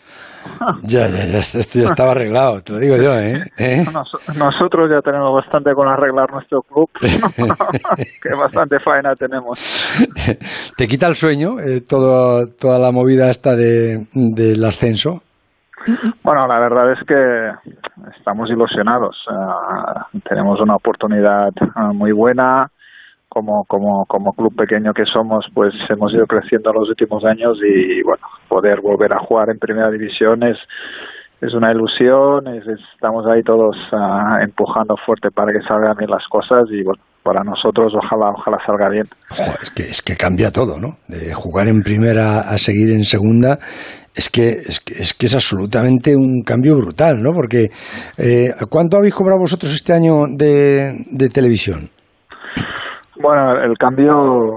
[0.83, 3.43] Ya, ya, ya, esto ya estaba arreglado, te lo digo yo, ¿eh?
[3.57, 3.83] ¿Eh?
[4.37, 9.59] nosotros ya tenemos bastante con arreglar nuestro club, que bastante faena tenemos.
[10.77, 15.21] ¿Te quita el sueño eh, todo, toda la movida esta de, del ascenso?
[16.23, 17.71] Bueno, la verdad es que
[18.17, 19.15] estamos ilusionados.
[19.31, 22.69] Uh, tenemos una oportunidad uh, muy buena
[23.29, 27.57] como, como, como club pequeño que somos, pues hemos ido creciendo en los últimos años
[27.63, 30.57] y bueno, poder volver a jugar en primera división es,
[31.39, 36.63] es una ilusión, estamos ahí todos uh, empujando fuerte para que salgan bien las cosas
[36.71, 39.05] y bueno, para nosotros ojalá ojalá salga bien.
[39.61, 40.97] es que es que cambia todo, ¿no?
[41.07, 43.59] De jugar en primera a seguir en segunda
[44.15, 47.31] es que es que es, que es absolutamente un cambio brutal, ¿no?
[47.31, 47.69] Porque
[48.17, 51.89] eh, ¿cuánto habéis cobrado vosotros este año de, de televisión?
[53.21, 54.55] Bueno, el cambio,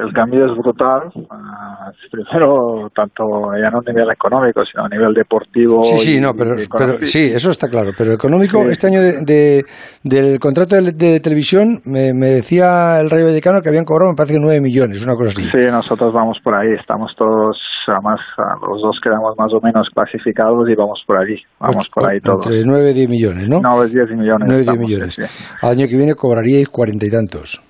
[0.00, 1.10] el cambio es brutal.
[1.14, 1.66] Uh,
[2.10, 3.24] primero, tanto
[3.60, 5.82] ya no a nivel económico, sino a nivel deportivo.
[5.82, 6.56] Sí, sí, no, pero,
[7.02, 7.90] sí, eso está claro.
[7.98, 9.64] Pero económico, este año de,
[10.04, 14.40] del contrato de, televisión, me, decía el Rayo Vallecano que habían cobrado, me parece que
[14.40, 15.42] 9 millones, una cosa así.
[15.42, 17.58] Sí, nosotros vamos por ahí, estamos todos,
[17.88, 18.20] además,
[18.68, 22.46] los dos quedamos más o menos clasificados y vamos por ahí, vamos por ahí todos.
[22.46, 23.60] Entre 9 y 10 millones, ¿no?
[23.62, 24.46] 9 10 millones.
[24.46, 25.58] 9 10 millones.
[25.60, 27.60] Al año que viene cobraríais cuarenta y tantos.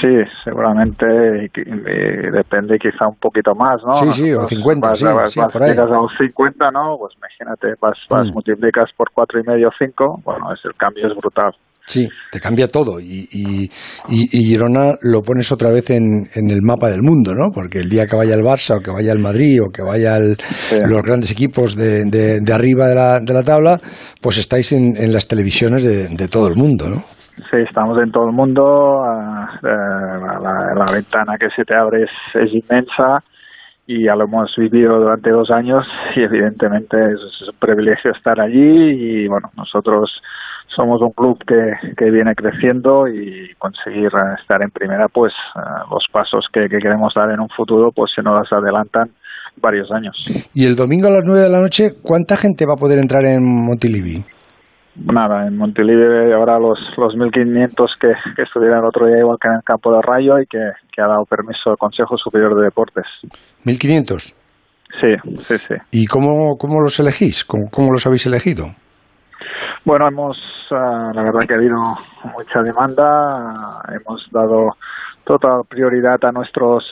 [0.00, 0.08] Sí,
[0.44, 1.04] seguramente
[2.32, 3.94] depende quizá un poquito más, ¿no?
[3.94, 5.06] Sí, sí, o 50, vas, sí,
[5.40, 5.70] sí, por ahí.
[5.76, 6.96] a los 50, ¿no?
[6.96, 8.34] Pues imagínate, vas, vas mm.
[8.34, 11.52] multiplicas por cuatro y medio, cinco, bueno, es, el cambio es brutal.
[11.86, 13.68] Sí, te cambia todo y, y,
[14.08, 17.50] Girona lo pones otra vez en, el mapa del mundo, ¿no?
[17.52, 20.18] Porque el día que vaya el Barça o que vaya el Madrid o que vaya
[20.18, 23.78] los grandes equipos de, de, arriba de la, de la, tabla,
[24.22, 27.02] pues estáis en, en las televisiones de, todo el mundo, ¿no?
[27.36, 29.02] Sí, estamos en todo el mundo.
[29.04, 33.22] Ah, eh, la, ventana que se te abre es, inmensa
[33.86, 35.86] y ya lo hemos vivido durante dos años
[36.16, 40.22] y evidentemente es un privilegio estar allí y bueno, nosotros
[40.74, 46.04] somos un club que, que viene creciendo y conseguir estar en primera, pues eh, los
[46.10, 49.10] pasos que, queremos dar en un futuro, pues se nos adelantan
[49.56, 50.16] varios años.
[50.54, 53.24] Y el domingo a las 9 de la noche, ¿cuánta gente va a poder entrar
[53.24, 54.24] en Montilivi?
[54.96, 59.48] Nada, en Montilivi ahora los, los 1.500 que, que estuvieron el otro día igual que
[59.48, 62.64] en el campo de Rayo y que, que ha dado permiso el Consejo Superior de
[62.64, 63.06] Deportes.
[63.64, 64.34] ¿1.500?
[65.00, 65.74] Sí, sí, sí.
[65.90, 67.44] ¿Y cómo, cómo los elegís?
[67.44, 68.66] ¿Cómo, ¿Cómo los habéis elegido?
[69.84, 70.38] Bueno, hemos,
[70.70, 71.76] ah, la verdad que ha habido
[72.32, 74.70] mucha demanda, hemos dado
[75.24, 76.84] total prioridad a nuestros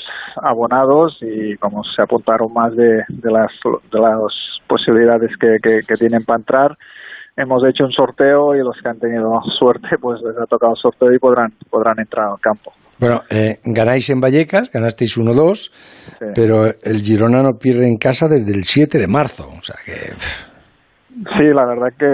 [0.43, 3.51] abonados y como se apuntaron más de, de, las,
[3.91, 6.79] de las posibilidades que, que, tienen para entrar,
[7.37, 10.81] hemos hecho un sorteo y los que han tenido suerte pues les ha tocado el
[10.81, 12.73] sorteo y podrán, podrán entrar al campo.
[12.99, 15.73] Bueno, eh, ganáis en Vallecas, ganasteis 1-2,
[16.37, 20.15] pero el Girona no pierde en casa desde el 7 de marzo, o sea que...
[21.37, 22.07] Sí, la verdad que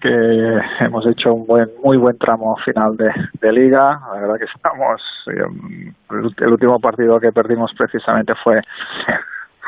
[0.00, 4.00] que hemos hecho un buen, muy buen tramo final de, liga.
[4.12, 8.60] La verdad que estamos, eh, el último partido que perdimos precisamente fue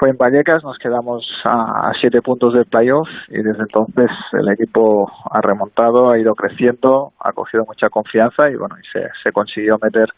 [0.03, 5.09] fue en Vallecas, nos quedamos a, siete puntos del playoff y desde entonces el equipo
[5.31, 9.77] ha remontado, ha ido creciendo, ha cogido mucha confianza y bueno, y se, se consiguió
[9.81, 10.09] meter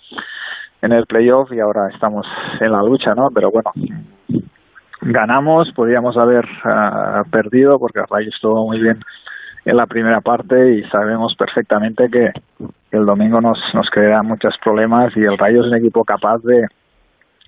[0.81, 2.27] en el playoff y ahora estamos
[2.63, 3.29] en la lucha, ¿no?
[3.35, 3.73] Pero bueno,
[5.03, 9.01] ganamos, podíamos haber ah, perdido porque Rayo estuvo muy bien
[9.67, 12.31] en la primera parte y sabemos perfectamente que
[12.91, 16.69] el domingo nos, nos creará muchos problemas y el Rayo es un equipo capaz de,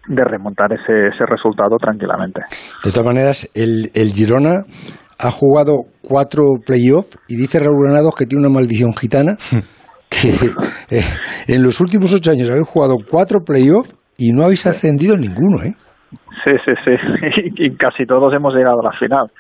[0.09, 2.41] de remontar ese, ese resultado tranquilamente.
[2.85, 4.65] De todas maneras, el, el Girona
[5.19, 9.37] ha jugado cuatro playoffs y dice Raúl Granados que tiene una maldición gitana
[10.11, 10.29] que
[10.91, 11.03] eh,
[11.49, 15.75] en los últimos ocho años habéis jugado cuatro playoffs y no habéis ascendido ninguno, ¿eh?
[16.45, 16.93] Sí, sí, sí.
[17.65, 19.31] Y, casi todos hemos llegado a la final.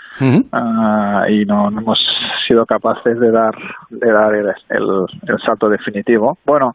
[0.52, 1.98] Ah, y no, hemos
[2.46, 3.54] sido capaces de dar,
[3.90, 6.38] de dar el, el, salto definitivo.
[6.44, 6.72] Bueno,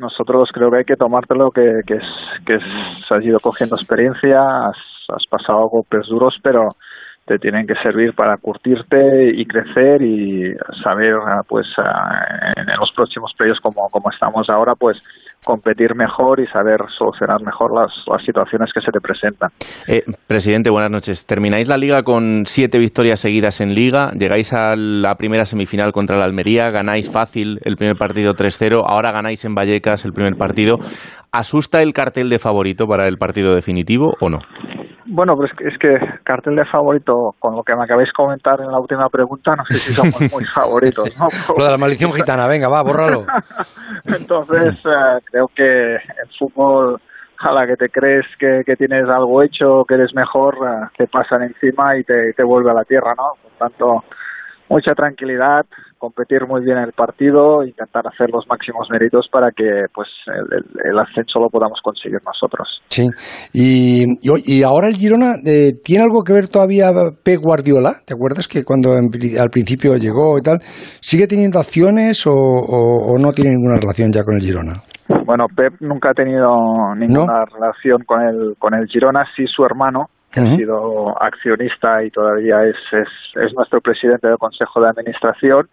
[0.00, 2.04] nosotros creo que hay que tomártelo que, que, es,
[2.46, 4.76] que has ido cogiendo experiencia, has,
[5.08, 6.68] has pasado golpes duros, pero
[7.30, 10.52] te tienen que servir para curtirte y crecer y
[10.82, 11.14] saber,
[11.48, 12.26] pues, ah,
[12.56, 15.00] en los próximos playoffs como, como estamos ahora, pues,
[15.44, 19.50] competir mejor y saber solucionar mejor las, las situaciones que se te presentan.
[19.86, 21.24] Eh, presidente, buenas noches.
[21.24, 26.16] Termináis la liga con siete victorias seguidas en liga, llegáis a la primera semifinal contra
[26.16, 30.78] la Almería, ganáis fácil el primer partido 3-0, ahora ganáis en Vallecas el primer partido.
[31.30, 34.40] ¿Asusta el cartel de favorito para el partido definitivo o no?
[35.12, 38.70] Bueno, pues es que cartel de favorito, con lo que me acabáis de comentar en
[38.70, 41.26] la última pregunta, no sé si somos muy favoritos, ¿no?
[41.58, 43.26] Lo de la maldición gitana, venga, va, bórralo.
[44.04, 47.00] Entonces, eh, creo que el fútbol,
[47.38, 51.08] a la que te crees que, que tienes algo hecho, que eres mejor, eh, te
[51.08, 53.32] pasan encima y te, te vuelve a la tierra, ¿no?
[53.42, 54.04] Por tanto,
[54.68, 55.66] mucha tranquilidad,
[56.00, 60.98] competir muy bien en el partido, intentar hacer los máximos méritos para que pues el,
[60.98, 62.82] ascenso lo podamos conseguir nosotros.
[62.88, 63.06] Sí,
[63.52, 64.06] y,
[64.46, 66.88] y, ahora el Girona eh, tiene algo que ver todavía
[67.22, 70.58] Pep Guardiola, ¿te acuerdas que cuando al principio llegó y tal,
[71.00, 74.80] sigue teniendo acciones o, o, no tiene ninguna relación ya con el Girona?
[75.26, 76.48] Bueno, Pep nunca ha tenido
[76.96, 82.10] ninguna relación con el, con el Girona, sí su hermano, que ha sido accionista y
[82.10, 83.08] todavía es, es,
[83.42, 85.68] es, nuestro presidente del Consejo de Administración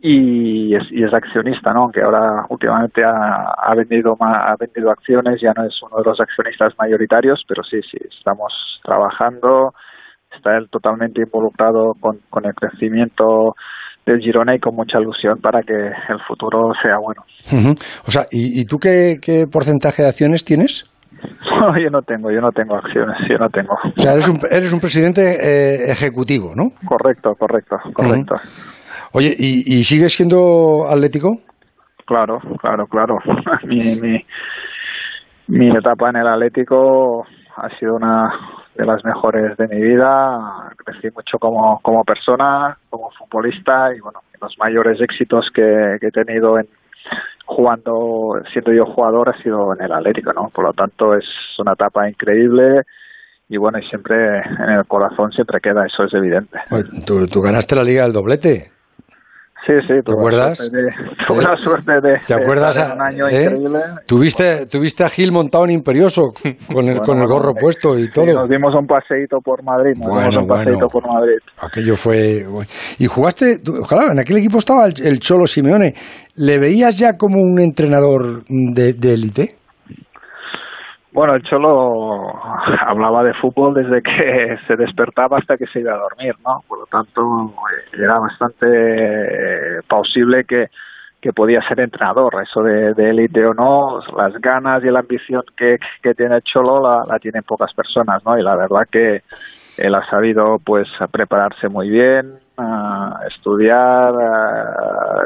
[0.00, 1.82] y es, y es accionista, ¿no?
[1.82, 6.20] Aunque ahora últimamente ha, ha, vendido ha vendido acciones, ya no es uno de los
[6.20, 8.52] accionistas mayoritarios, pero sí, sí, estamos
[8.82, 9.72] trabajando,
[10.34, 13.54] está él totalmente involucrado con, con el crecimiento
[14.04, 17.22] del Girona y con mucha ilusión para que el futuro sea bueno.
[18.06, 20.90] O sea, ¿y, ¿y, tú qué, qué porcentaje de acciones tienes?
[21.62, 23.74] No, yo no tengo, yo no tengo acciones, yo no tengo.
[23.74, 26.70] O sea, eres un, eres un presidente eh, ejecutivo, ¿no?
[26.86, 28.34] Correcto, correcto, correcto.
[29.12, 31.28] Oye, ¿y, ¿y sigues siendo atlético?
[32.06, 33.18] Claro, claro, claro.
[33.64, 34.18] mi, mi,
[35.48, 37.24] mi etapa en el Atlético
[37.56, 38.32] ha sido una
[38.74, 40.72] de las mejores de mi vida.
[40.84, 46.58] Crecí mucho como, como persona, como futbolista y bueno, los mayores éxitos que he tenido
[46.58, 46.66] en,
[47.46, 50.50] jugando, siendo yo jugador, ha sido en el Atlético, ¿no?
[50.54, 51.24] Por lo tanto, es
[51.58, 52.82] una etapa increíble
[53.48, 56.58] y bueno, y siempre en el corazón siempre queda, eso es evidente.
[57.04, 58.71] ¿Tú, ganaste la Liga del doblete?
[59.66, 60.70] Sí, sí, ¿te acuerdas?
[61.26, 63.44] tuve la suerte de, ¿Te acuerdas un año ¿eh?
[63.44, 63.78] increíble.
[64.06, 66.32] ¿Tuviste, tuviste a Gil montado en Imperioso
[66.72, 68.26] con el, con el gorro puesto y todo.
[68.26, 71.38] nos dimos un paseíto por Madrid, nos dimos un paseíto por Madrid.
[71.60, 72.44] Aquello fue...
[72.98, 75.94] Y jugaste, ojalá, en aquel equipo estaba el, Cholo Simeone.
[76.36, 79.61] ¿Le veías ya como un entrenador de élite?
[81.12, 82.32] Bueno, el Cholo
[82.86, 86.60] hablaba de fútbol desde que se despertaba hasta que se iba a dormir, ¿no?
[86.66, 90.68] Por lo tanto, eh, era bastante eh, plausible que,
[91.20, 92.42] que podía ser entrenador.
[92.42, 96.80] Eso de élite o no, las ganas y la ambición que, que tiene el Cholo
[96.80, 98.38] la, la tienen pocas personas, ¿no?
[98.38, 99.22] Y la verdad que
[99.78, 102.38] él ha sabido, pues, prepararse muy bien,
[103.26, 104.12] estudiar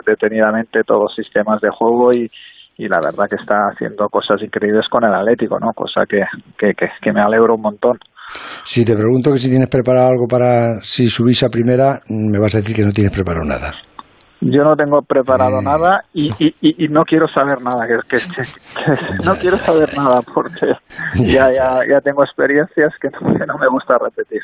[0.07, 2.31] detenidamente todos los sistemas de juego y,
[2.79, 5.73] y la verdad que está haciendo cosas increíbles con el Atlético, ¿no?
[5.73, 6.23] Cosa que,
[6.59, 7.99] que, que, me alegro un montón.
[8.65, 12.55] Si te pregunto que si tienes preparado algo para si subís a primera, me vas
[12.55, 13.73] a decir que no tienes preparado nada.
[14.41, 15.65] Yo no tengo preparado eh.
[15.65, 17.85] nada y, y, y, no quiero saber nada.
[17.87, 18.17] Que,
[19.25, 20.67] no quiero saber nada porque
[21.25, 24.43] ya, ya, ya tengo experiencias que no, me gusta repetir.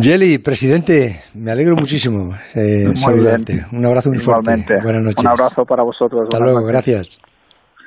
[0.00, 3.66] Jelly, presidente, me alegro muchísimo eh, saludarte.
[3.72, 4.64] Un abrazo muy fuerte.
[4.82, 5.24] Buenas noches.
[5.24, 6.22] Un abrazo para vosotros.
[6.24, 7.20] Hasta luego, gracias.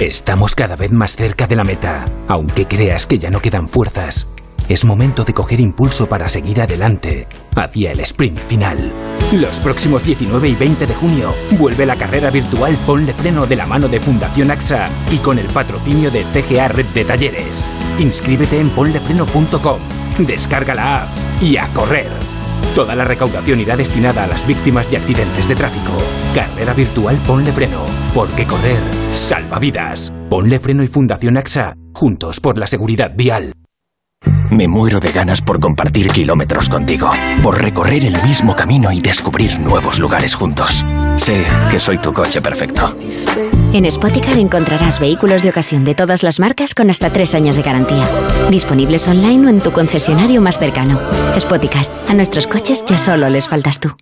[0.00, 4.28] Estamos cada vez más cerca de la meta, aunque creas que ya no quedan fuerzas.
[4.68, 7.26] Es momento de coger impulso para seguir adelante
[7.56, 8.92] hacia el sprint final.
[9.32, 13.66] Los próximos 19 y 20 de junio vuelve la carrera virtual Ponle Freno de la
[13.66, 17.68] mano de Fundación AXA y con el patrocinio de CGA Red de Talleres.
[17.98, 19.80] Inscríbete en ponlefreno.com,
[20.20, 21.08] descarga la app
[21.42, 22.27] y a correr.
[22.74, 25.92] Toda la recaudación irá destinada a las víctimas de accidentes de tráfico.
[26.34, 28.80] Carrera virtual Ponle Freno, porque correr
[29.12, 30.12] salva vidas.
[30.28, 33.52] Ponle Freno y Fundación AXA, juntos por la seguridad vial.
[34.50, 37.10] Me muero de ganas por compartir kilómetros contigo,
[37.42, 40.84] por recorrer el mismo camino y descubrir nuevos lugares juntos.
[41.16, 42.96] Sé que soy tu coche perfecto.
[43.72, 47.62] En Spoticar encontrarás vehículos de ocasión de todas las marcas con hasta tres años de
[47.62, 48.08] garantía.
[48.50, 50.98] Disponibles online o en tu concesionario más cercano.
[51.38, 53.94] Spoticar, a nuestros coches ya solo les faltas tú.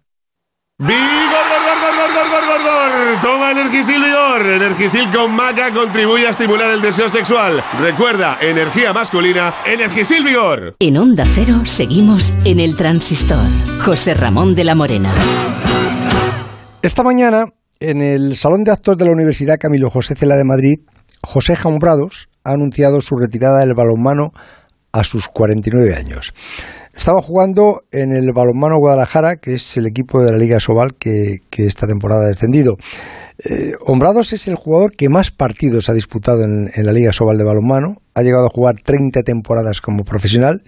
[3.23, 4.47] Toma Energisil Vigor.
[4.47, 7.63] Energisil con maca contribuye a estimular el deseo sexual.
[7.81, 10.77] Recuerda, energía masculina, Energisil Vigor.
[10.81, 13.45] En Onda Cero seguimos en el transistor.
[13.85, 15.13] José Ramón de la Morena.
[16.83, 17.47] Esta mañana,
[17.79, 20.81] en el Salón de Actos de la Universidad Camilo José Cela de Madrid,
[21.23, 24.33] José Jaumbrados ha anunciado su retirada del balonmano
[24.93, 26.33] a sus 49 años.
[26.97, 31.41] Estaba jugando en el Balonmano Guadalajara, que es el equipo de la Liga Sobal que,
[31.59, 32.77] esta temporada ha descendido.
[33.39, 37.45] Eh, Hombrados es el jugador que más partidos ha disputado en, la Liga Sobal de
[37.45, 37.97] Balonmano.
[38.15, 40.63] Ha llegado a jugar 30 temporadas como profesional.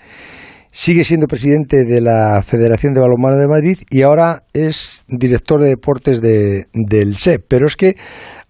[0.71, 5.71] Sigue siendo presidente de la Federación de Balonmano de Madrid y ahora es director de
[5.71, 7.47] deportes de, del SEP.
[7.49, 7.97] Pero es que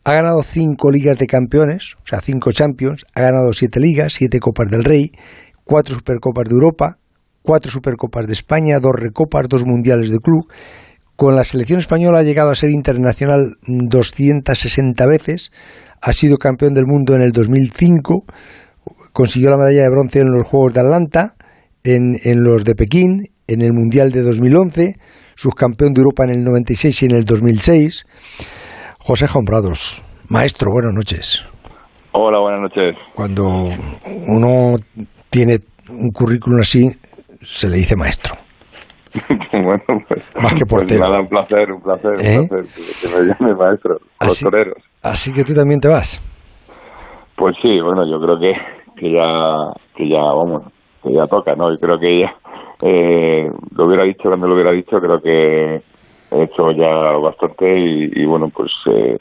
[0.04, 4.40] ha ganado cinco ligas de campeones, o sea, cinco champions, ha ganado siete ligas, siete
[4.40, 5.12] copas del Rey,
[5.62, 6.98] cuatro supercopas de Europa,
[7.48, 10.52] cuatro Supercopas de España, dos Recopas, dos Mundiales de Club.
[11.16, 15.50] Con la selección española ha llegado a ser internacional 260 veces,
[16.02, 18.26] ha sido campeón del mundo en el 2005,
[19.14, 21.36] consiguió la medalla de bronce en los Juegos de Atlanta,
[21.84, 24.96] en, en los de Pekín, en el Mundial de 2011,
[25.34, 28.04] subcampeón de Europa en el 96 y en el 2006.
[28.98, 31.46] José Jombrados, maestro, buenas noches.
[32.12, 32.94] Hola, buenas noches.
[33.14, 33.70] Cuando
[34.28, 34.76] uno
[35.30, 36.90] tiene un currículum así,
[37.48, 38.34] se le dice maestro.
[39.64, 41.00] bueno, pues, más que pues portero.
[41.00, 42.46] nada, un placer, un placer, un ¿Eh?
[42.46, 42.66] placer
[43.00, 44.76] que, me llame maestro, así, los toreros.
[45.02, 46.20] Así que tú también te vas.
[47.36, 48.52] Pues sí, bueno, yo creo que,
[48.96, 50.64] que ya, que ya, vamos,
[51.02, 51.72] que ya toca, ¿no?
[51.72, 52.34] Y creo que ya,
[52.82, 55.80] eh, lo hubiera dicho cuando lo hubiera dicho, creo que
[56.30, 59.16] he hecho ya bastante y, y bueno, pues eh,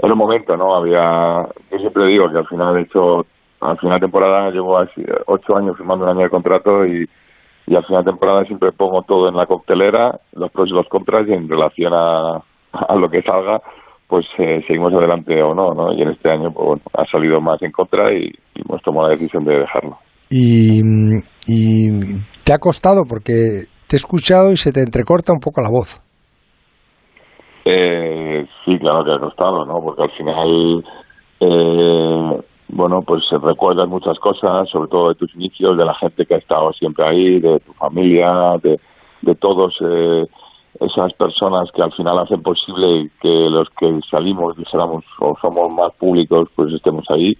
[0.00, 0.74] era un momento, ¿no?
[0.74, 3.24] Había, yo siempre digo que al final he hecho,
[3.60, 7.08] al final de temporada llevo así, ocho años firmando un año de contrato y,
[7.70, 10.88] y al final de temporada siempre pongo todo en la coctelera, los pros y los
[10.88, 12.42] contras y en relación a,
[12.72, 13.60] a lo que salga,
[14.08, 15.92] pues eh, seguimos adelante o no, ¿no?
[15.92, 19.06] Y en este año, pues bueno, ha salido más en contra y, y hemos tomado
[19.06, 19.96] la decisión de dejarlo.
[20.30, 20.80] Y,
[21.46, 22.00] y
[22.44, 26.04] te ha costado porque te he escuchado y se te entrecorta un poco la voz.
[27.64, 29.74] Eh, sí, claro que ha costado, ¿no?
[29.80, 30.84] Porque al final,
[31.38, 32.42] eh,
[32.72, 36.38] bueno, pues recuerdas muchas cosas, sobre todo de tus inicios, de la gente que ha
[36.38, 38.80] estado siempre ahí, de tu familia, de,
[39.22, 40.26] de todos eh,
[40.80, 45.92] esas personas que al final hacen posible que los que salimos, dijéramos, o somos más
[45.94, 47.36] públicos, pues estemos ahí.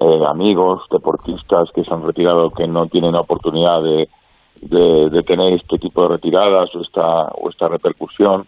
[0.00, 4.08] Eh, amigos, deportistas que se han retirado, que no tienen la oportunidad de,
[4.62, 8.46] de, de tener este tipo de retiradas o esta, o esta repercusión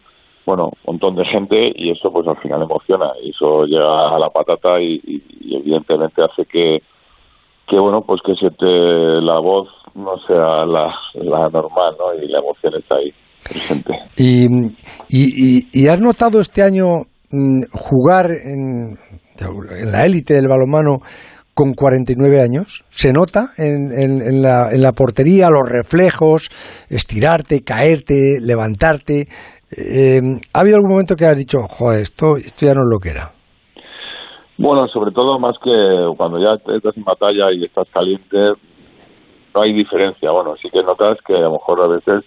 [0.50, 4.18] bueno, un montón de gente y eso pues al final emociona y eso llega a
[4.18, 4.98] la patata y,
[5.48, 6.78] evidentemente hace que,
[7.68, 12.14] que bueno, pues que se te, la voz no sea la, la normal, ¿no?
[12.20, 13.12] Y la emoción está ahí
[13.44, 13.92] presente.
[14.16, 14.46] ¿Y,
[15.08, 16.86] y, y has notado este año
[17.30, 18.96] mmm, jugar en,
[19.38, 20.98] en la élite del balonmano
[21.54, 22.84] con 49 años.
[22.88, 26.48] Se nota en, en, en, la, en la portería, los reflejos,
[26.88, 29.26] estirarte, caerte, levantarte.
[29.76, 30.20] Eh,
[30.52, 33.10] ¿Ha habido algún momento que has dicho, joder, esto, esto ya no es lo que
[33.10, 33.30] era?
[34.58, 35.70] Bueno, sobre todo más que
[36.16, 38.52] cuando ya estás en batalla y estás caliente,
[39.54, 40.30] no hay diferencia.
[40.30, 42.24] Bueno, sí que notas que a lo mejor a veces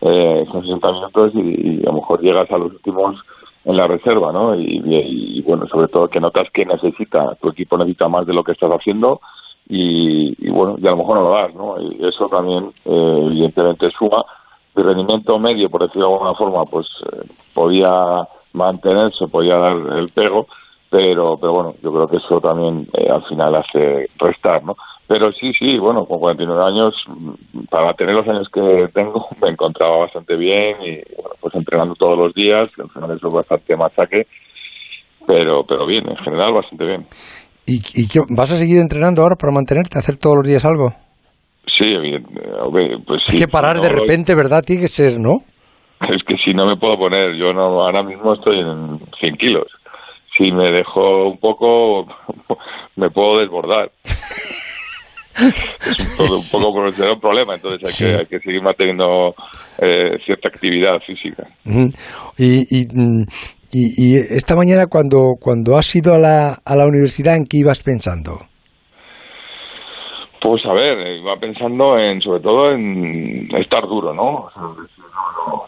[0.00, 3.16] eh, son 60 minutos y, a lo mejor llegas a los últimos
[3.64, 4.54] en la reserva, ¿no?
[4.54, 8.32] Y, y, y, bueno, sobre todo que notas que necesita, tu equipo necesita más de
[8.32, 9.20] lo que estás haciendo
[9.68, 11.74] y, bueno, y a lo mejor no lo das, ¿no?
[11.80, 14.24] Y eso también, eh, evidentemente, suma
[14.76, 20.08] de rendimiento medio, por decirlo de alguna forma, pues eh, podía mantenerse, podía dar el
[20.10, 20.46] pego,
[20.90, 24.76] pero, pero bueno, yo creo que eso también eh, al final hace restar, ¿no?
[25.08, 26.94] Pero sí, sí, bueno, con 49 años,
[27.70, 32.18] para tener los años que tengo, me encontraba bastante bien y bueno, pues entrenando todos
[32.18, 34.26] los días, al final eso es bastante machaque,
[35.26, 37.06] pero, pero bien, en general bastante bien.
[37.66, 41.05] ¿Y, y vas a seguir entrenando ahora para mantenerte, hacer todos los días algo?
[41.76, 43.04] Sí, evidentemente.
[43.06, 44.62] Pues sí, es que parar no, de repente, ¿verdad?
[44.64, 45.38] Tiene que ser, ¿no?
[46.00, 49.66] Es que si no me puedo poner, yo no ahora mismo estoy en 100 kilos.
[50.36, 52.06] Si me dejo un poco,
[52.96, 53.90] me puedo desbordar.
[55.36, 58.04] es un, todo, un poco un problema, entonces hay, sí.
[58.04, 59.34] que, hay que seguir manteniendo
[59.78, 61.46] eh, cierta actividad física.
[62.38, 62.88] Y, y,
[63.72, 67.58] y, y, esta mañana cuando, cuando has ido a la, a la universidad, ¿en qué
[67.58, 68.38] ibas pensando?
[70.40, 74.46] Pues a ver, iba pensando en, sobre todo en estar duro, ¿no?
[74.46, 74.62] O sea,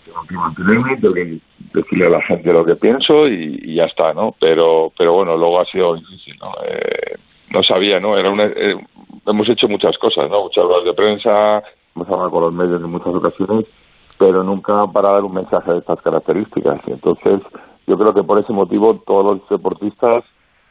[0.05, 1.39] tengo que mantenerme, tengo que
[1.73, 4.35] decirle a la gente lo que pienso y, y, ya está, ¿no?
[4.39, 6.53] Pero, pero bueno, luego ha sido difícil, ¿no?
[6.65, 7.17] Eh,
[7.51, 8.17] no sabía, ¿no?
[8.17, 8.77] Era una, eh,
[9.27, 10.43] hemos hecho muchas cosas, ¿no?
[10.43, 11.63] Muchas horas de prensa,
[11.95, 13.67] hemos hablado con los medios en muchas ocasiones,
[14.19, 16.81] pero nunca para dar un mensaje de estas características.
[16.87, 17.41] Entonces,
[17.87, 20.25] yo creo que por ese motivo todos los deportistas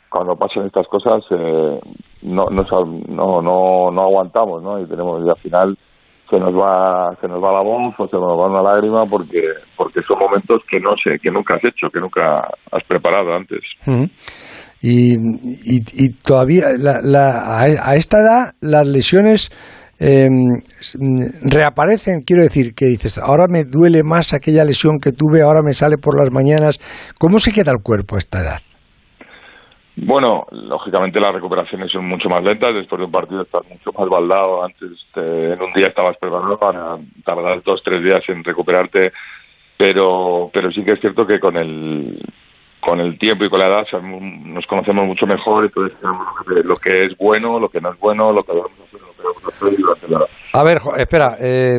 [0.09, 1.79] cuando pasan estas cosas eh,
[2.23, 2.63] no, no,
[3.41, 4.79] no, no, aguantamos, ¿no?
[4.79, 5.77] Y tenemos al final
[6.29, 9.41] se nos va se nos va la voz o se nos va una lágrima porque
[9.75, 12.39] porque son momentos que no sé que nunca has hecho que nunca
[12.71, 13.61] has preparado antes.
[14.81, 19.49] Y, y, y, todavía la, la, a esta edad las lesiones
[19.99, 20.27] eh,
[21.49, 22.21] reaparecen.
[22.21, 25.97] Quiero decir que dices ahora me duele más aquella lesión que tuve ahora me sale
[25.97, 26.77] por las mañanas.
[27.19, 28.59] Cómo se queda el cuerpo a esta edad
[29.99, 32.75] bueno, lógicamente las recuperaciones son mucho más lentas.
[32.75, 34.63] Después de un partido estás mucho más baldado.
[34.63, 39.11] Antes te, en un día estabas preparado para tardar dos, tres días en recuperarte.
[39.75, 42.19] Pero, pero sí que es cierto que con el
[42.79, 45.65] con el tiempo y con la edad nos conocemos mucho mejor.
[45.65, 46.27] Entonces sabemos
[46.63, 50.07] lo que es bueno, lo que no es bueno, lo que debemos hacer, lo que
[50.07, 50.25] la.
[50.53, 51.35] A ver, espera.
[51.41, 51.77] Eh,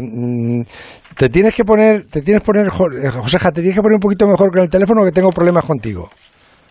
[1.17, 4.27] te tienes que poner, te tienes que poner, Joseja, te tienes que poner un poquito
[4.27, 6.11] mejor con el teléfono que tengo problemas contigo.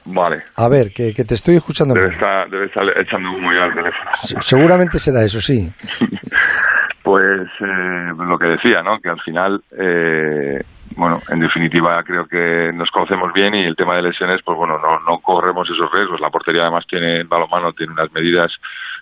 [0.07, 0.37] Vale.
[0.55, 1.93] A ver, que, que te estoy escuchando.
[1.93, 4.09] Debe estar, debe estar echando humo ya al teléfono.
[4.15, 5.67] Seguramente será eso, sí.
[7.03, 8.99] pues eh, lo que decía, ¿no?
[8.99, 10.61] Que al final, eh,
[10.95, 14.77] bueno, en definitiva creo que nos conocemos bien y el tema de lesiones, pues bueno,
[14.79, 16.21] no, no corremos esos riesgos.
[16.21, 18.51] La portería además tiene, el balonmano tiene unas medidas,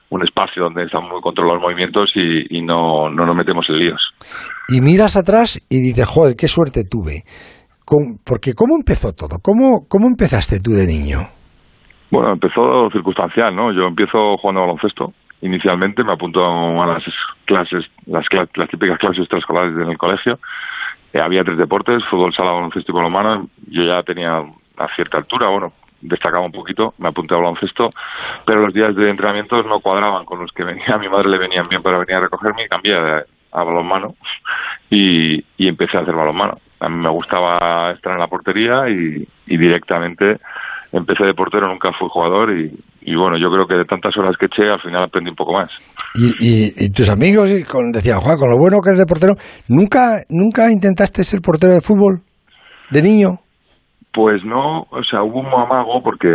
[0.09, 3.77] un espacio donde están muy controlados los movimientos y, y no, no nos metemos en
[3.77, 4.01] líos.
[4.69, 7.23] Y miras atrás y dices, joder, qué suerte tuve
[8.25, 9.37] porque ¿cómo empezó todo?
[9.41, 11.19] ¿Cómo, ¿Cómo empezaste tú de niño?
[12.11, 13.71] Bueno, empezó circunstancial, ¿no?
[13.71, 15.13] Yo empiezo jugando baloncesto.
[15.41, 17.03] Inicialmente me apunto a las
[17.45, 18.25] clases, las,
[18.55, 20.39] las típicas clases extraescolares en el colegio.
[21.13, 23.47] Eh, había tres deportes, fútbol, sala, baloncesto y balonmano.
[23.67, 25.69] Yo ya tenía a cierta altura, bueno,
[26.01, 27.89] destacaba un poquito, me apunté a baloncesto,
[28.45, 31.39] pero los días de entrenamiento no cuadraban con los que venía, a mi madre le
[31.39, 34.09] venían bien para venir a recogerme y cambié a, a balonmano
[34.89, 36.55] y, y empecé a hacer balonmano.
[36.85, 40.37] A mí me gustaba estar en la portería y, y directamente
[40.91, 42.71] empecé de portero, nunca fui jugador y,
[43.01, 45.53] y, bueno, yo creo que de tantas horas que eché al final aprendí un poco
[45.53, 45.69] más.
[46.15, 49.33] ¿Y, y, tus amigos con, decían, Juan, con lo bueno que eres de portero,
[49.67, 52.21] ¿nunca, ¿nunca intentaste ser portero de fútbol
[52.91, 53.39] de niño?
[54.13, 56.29] Pues no, o sea, hubo un amago porque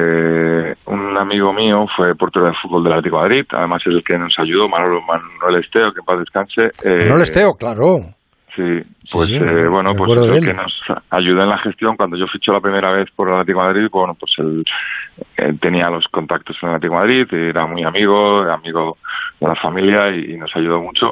[0.86, 4.18] un amigo mío fue portero de fútbol del Atlético de Madrid, además es el que
[4.18, 6.62] nos ayudó, Manuel, Manuel Esteo, que en paz descanse.
[6.85, 8.19] Eh, Manuel Esteo, claro.
[8.61, 10.73] Sí, pues eh, bueno, pues eso que nos
[11.11, 11.97] ayudó en la gestión.
[11.97, 14.65] Cuando yo ficho la primera vez por el Atlético de Madrid, bueno, pues él,
[15.61, 18.99] tenía los contactos en el Atlético de Madrid, era muy amigo, amigo
[19.41, 21.11] de la familia y, nos ayudó mucho.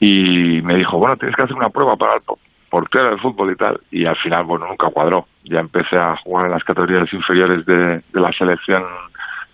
[0.00, 2.22] Y me dijo, bueno, tienes que hacer una prueba para el
[2.70, 3.80] portero de fútbol y tal.
[3.90, 5.26] Y al final, bueno, nunca cuadró.
[5.44, 8.82] Ya empecé a jugar en las categorías inferiores de, la selección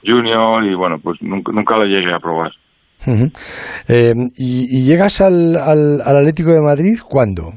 [0.05, 2.53] junior y bueno, pues nunca, nunca lo llegué a probar.
[3.07, 7.53] Eh, ¿y, llegas al, al, Atlético de Madrid cuándo?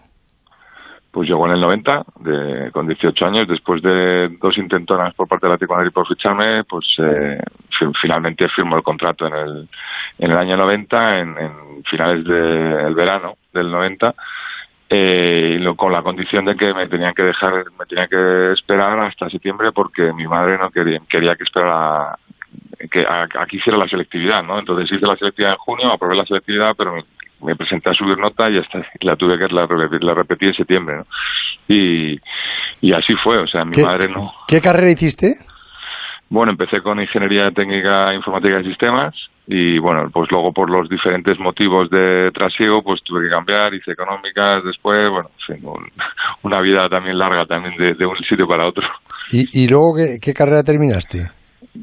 [1.12, 5.48] Pues llegó en el 90, de, con 18 años, después de dos intentonas por parte
[5.48, 7.42] del Atlético de Madrid por ficharme, pues eh,
[8.02, 9.68] finalmente firmo el contrato en el,
[10.20, 11.36] en el año 90, en,
[11.90, 14.14] finales del verano del 90,
[14.90, 19.30] eh, con la condición de que me tenían que dejar, me tenían que esperar hasta
[19.30, 22.18] septiembre porque mi madre no quería, quería que esperara
[22.92, 23.06] que
[23.40, 24.60] aquí hiciera la selectividad, ¿no?
[24.60, 26.96] Entonces hice la selectividad en junio, aprobé la selectividad, pero
[27.42, 30.98] me, presenté a subir nota y hasta la tuve que la, la repetí en septiembre,
[30.98, 31.06] ¿no?
[31.68, 32.20] Y,
[32.82, 34.32] y así fue, o sea, mi madre no.
[34.48, 35.36] ¿Qué carrera hiciste?
[36.30, 39.16] Bueno, empecé con ingeniería técnica, informática y sistemas
[39.48, 43.92] y bueno, pues luego por los diferentes motivos de trasiego, pues tuve que cambiar, hice
[43.92, 45.30] económicas, después, bueno,
[46.44, 48.84] una vida también larga también de, un sitio para otro.
[49.32, 51.30] ¿Y, y luego ¿qué, carrera terminaste?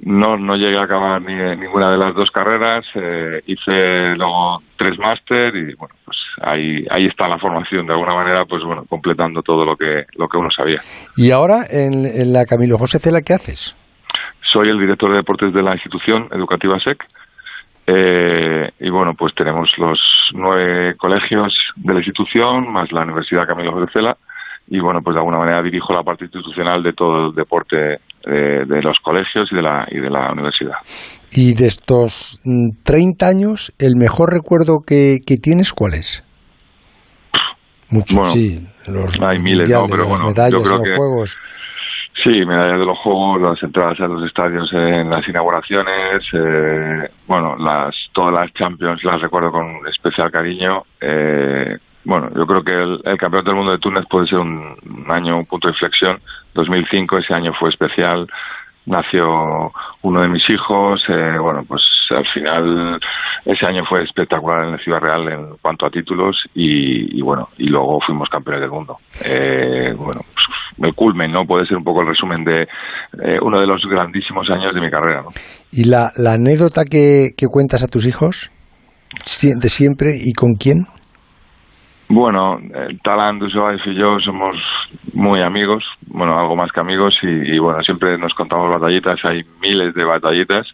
[0.02, 4.98] No, no llegué a acabar ni, ninguna de las dos carreras, eh, hice luego tres
[4.98, 9.42] máster y bueno, pues ahí, ahí está la formación, de alguna manera, pues bueno, completando
[9.42, 10.80] todo lo que, lo que uno sabía.
[11.16, 13.76] ¿Y ahora en, en la Camilo José Cela qué haces?
[14.52, 16.98] Soy el director de deportes de la institución educativa SEC
[17.86, 19.98] eh, y bueno, pues tenemos los
[20.32, 24.16] nueve colegios de la institución, más la Universidad Camilo José Cela,
[24.68, 28.82] y bueno, pues de alguna manera dirijo la parte institucional de todo el deporte de,
[28.82, 30.76] los colegios y de, la, y de la universidad.
[31.32, 32.40] Y de estos
[32.84, 36.24] 30 mm, años, ¿el mejor recuerdo que, tienes cuál es?
[37.90, 38.66] Muchos, sí.
[39.22, 39.86] hay miles, ¿no?
[39.88, 41.38] Pero bueno, yo creo que, juegos.
[42.22, 47.56] Sí, medallas de los juegos, las entradas a los estadios en las inauguraciones, eh, bueno,
[47.56, 50.82] las todas las Champions las recuerdo con especial cariño.
[51.00, 52.72] Eh, bueno, yo creo que
[53.10, 54.76] el, Campeonato del Mundo de Túnez puede ser un,
[55.08, 56.18] año, un punto de inflexión.
[56.54, 58.26] 2005, ese año fue especial.
[58.86, 59.72] Nació
[60.02, 61.02] uno de mis hijos.
[61.08, 63.00] Eh, bueno, pues al final
[63.46, 67.68] ese año fue espectacular en la Ciudad Real en cuanto a títulos y, bueno, y
[67.68, 68.98] luego fuimos campeones del mundo.
[69.24, 71.46] Eh, bueno, pues el culmen, ¿no?
[71.46, 74.90] Puede ser un poco el resumen de eh, uno de los grandísimos años de mi
[74.90, 75.28] carrera, ¿no?
[75.72, 78.50] ¿Y la, la anécdota que cuentas a tus hijos?
[79.42, 80.86] ¿De siempre y con quién?
[82.08, 82.60] Bueno,
[83.02, 84.56] Talán, Dussois y yo somos
[85.14, 89.94] muy amigos, bueno, algo más que amigos, y, bueno, siempre nos contamos batallitas, hay miles
[89.94, 90.66] de batallitas,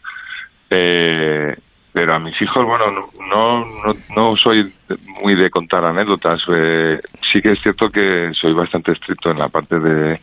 [0.70, 1.57] eh,
[1.93, 4.73] pero a mis hijos, bueno, no, no, no soy
[5.23, 6.98] muy de contar anécdotas, eh,
[7.32, 10.20] sí que es cierto que soy bastante estricto en la parte de,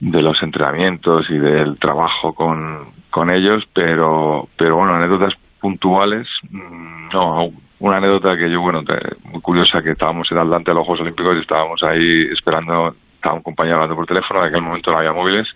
[0.00, 7.08] de los entrenamientos y del trabajo con, con ellos, pero, pero bueno, anécdotas puntuales, mm,
[7.12, 7.50] no,
[7.80, 8.82] una anécdota que yo, bueno,
[9.24, 13.34] muy curiosa, que estábamos en Atlanta a los Juegos Olímpicos y estábamos ahí esperando, estaba
[13.34, 15.48] un compañero hablando por teléfono, en aquel momento no había móviles,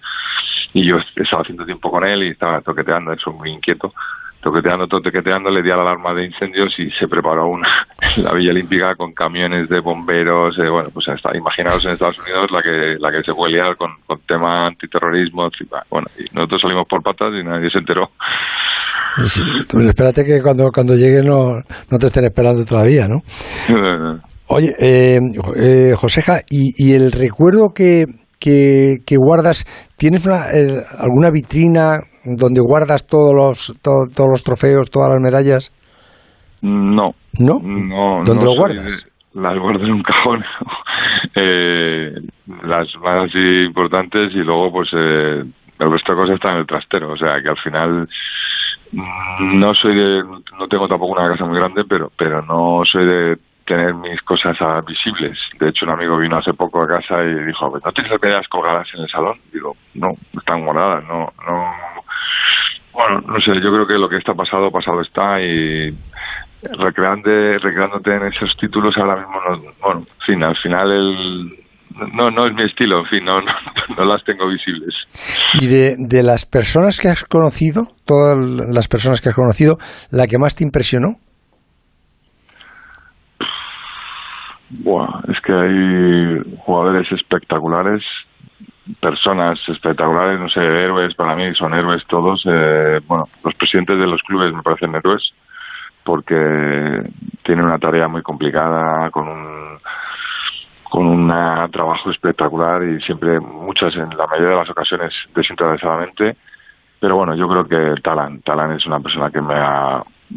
[0.73, 3.93] y yo estaba haciendo tiempo con él y estaba toqueteando, eso muy inquieto,
[4.41, 7.87] toqueteando, toqueteando, le di a la alarma de incendios y se preparó una
[8.23, 12.51] la Villa Olímpica con camiones de bomberos, eh, bueno, pues hasta, imaginaos en Estados Unidos
[12.51, 15.51] la que la que se fue liar con, con tema antiterrorismo,
[15.91, 18.11] bueno, y nosotros salimos por patas y nadie se enteró.
[19.89, 21.61] Espérate que cuando, cuando llegue no,
[21.91, 23.21] no te estén esperando todavía, ¿no?
[24.49, 25.21] Oye, eh,
[25.57, 28.05] eh, Joseja, ¿y, ¿y el recuerdo que,
[28.39, 29.65] que, guardas,
[29.97, 30.43] ¿tienes una,
[30.99, 35.73] alguna vitrina donde guardas todos los, todos los trofeos, todas las medallas?
[36.61, 37.15] No.
[37.39, 37.59] ¿No?
[37.63, 39.05] no ¿Dónde lo guardas?
[39.35, 40.45] las guardo en un cajón.
[41.35, 42.15] eh,
[42.63, 45.43] las más importantes y luego pues eh,
[45.79, 47.13] el resto de cosas están en el trastero.
[47.13, 48.09] O sea que al final
[48.95, 50.23] no soy de,
[50.59, 54.57] no tengo tampoco una casa muy grande, pero, pero no soy de tener mis cosas
[54.87, 55.39] visibles.
[55.59, 58.49] De hecho, un amigo vino hace poco a casa y dijo, ¿no tienes las medidas
[58.49, 59.39] colgadas en el salón?
[59.53, 61.75] Digo, no, están guardadas, no, no.
[62.93, 65.91] Bueno, no sé, yo creo que lo que está pasado, pasado está y
[66.63, 71.64] recreándote, recreándote en esos títulos ahora mismo, no, bueno, en fin, al final el,
[72.13, 73.41] no, no es mi estilo, en fin, no,
[73.97, 74.95] no, las tengo visibles.
[75.61, 79.77] Y de, de, las personas que has conocido, todas las personas que has conocido,
[80.11, 81.17] ¿la que más te impresionó?
[84.71, 88.03] Buah, es que hay jugadores espectaculares,
[89.01, 92.43] personas espectaculares, no sé, héroes, para mí son héroes todos.
[92.47, 95.23] Eh, bueno, los presidentes de los clubes me parecen héroes
[96.05, 96.37] porque
[97.45, 99.79] tienen una tarea muy complicada, con un
[100.95, 101.27] con un
[101.73, 106.37] trabajo espectacular y siempre, muchas, en la mayoría de las ocasiones, desinteresadamente.
[107.01, 109.57] Pero bueno, yo creo que Talan, Talan es una persona que me,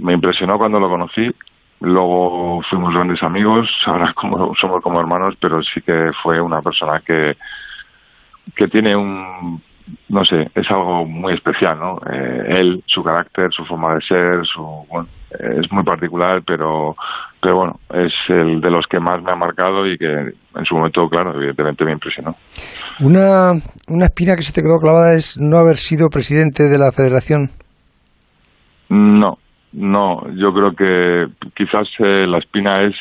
[0.01, 1.29] me impresionó cuando lo conocí.
[1.81, 7.01] Luego fuimos grandes amigos, ahora como, somos como hermanos, pero sí que fue una persona
[7.05, 7.37] que,
[8.55, 9.61] que tiene un,
[10.09, 11.99] no sé, es algo muy especial, ¿no?
[12.11, 16.95] Eh, él, su carácter, su forma de ser, su, bueno, es muy particular, pero,
[17.41, 20.75] pero bueno, es el de los que más me ha marcado y que en su
[20.75, 22.35] momento, claro, evidentemente me impresionó.
[23.01, 23.51] Una,
[23.89, 27.49] una espina que se te quedó clavada es no haber sido presidente de la federación.
[28.89, 29.37] No,
[29.73, 32.95] no, yo creo que quizás eh, la espina es,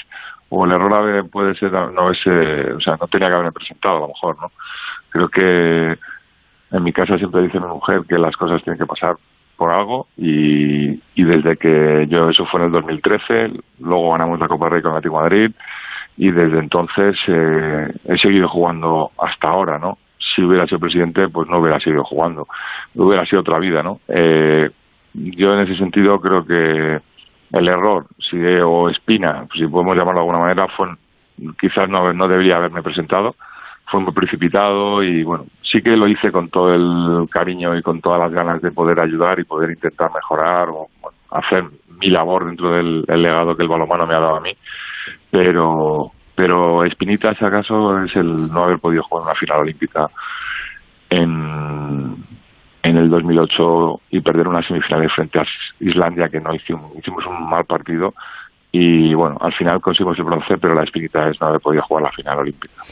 [0.50, 4.00] o el error puede ser, no ese, o sea, no tenía que haberme presentado a
[4.00, 4.48] lo mejor, ¿no?
[5.10, 5.98] Creo que
[6.76, 9.14] en mi casa siempre dice mi mujer que las cosas tienen que pasar
[9.56, 14.68] por algo y, desde que yo, eso fue en el 2013, luego ganamos la Copa
[14.68, 15.50] Rey con Atlético Madrid
[16.16, 19.98] y desde entonces eh, he seguido jugando hasta ahora, ¿no?
[20.18, 22.46] Si hubiera sido presidente, pues no hubiera seguido jugando,
[22.94, 24.00] hubiera sido otra vida, ¿no?
[24.08, 24.70] Eh,
[25.14, 27.00] yo en ese sentido creo que
[27.52, 30.88] el error, si o espina, si podemos llamarlo de alguna manera, fue
[31.60, 33.34] quizás no, no debería haberme presentado,
[33.90, 38.00] fue muy precipitado y bueno, sí que lo hice con todo el cariño y con
[38.00, 40.88] todas las ganas de poder ayudar y poder intentar mejorar o
[41.30, 41.64] hacer
[42.00, 44.52] mi labor dentro del legado que el balonmano me ha dado a mí.
[45.30, 50.06] Pero, pero Espinita, si acaso, es el no haber podido jugar una final olímpica
[51.10, 52.16] en,
[52.82, 55.44] en el 2008 y perder una semifinal frente a
[55.80, 58.14] Islandia, que no hicimos, hicimos un mal partido.
[58.72, 62.04] Y bueno, al final conseguimos el bronce, pero la espinita es no haber podido jugar
[62.04, 62.82] la final olímpica.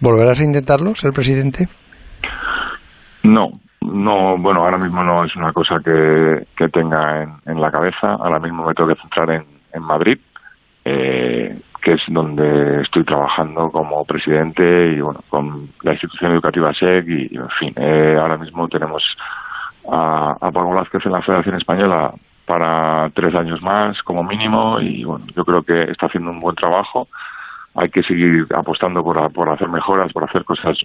[0.00, 1.66] ¿Volverás a intentarlo, ser presidente?
[3.22, 3.48] No,
[3.80, 8.14] no, bueno, ahora mismo no es una cosa que, que tenga en, la cabeza.
[8.14, 10.18] Ahora mismo me tengo que centrar en, en Madrid,
[10.84, 14.62] eh, que es donde estoy trabajando como presidente
[14.92, 19.02] y bueno, con la institución educativa SEC y, en fin, eh, ahora mismo tenemos
[19.90, 22.12] a, a Paco Vázquez en la Federación Española
[22.46, 26.56] para tres años más como mínimo y bueno, yo creo que está haciendo un buen
[26.56, 27.08] trabajo
[27.74, 30.76] hay que seguir apostando por, por hacer mejoras, por hacer cosas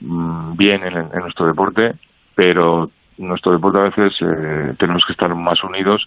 [0.00, 1.92] mm, bien en, nuestro deporte,
[2.34, 6.06] pero nuestro deporte a veces eh, tenemos que estar más unidos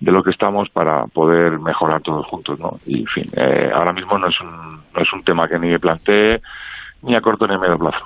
[0.00, 2.70] de lo que estamos para poder mejorar todos juntos, ¿no?
[2.86, 5.68] Y en fin, eh, ahora mismo no es un no es un tema que ni
[5.68, 6.40] me plantee
[7.02, 8.04] ni a corto ni a medio plazo.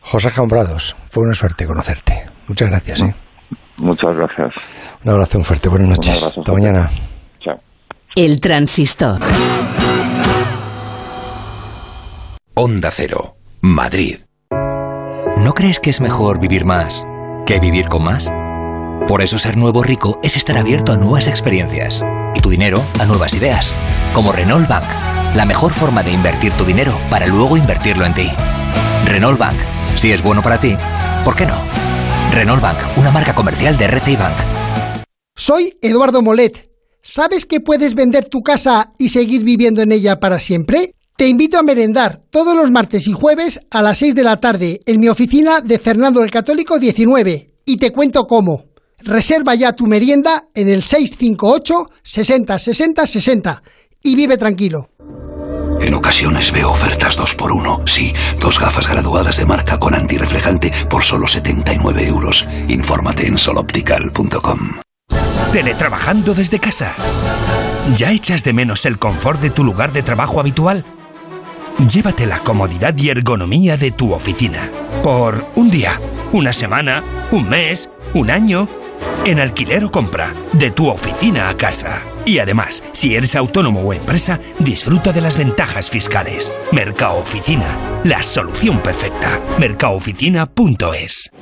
[0.00, 2.14] José Jambrados, fue una suerte conocerte.
[2.48, 3.02] Muchas gracias.
[3.02, 3.14] ¿eh?
[3.78, 4.54] Muchas gracias.
[5.04, 5.68] Un abrazo muy fuerte.
[5.68, 6.36] Buenas noches.
[6.38, 6.88] Hasta mañana.
[7.40, 7.60] Chao.
[8.16, 9.20] El transistor.
[12.62, 14.18] Onda Cero, Madrid.
[15.38, 17.06] ¿No crees que es mejor vivir más
[17.46, 18.30] que vivir con más?
[19.08, 22.04] Por eso ser nuevo rico es estar abierto a nuevas experiencias
[22.36, 23.72] y tu dinero a nuevas ideas.
[24.12, 24.84] Como Renault Bank,
[25.34, 28.28] la mejor forma de invertir tu dinero para luego invertirlo en ti.
[29.06, 29.56] Renault Bank,
[29.96, 30.76] si es bueno para ti,
[31.24, 31.56] ¿por qué no?
[32.30, 34.36] Renault Bank, una marca comercial de RCI Bank.
[35.34, 36.68] Soy Eduardo Molet.
[37.00, 40.94] ¿Sabes que puedes vender tu casa y seguir viviendo en ella para siempre?
[41.20, 44.80] Te invito a merendar todos los martes y jueves a las 6 de la tarde
[44.86, 48.64] en mi oficina de Fernando el Católico 19 y te cuento cómo.
[49.00, 53.62] Reserva ya tu merienda en el 658 60 60 60
[54.02, 54.88] y vive tranquilo.
[55.82, 57.86] En ocasiones veo ofertas 2x1.
[57.86, 62.46] Sí, dos gafas graduadas de marca con antirreflejante por solo 79 euros.
[62.66, 64.58] Infórmate en soloptical.com.
[65.52, 66.94] Teletrabajando desde casa.
[67.94, 70.86] ¿Ya echas de menos el confort de tu lugar de trabajo habitual?
[71.88, 74.70] Llévate la comodidad y ergonomía de tu oficina.
[75.02, 75.98] Por un día,
[76.30, 78.68] una semana, un mes, un año.
[79.24, 82.02] En alquiler o compra, de tu oficina a casa.
[82.30, 86.52] Y además, si eres autónomo o empresa, disfruta de las ventajas fiscales.
[86.70, 87.66] Mercado Oficina
[88.04, 89.40] la solución perfecta.
[89.58, 91.32] Mercaoficina.es.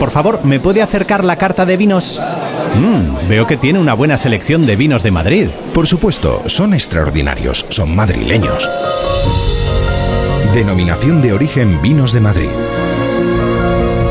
[0.00, 2.20] Por favor, ¿me puede acercar la carta de vinos?
[2.74, 5.46] Mmm, veo que tiene una buena selección de vinos de Madrid.
[5.72, 8.68] Por supuesto, son extraordinarios, son madrileños.
[10.52, 12.50] Denominación de origen Vinos de Madrid.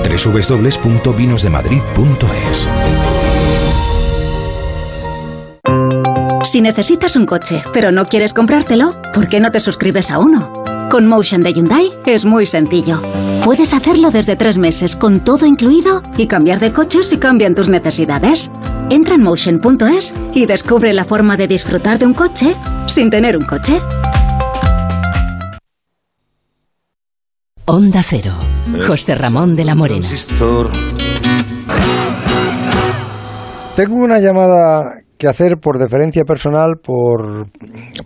[0.07, 2.69] www.vinosdemadrid.es
[6.49, 10.63] Si necesitas un coche, pero no quieres comprártelo, ¿por qué no te suscribes a uno?
[10.89, 13.03] Con Motion de Hyundai es muy sencillo.
[13.45, 17.69] Puedes hacerlo desde tres meses con todo incluido y cambiar de coche si cambian tus
[17.69, 18.49] necesidades.
[18.89, 22.55] Entra en motion.es y descubre la forma de disfrutar de un coche
[22.87, 23.79] sin tener un coche.
[27.65, 28.33] Onda Cero.
[28.87, 30.07] José Ramón de la Morena.
[33.75, 37.51] Tengo una llamada que hacer por deferencia personal, por,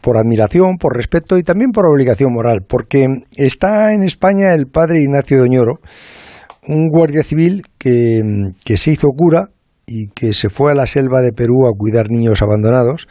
[0.02, 3.06] por admiración, por respeto y también por obligación moral, porque
[3.38, 5.76] está en España el padre Ignacio Doñoro,
[6.68, 8.19] un guardia civil que,
[8.65, 9.49] que se hizo cura
[9.85, 13.07] y que se fue a la selva de Perú a cuidar niños abandonados.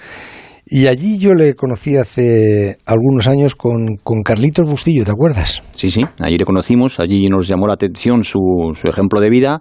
[0.67, 5.63] Y allí yo le conocí hace algunos años con, con Carlitos Bustillo, ¿te acuerdas?
[5.77, 8.41] Sí, sí, allí le conocimos, allí nos llamó la atención su,
[8.75, 9.61] su ejemplo de vida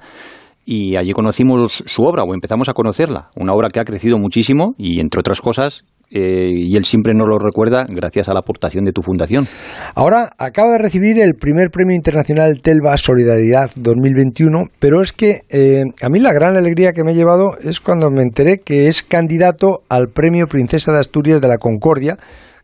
[0.72, 4.73] y allí conocimos su obra o empezamos a conocerla, una obra que ha crecido muchísimo
[4.77, 8.85] y entre otras cosas eh, y él siempre nos lo recuerda gracias a la aportación
[8.85, 9.48] de tu fundación.
[9.95, 15.84] Ahora acaba de recibir el primer premio internacional Telva Solidaridad 2021, pero es que eh,
[16.02, 19.03] a mí la gran alegría que me he llevado es cuando me enteré que es
[19.03, 22.15] candidato al premio Princesa de Asturias de la Concordia,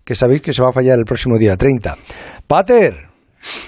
[0.05, 1.97] que sabéis que se va a fallar el próximo día 30.
[2.47, 3.06] Pater,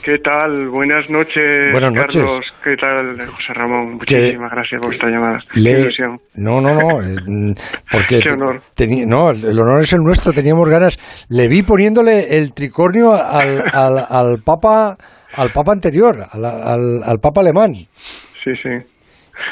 [0.04, 0.70] ¿Qué tal?
[0.70, 2.24] Buenas noches, Buenas noches.
[2.24, 2.54] Carlos.
[2.64, 3.98] ¿Qué tal, José Ramón?
[3.98, 5.40] Muchísimas gracias por esta llamada.
[5.56, 5.90] Le-.
[6.36, 7.54] No, no, no, eh, mm,
[7.92, 8.62] porque Qué honor.
[9.08, 10.98] no, el honor es el nuestro, teníamos ganas.
[11.30, 14.98] Le vi poniéndole el tricornio al, al, al papa
[15.34, 17.74] al papa anterior, al, al, al papa alemán.
[18.44, 18.70] Sí, sí.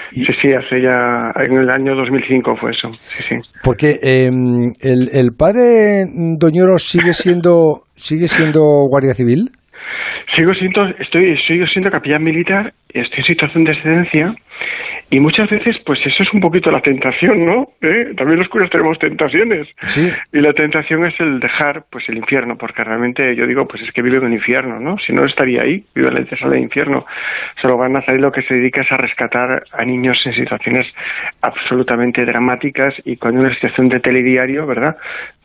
[0.10, 2.90] Sí, sí, hace ya, en el año 2005 fue eso.
[3.00, 3.36] Sí, sí.
[3.64, 4.30] Porque eh,
[4.82, 6.04] el, el padre
[6.38, 9.52] Doñoro sigue siendo sigue siendo guardia civil.
[10.36, 14.36] Sigo siendo, estoy, sigo siendo capellán militar, estoy en situación de excedencia
[15.10, 17.70] y muchas veces, pues eso es un poquito la tentación, ¿no?
[17.82, 18.14] ¿Eh?
[18.18, 19.68] También los curas tenemos tentaciones.
[19.86, 20.12] Sí.
[20.34, 23.92] Y la tentación es el dejar, pues el infierno, porque realmente yo digo, pues es
[23.94, 24.98] que vive en el infierno, ¿no?
[25.00, 27.06] Si no estaría ahí, vive en la sala de infierno.
[27.62, 30.86] Solo van a salir lo que se dedica es a rescatar a niños en situaciones
[31.42, 34.98] absolutamente dramáticas y con una situación de telediario, ¿verdad?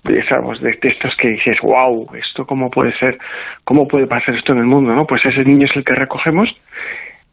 [0.02, 3.16] De, sabes, de, de estos que dices, wow, esto cómo puede ser,
[3.62, 5.06] cómo puede pasar esto en el mundo, ¿no?
[5.06, 6.52] Pues ese niño es el que recogemos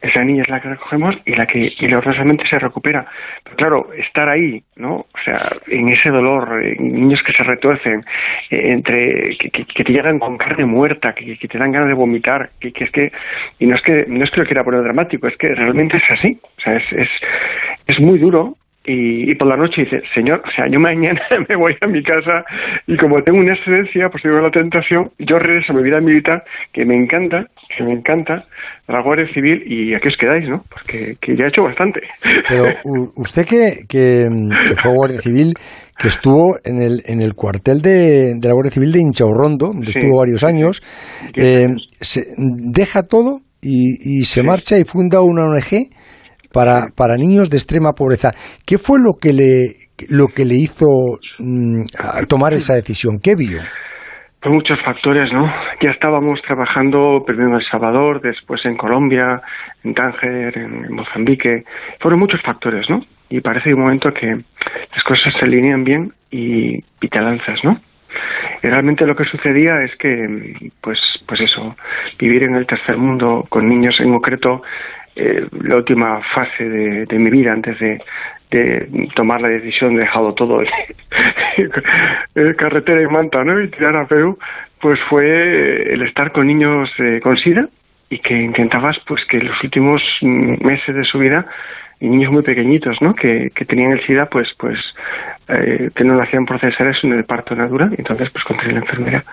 [0.02, 3.06] esa niña es la que recogemos y la que milagrosamente se recupera.
[3.44, 4.94] Pero claro, estar ahí, ¿no?
[4.96, 8.00] O sea, en ese dolor, en niños que se retuercen,
[8.50, 11.88] eh, entre que, que- que te llegan con carne muerta, que, que te dan ganas
[11.88, 13.12] de vomitar, que, que es que
[13.58, 16.10] y no es que no es que lo quiera poner dramático, es que realmente es
[16.10, 16.38] así.
[16.58, 17.08] O sea, es es,
[17.86, 18.56] es muy duro.
[18.82, 22.02] Y, y por la noche dice, señor, o sea, yo mañana me voy a mi
[22.02, 22.44] casa
[22.86, 26.42] y como tengo una excedencia, pues tengo la tentación, yo regreso a mi vida militar,
[26.72, 27.44] que me encanta,
[27.76, 28.44] que me encanta,
[28.88, 30.64] a la Guardia Civil, y aquí os quedáis, ¿no?
[30.70, 32.00] Porque que ya he hecho bastante.
[32.48, 32.64] Pero
[33.16, 34.26] usted que, que,
[34.66, 35.52] que fue guardia civil,
[35.98, 39.92] que estuvo en el, en el cuartel de, de la Guardia Civil de Inchaurrondo, donde
[39.92, 39.98] Sí.
[39.98, 40.80] estuvo varios años,
[41.36, 41.66] eh,
[42.00, 42.22] se,
[42.74, 45.90] deja todo y, y se marcha y funda una ONG
[46.52, 48.32] para, para niños de extrema pobreza.
[48.66, 49.74] ¿Qué fue lo que le,
[50.08, 50.86] lo que le hizo
[51.38, 51.84] mm,
[52.28, 53.18] tomar esa decisión?
[53.22, 53.58] ¿Qué vio?
[54.42, 55.44] Por muchos factores, ¿no?
[55.82, 59.42] Ya estábamos trabajando primero en El Salvador, después en Colombia,
[59.84, 61.64] en Tánger, en, en Mozambique.
[62.00, 63.00] Fueron muchos factores, ¿no?
[63.28, 67.76] Y parece un momento que las cosas se alinean bien y, y te lanzas, ¿no?
[68.62, 71.76] Y realmente lo que sucedía es que, pues, pues eso,
[72.18, 74.62] vivir en el tercer mundo con niños en concreto,
[75.20, 78.00] eh, la última fase de, de mi vida antes de,
[78.50, 83.60] de tomar la decisión de dejado todo eh, carretera y manta, ¿no?
[83.60, 84.38] Y tirar a Perú,
[84.80, 87.68] pues fue el estar con niños eh, con SIDA
[88.08, 91.46] y que intentabas, pues, que los últimos meses de su vida
[92.00, 93.14] y niños muy pequeñitos, ¿no?
[93.14, 94.78] Que, que tenían el SIDA, pues, pues,
[95.48, 98.78] eh, que no lo hacían procesar eso en el parto natural, entonces, pues, contra la
[98.78, 99.24] enfermera.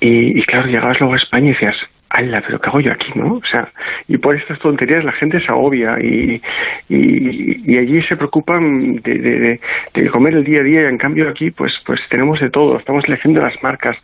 [0.00, 1.76] Y, y claro, llegabas luego a España y decías,
[2.10, 2.42] ¡Hala!
[2.46, 3.34] ¿Pero qué hago yo aquí, no?
[3.34, 3.68] O sea,
[4.08, 6.40] y por estas tonterías la gente se agobia y,
[6.88, 9.60] y, y allí se preocupan de, de,
[9.94, 12.78] de- comer el día a día y en cambio aquí, pues, pues tenemos de todo.
[12.78, 13.96] Estamos eligiendo las marcas.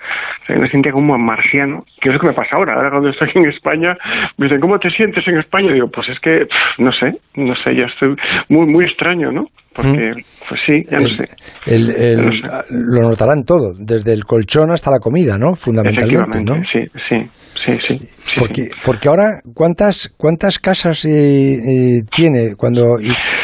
[0.43, 2.74] O sea, yo me sentía como marciano, que es lo que me pasa ahora.
[2.74, 3.97] Ahora cuando estoy aquí en España,
[4.36, 5.70] me dicen, ¿cómo te sientes en España?
[5.70, 8.14] Y digo, pues es que, pff, no sé, no sé, ya estoy
[8.51, 9.47] muy, muy extraño, ¿no?
[9.74, 10.12] Porque,
[10.48, 11.24] pues sí, ya no sé.
[11.66, 12.40] El, el-
[12.70, 15.55] lo notarán todo, desde el colchón hasta la comida, ¿no?
[15.56, 16.55] Fundamentalmente, ¿no?
[16.56, 17.31] Efectivamente, sí,
[17.65, 18.41] sí, sí, sí.
[18.41, 22.55] Porque, porque ahora, ¿cuántas, cuántas casas eh, eh, tiene?
[22.57, 22.97] Cuando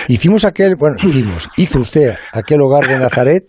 [0.09, 3.45] hicimos aquel, bueno, hicimos, hizo usted aquel hogar de Nazaret,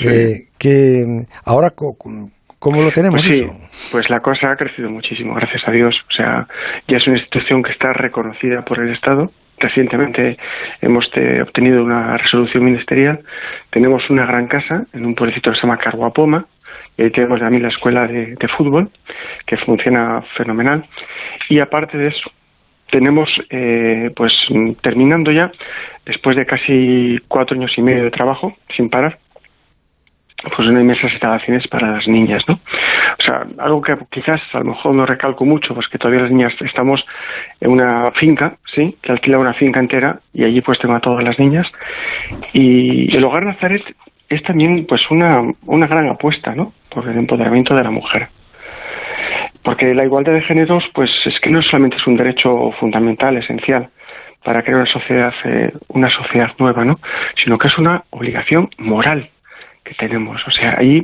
[0.00, 1.04] eh, que
[1.44, 3.46] ahora, ¿cómo lo tenemos pues eso?
[3.92, 5.94] Pues la cosa ha crecido muchísimo, gracias a Dios.
[6.10, 6.46] O sea,
[6.86, 9.30] ya es una institución que está reconocida por el Estado.
[9.60, 10.36] Recientemente
[10.80, 11.06] hemos
[11.42, 13.20] obtenido una resolución ministerial.
[13.70, 16.46] Tenemos una gran casa en un pueblecito que se llama Carguapoma,
[17.02, 18.90] ahí tenemos también la escuela de, fútbol,
[19.46, 20.84] que funciona fenomenal.
[21.48, 22.30] Y aparte de eso,
[22.90, 24.32] tenemos, eh, pues
[24.80, 25.50] terminando ya,
[26.06, 29.18] después de casi cuatro años y medio de trabajo, sin parar,
[30.56, 32.54] pues una inmensas instalaciones para las niñas, ¿no?
[32.54, 36.30] O sea, algo que quizás a lo mejor no recalco mucho, pues que todavía las
[36.30, 37.04] niñas estamos
[37.60, 38.96] en una finca, ¿sí?
[39.02, 41.66] Que alquila una finca entera y allí pues tengo a todas las niñas.
[42.52, 43.82] Y el Hogar Nazaret
[44.28, 46.72] es también pues una, una gran apuesta, ¿no?
[46.90, 48.28] Por el empoderamiento de la mujer.
[49.62, 53.88] Porque la igualdad de géneros, pues es que no solamente es un derecho fundamental, esencial,
[54.44, 56.98] para crear una sociedad, eh, una sociedad nueva, ¿no?
[57.42, 59.24] Sino que es una obligación moral
[59.84, 60.46] que tenemos.
[60.46, 61.02] O sea, ahí,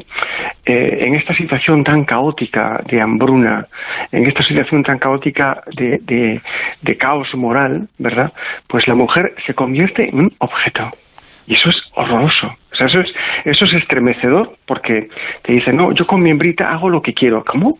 [0.66, 3.66] eh, en esta situación tan caótica de hambruna,
[4.12, 6.40] en esta situación tan caótica de, de,
[6.82, 8.32] de caos moral, ¿verdad?
[8.68, 10.92] Pues la mujer se convierte en un objeto.
[11.46, 12.46] Y eso es horroroso.
[12.72, 13.10] O sea, eso es,
[13.44, 15.08] eso es estremecedor porque
[15.42, 17.44] te dice, no, yo con mi hembrita hago lo que quiero.
[17.44, 17.78] ¿Cómo?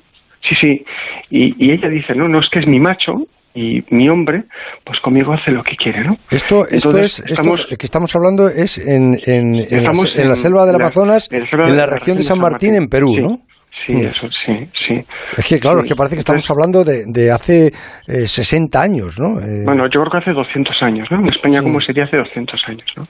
[0.49, 0.85] Sí, sí.
[1.31, 3.15] Y, y ella dice, no, no, es que es mi macho
[3.55, 4.45] y mi hombre,
[4.85, 6.17] pues conmigo hace lo que quiere, ¿no?
[6.31, 11.29] Esto, esto es, estamos, que estamos hablando es en, en, en, la, selva del Amazonas,
[11.31, 13.39] en la, región de San Martín, en Perú, ¿no?
[13.87, 14.07] Sí, mm.
[14.07, 14.95] eso, sí, sí.
[15.37, 17.67] Es que, claro, es que parece que estamos hablando de, de hace
[18.07, 19.41] eh, 60 años, ¿no?
[19.41, 21.19] Eh, bueno, yo creo que hace 200 años, ¿no?
[21.19, 23.07] En España, como sería hace 200 años, ¿no?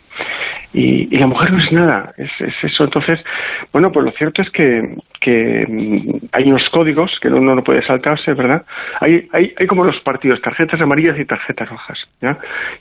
[0.75, 2.85] Y, y, la mujer no es nada, es, es, eso.
[2.85, 3.21] Entonces,
[3.73, 7.81] bueno, pues lo cierto es que, que mm, hay unos códigos que uno no puede
[7.87, 8.67] saltarse, ¿verdad?
[9.01, 12.37] Hay, hay, hay como los partidos, tarjetas amarillas y tarjetas rojas, ¿ya?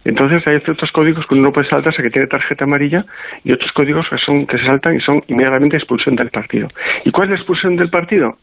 [0.06, 3.06] entonces hay ciertos códigos que uno no puede saltarse que tiene tarjeta amarilla
[3.44, 6.68] y otros códigos que son que se saltan y son inmediatamente expulsión del partido.
[7.06, 8.38] ¿Y cuál es la expulsión del partido?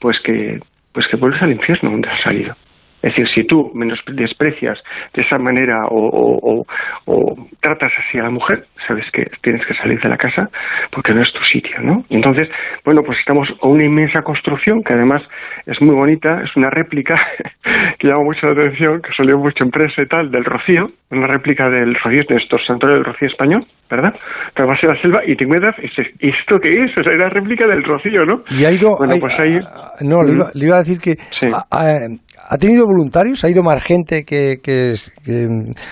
[0.00, 0.60] Pues que
[0.92, 2.56] pues que vuelves al infierno donde has salido.
[3.02, 4.78] Es decir, si tú menos desprecias
[5.14, 6.64] de esa manera o,
[7.60, 10.48] tratas así a la mujer, sabes que tienes que salir de la casa
[10.92, 12.04] porque no es tu sitio, ¿no?
[12.08, 12.48] Y entonces,
[12.84, 15.22] bueno, pues estamos con una inmensa construcción que además
[15.66, 17.14] es muy bonita, es una réplica
[17.98, 21.26] que llama mucho la atención, que salió mucho en prensa y tal, del Rocío, una
[21.26, 24.14] réplica del Rocío, de estos santuario del Rocío español, ¿verdad?
[24.56, 26.96] Vas a la selva y te encuentras, ¿y esto qué es?
[26.98, 28.38] O sea, era réplica del Rocío, ¿no?
[28.50, 28.96] Y ha ido...
[28.96, 29.54] Bueno, pues ahí...
[30.00, 30.32] No, le
[30.66, 31.16] iba, a decir que
[32.48, 33.44] ha tenido voluntarios?
[33.44, 34.94] ¿Ha ido más gente que, que,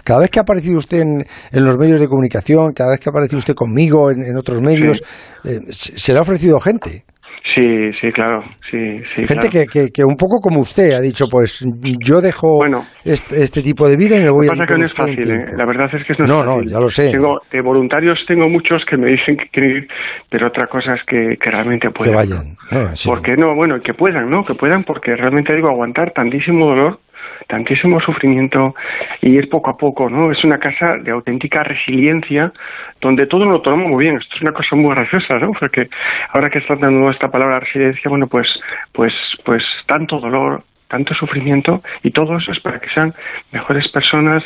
[0.04, 3.08] cada vez que ha aparecido usted en, en, los medios de comunicación, cada vez que
[3.08, 5.02] ha aparecido usted conmigo en, otros medios,
[5.44, 7.04] eh, se le ha ofrecido gente?
[7.44, 8.40] Sí, sí, claro,
[8.70, 9.22] sí, sí.
[9.24, 11.62] Gente Que, que, un poco como usted ha dicho, pues
[12.00, 12.64] yo dejo
[13.04, 14.50] este, este, tipo de vida y me voy a...
[14.50, 15.44] Pasa que no es fácil, ¿eh?
[15.54, 16.64] la verdad es que no, no es fácil.
[16.64, 17.10] No, ya lo sé.
[17.12, 19.88] Tengo, de voluntarios tengo muchos que me dicen que quieren ir,
[20.30, 22.12] pero otra cosa es que, que realmente puedan.
[22.12, 22.56] Que vayan.
[22.72, 24.42] No, Porque no, bueno, que puedan, ¿no?
[24.44, 26.98] Que puedan porque realmente digo, aguantar tantísimo dolor
[27.48, 28.74] tantísimo sufrimiento
[29.20, 30.30] y ir poco a poco, ¿no?
[30.30, 32.52] Es una casa de auténtica resiliencia
[33.00, 34.16] donde todo lo tomamos muy bien.
[34.16, 35.52] Esto es una cosa muy graciosa, ¿no?
[35.52, 35.88] Porque
[36.30, 38.48] ahora que está dando esta palabra resiliencia, bueno, pues,
[38.92, 39.12] pues,
[39.44, 43.12] pues tanto dolor, tanto sufrimiento y todo eso es para que sean
[43.52, 44.42] mejores personas,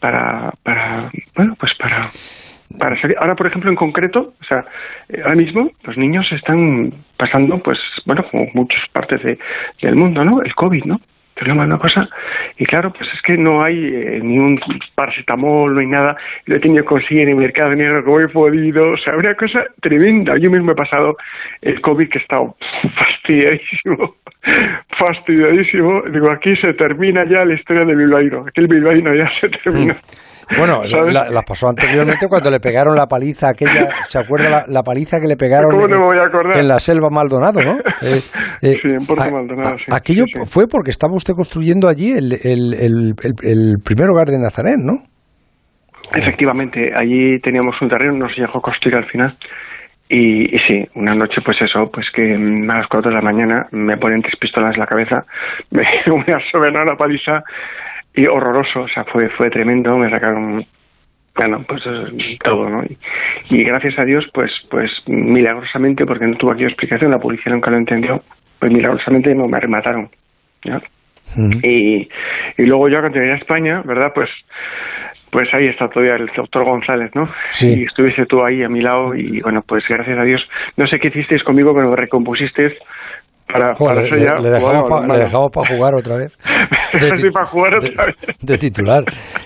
[0.00, 2.04] para, para, bueno, pues para
[2.78, 3.16] para salir.
[3.18, 4.62] Ahora, por ejemplo, en concreto, o sea,
[5.22, 9.38] ahora mismo los niños están pasando, pues, bueno, como muchas partes de,
[9.80, 10.42] del mundo, ¿no?
[10.42, 11.00] El COVID, ¿no?
[11.46, 12.08] Una cosa.
[12.56, 14.60] Y claro, pues es que no hay eh, ni un
[14.94, 16.16] paracetamol, no hay nada.
[16.46, 18.92] Lo he tenido que conseguir en el mercado negro como he podido.
[18.92, 20.36] O sea, una cosa tremenda.
[20.38, 21.16] Yo mismo he pasado
[21.62, 22.56] el COVID que he estado
[22.96, 24.16] fastidiadísimo.
[24.98, 26.02] fastidiadísimo.
[26.10, 28.44] Digo, aquí se termina ya la historia de Bilbaíno.
[28.48, 29.96] Aquí el Bilbaíno ya se termina.
[30.56, 35.28] Bueno, la, pasó anteriormente cuando le pegaron la paliza aquella, ¿se acuerda la, paliza que
[35.28, 35.70] le pegaron
[36.54, 37.78] en, la selva Maldonado, no?
[38.00, 38.20] Eh,
[38.62, 39.86] eh, sí, en Puerto Maldonado, sí.
[39.92, 45.02] Aquello fue porque estaba usted construyendo allí el, el, el, primer hogar de Nazaret, ¿no?
[46.14, 49.36] Efectivamente, allí teníamos un terreno, nos dejó construir al final.
[50.08, 53.66] Y, y, sí, una noche, pues eso, pues que a las cuatro de la mañana
[53.72, 55.24] me ponen tres pistolas en la cabeza,
[55.70, 57.42] me una la paliza
[58.18, 60.66] y horroroso, o sea, fue, fue tremendo, me sacaron
[61.36, 61.84] bueno, pues
[62.42, 62.82] todo, ¿no?
[63.48, 67.70] Y, gracias a Dios, pues, pues milagrosamente, porque no tuvo aquí explicación, la policía nunca
[67.70, 68.20] lo entendió,
[68.58, 70.10] pues milagrosamente no me remataron,
[70.64, 70.82] ¿ya?
[71.62, 72.08] y,
[72.56, 74.10] y luego yo cuando llegué a España, ¿verdad?
[74.12, 74.30] Pues
[75.30, 77.28] pues ahí está todavía el doctor González, ¿no?
[77.50, 77.80] Sí.
[77.80, 80.40] Y estuviste tú ahí a mi lado y bueno, pues gracias a Dios,
[80.76, 82.72] no sé qué hicisteis conmigo, pero me recompusisteis
[83.52, 85.06] para, para le, ya le dejamos pa-
[85.50, 86.38] para jugar otra vez.
[86.92, 88.16] De, Sí, para jugar otra vez.
[88.40, 89.04] de titular.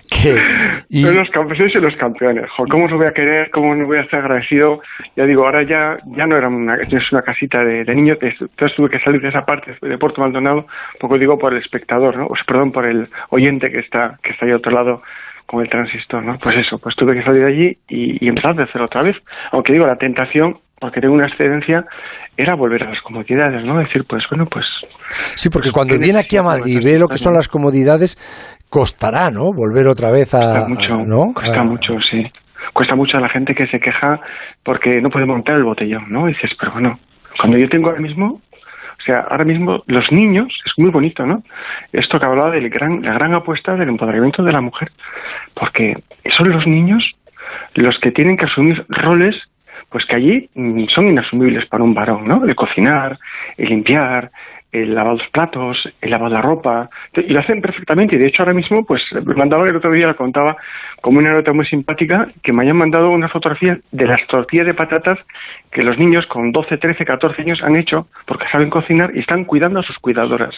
[0.08, 0.36] Que,
[0.90, 2.44] y, Son los campeones y los campeones.
[2.56, 3.50] Jo, ¿Cómo os voy a querer?
[3.50, 4.80] ¿Cómo no voy a estar agradecido?
[5.16, 8.18] Ya digo, ahora ya ya no era una, es una casita de, de niños.
[8.20, 10.66] Entonces tuve que salir de esa parte de Puerto Maldonado,
[11.00, 12.26] poco digo por el espectador, ¿no?
[12.26, 15.02] O sea, perdón, por el oyente que está que está ahí a otro lado
[15.46, 16.38] con el transistor, ¿no?
[16.38, 19.16] Pues eso, pues tuve que salir de allí y, y empezar de cero otra vez.
[19.50, 21.86] Aunque digo, la tentación, porque tengo una excedencia,
[22.36, 23.78] era volver a las comodidades, ¿no?
[23.78, 24.66] Decir, pues bueno, pues
[25.36, 28.18] sí, porque cuando viene aquí a Madrid y ve lo que son las comodidades,
[28.68, 29.52] costará, ¿no?
[29.52, 30.38] Volver otra vez a.
[30.38, 31.32] Cuesta mucho, a- ¿no?
[31.34, 32.30] cuesta A- mucho, sí.
[32.72, 34.20] Cuesta mucho a la gente que se queja
[34.62, 36.28] porque no puede montar el botellón, ¿no?
[36.28, 36.98] Y dices, pero bueno,
[37.38, 38.40] cuando yo tengo ahora mismo,
[38.98, 41.42] o sea, ahora mismo los niños, es muy bonito, ¿no?
[41.92, 44.90] Esto que hablaba de gran, la gran apuesta del empoderamiento de la mujer,
[45.54, 45.96] porque
[46.36, 47.04] son los niños
[47.74, 49.36] los que tienen que asumir roles
[49.92, 52.44] pues que allí mm, son inasumibles para un varón, ¿no?
[52.44, 53.18] El cocinar,
[53.56, 54.30] el limpiar,
[54.72, 58.16] el lavar los platos, el lavar la ropa, y lo hacen perfectamente.
[58.16, 59.02] De hecho ahora mismo, pues
[59.36, 60.56] mandaba el otro día, lo contaba
[61.02, 64.74] como una nota muy simpática, que me hayan mandado una fotografía de las tortillas de
[64.74, 65.18] patatas
[65.70, 69.44] que los niños con 12, 13, 14 años han hecho porque saben cocinar y están
[69.44, 70.54] cuidando a sus cuidadoras.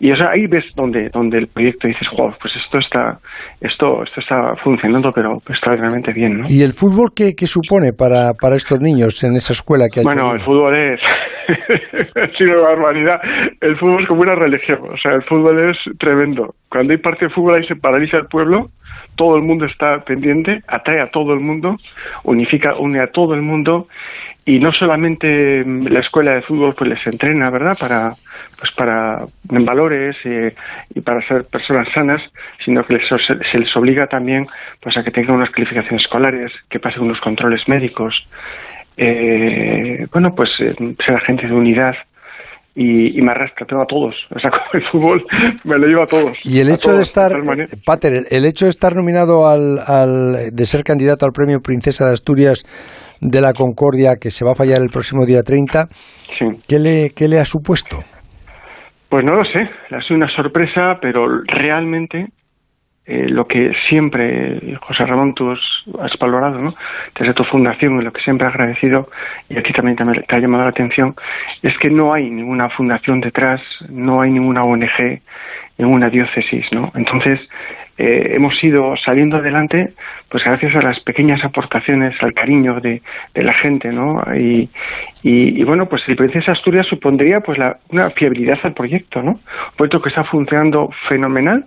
[0.00, 3.18] Y o sea, ahí ves donde, donde el proyecto dices, wow, pues esto está,
[3.60, 6.44] esto, esto está funcionando, pero extraordinariamente bien, ¿no?
[6.48, 10.02] ¿Y el fútbol qué, qué supone para, para estos niños en esa escuela que ha
[10.02, 10.14] hecho?
[10.14, 11.00] Bueno, el fútbol es,
[12.14, 13.20] es una barbaridad.
[13.60, 14.78] El fútbol es como una religión.
[14.92, 16.54] O sea, el fútbol es tremendo.
[16.70, 18.70] Cuando hay partido de fútbol ahí se paraliza el pueblo,
[19.16, 21.76] todo el mundo está pendiente, atrae a todo el mundo,
[22.22, 23.88] unifica, une a todo el mundo
[24.48, 27.76] y no solamente mm, la escuela de fútbol pues les entrena, ¿verdad?
[27.78, 30.54] Para pues para en valores eh,
[30.94, 32.22] y para ser personas sanas,
[32.64, 34.46] sino que les, se les obliga también
[34.80, 38.14] pues a que tengan unas calificaciones escolares, que pasen unos controles médicos,
[38.96, 41.94] eh, bueno, pues eh, ser agente de unidad
[42.74, 44.14] y, y me arrastra, tengo a todos.
[44.34, 45.24] O sea, como el fútbol
[45.64, 46.38] me lo lleva a todos.
[46.44, 47.68] Y el hecho de estar, tal manera.
[47.84, 52.06] Pater, el, el hecho de estar nominado al, al, de ser candidato al premio Princesa
[52.06, 52.64] de Asturias
[53.20, 55.86] de la Concordia, que se va a fallar el próximo día 30,
[56.68, 57.98] ¿qué, le, ¿qué le ha supuesto?
[59.08, 62.26] Pues no lo sé, ha sido una sorpresa, pero realmente
[63.10, 65.60] eh, lo que siempre, José Ramón, tú has,
[65.98, 66.74] has valorado, ¿no?
[67.18, 69.08] Desde tu fundación y lo que siempre he agradecido,
[69.48, 71.14] y a ti también, también te ha llamado la atención,
[71.62, 75.22] es que no hay ninguna fundación detrás, no hay ninguna ONG,
[75.78, 76.92] ninguna diócesis, ¿no?
[76.94, 77.40] Entonces,
[77.98, 79.92] eh, hemos ido saliendo adelante
[80.28, 83.02] pues gracias a las pequeñas aportaciones, al cariño de,
[83.34, 84.22] la gente, ¿no?
[84.36, 84.68] Y,
[85.22, 89.32] y, y, bueno, pues el Princesa Asturias supondría pues la, una fiabilidad al proyecto, ¿no?
[89.32, 91.64] Un proyecto que está funcionando fenomenal,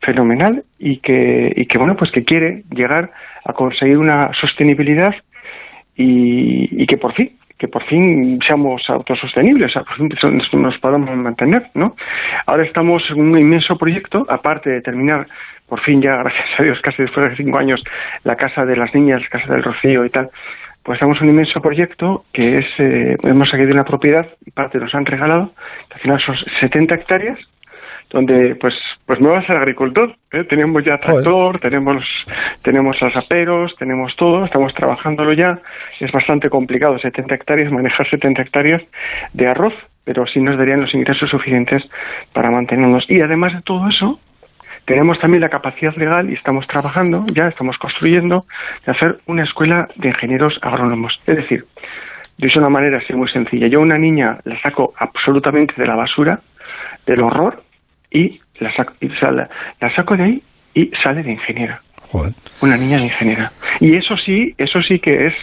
[0.00, 3.10] fenomenal y que, y que bueno, pues que quiere llegar
[3.44, 5.14] a conseguir una sostenibilidad
[5.96, 10.08] y, y que por fin que por fin seamos autosostenibles, o sea, por fin
[10.62, 11.96] nos podamos mantener, ¿no?
[12.46, 15.26] Ahora estamos en un inmenso proyecto, aparte de terminar,
[15.68, 17.82] por fin ya, gracias a Dios, casi después de cinco años,
[18.24, 20.30] la Casa de las Niñas, la Casa del Rocío y tal,
[20.82, 24.94] pues estamos en un inmenso proyecto que es, eh, hemos adquirido una propiedad parte nos
[24.94, 25.52] han regalado,
[25.88, 27.38] que al final son 70 hectáreas,
[28.10, 28.74] donde pues
[29.04, 30.44] pues me voy a ser agricultor ¿eh?
[30.44, 32.26] tenemos ya tractor tenemos
[32.62, 35.58] tenemos aperos tenemos todo estamos trabajándolo ya.
[36.00, 38.82] Es bastante complicado 70 hectáreas manejar 70 hectáreas
[39.32, 39.74] de arroz
[40.04, 41.84] pero sí nos darían los ingresos suficientes
[42.32, 43.04] para mantenernos.
[43.10, 44.18] Y además de todo eso
[44.86, 48.46] tenemos también la capacidad legal y estamos trabajando ya estamos construyendo
[48.86, 51.20] de hacer una escuela de ingenieros agrónomos.
[51.26, 51.66] Es decir
[52.38, 53.66] de una manera así muy sencilla.
[53.66, 56.40] Yo a una niña la saco absolutamente de la basura
[57.04, 57.62] del horror
[58.10, 59.46] y la saco, y sale,
[59.80, 60.42] la saco de ahí
[60.74, 61.80] y sale de ingeniera.
[62.10, 62.32] Joder.
[62.62, 63.52] Una niña de ingeniera.
[63.80, 65.34] Y eso sí, eso sí que es,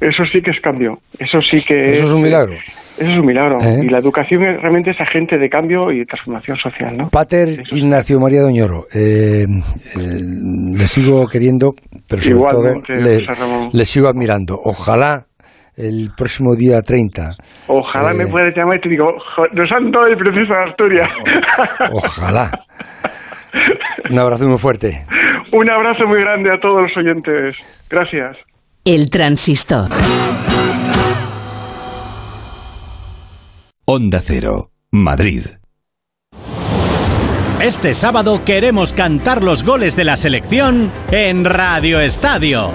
[0.00, 0.98] eso sí que es cambio.
[1.18, 2.52] Eso sí que Eso es un milagro.
[2.54, 3.58] Eso es un milagro.
[3.60, 3.80] ¿Eh?
[3.82, 7.08] Y la educación es, realmente es agente de cambio y de transformación social, ¿no?
[7.08, 10.20] Pater eso Ignacio María Doñoro, eh, eh,
[10.76, 11.74] le sigo queriendo,
[12.08, 14.56] pero sobre Igualmente, todo le, le sigo admirando.
[14.62, 15.26] Ojalá
[15.76, 17.36] el próximo día 30.
[17.68, 19.06] Ojalá eh, me puedas llamar y te digo,
[19.52, 21.10] nos han dado el Princesa de Asturias.
[21.92, 22.50] Ojalá.
[24.10, 25.04] Un abrazo muy fuerte.
[25.52, 27.56] Un abrazo muy grande a todos los oyentes.
[27.88, 28.36] Gracias.
[28.84, 29.90] El transistor.
[33.86, 35.44] Onda Cero, Madrid.
[37.62, 42.72] Este sábado queremos cantar los goles de la selección en Radio Estadio.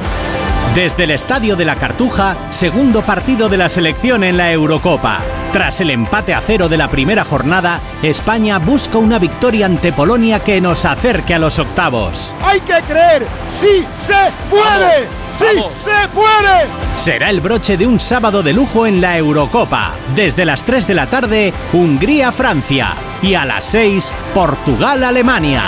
[0.80, 5.20] Desde el Estadio de la Cartuja, segundo partido de la selección en la Eurocopa.
[5.52, 10.40] Tras el empate a cero de la primera jornada, España busca una victoria ante Polonia
[10.40, 12.34] que nos acerque a los octavos.
[12.42, 13.28] ¡Hay que creer!
[13.60, 15.10] ¡Sí se puede!
[15.38, 16.70] ¡Sí se puede!
[16.96, 19.96] Será el broche de un sábado de lujo en la Eurocopa.
[20.16, 22.94] Desde las 3 de la tarde, Hungría-Francia.
[23.22, 25.64] Y a las 6, Portugal-Alemania.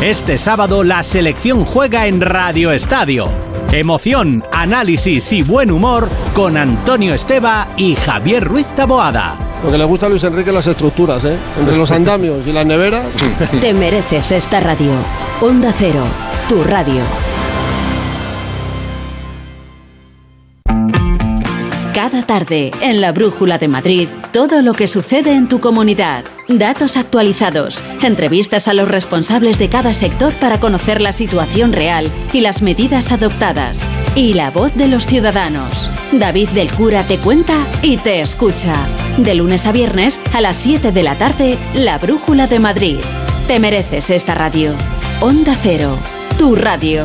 [0.00, 3.51] Este sábado la selección juega en Radio Estadio.
[3.72, 9.38] Emoción, análisis y buen humor con Antonio Esteba y Javier Ruiz Taboada.
[9.64, 11.38] Lo que le gusta a Luis Enrique las estructuras, ¿eh?
[11.58, 13.06] Entre los andamios y las neveras.
[13.62, 14.92] Te mereces esta radio.
[15.40, 16.04] Onda Cero,
[16.50, 17.00] tu radio.
[22.32, 26.24] Tarde, en la Brújula de Madrid, todo lo que sucede en tu comunidad.
[26.48, 32.40] Datos actualizados, entrevistas a los responsables de cada sector para conocer la situación real y
[32.40, 33.86] las medidas adoptadas.
[34.14, 35.90] Y la voz de los ciudadanos.
[36.10, 38.76] David del Cura te cuenta y te escucha.
[39.18, 42.96] De lunes a viernes, a las 7 de la tarde, La Brújula de Madrid.
[43.46, 44.72] Te mereces esta radio.
[45.20, 45.98] Onda Cero,
[46.38, 47.04] tu radio.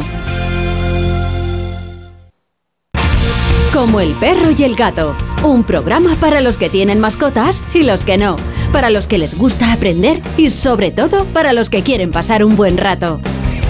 [3.77, 5.15] Como el perro y el gato.
[5.43, 8.35] Un programa para los que tienen mascotas y los que no.
[8.73, 12.55] Para los que les gusta aprender y sobre todo para los que quieren pasar un
[12.55, 13.21] buen rato.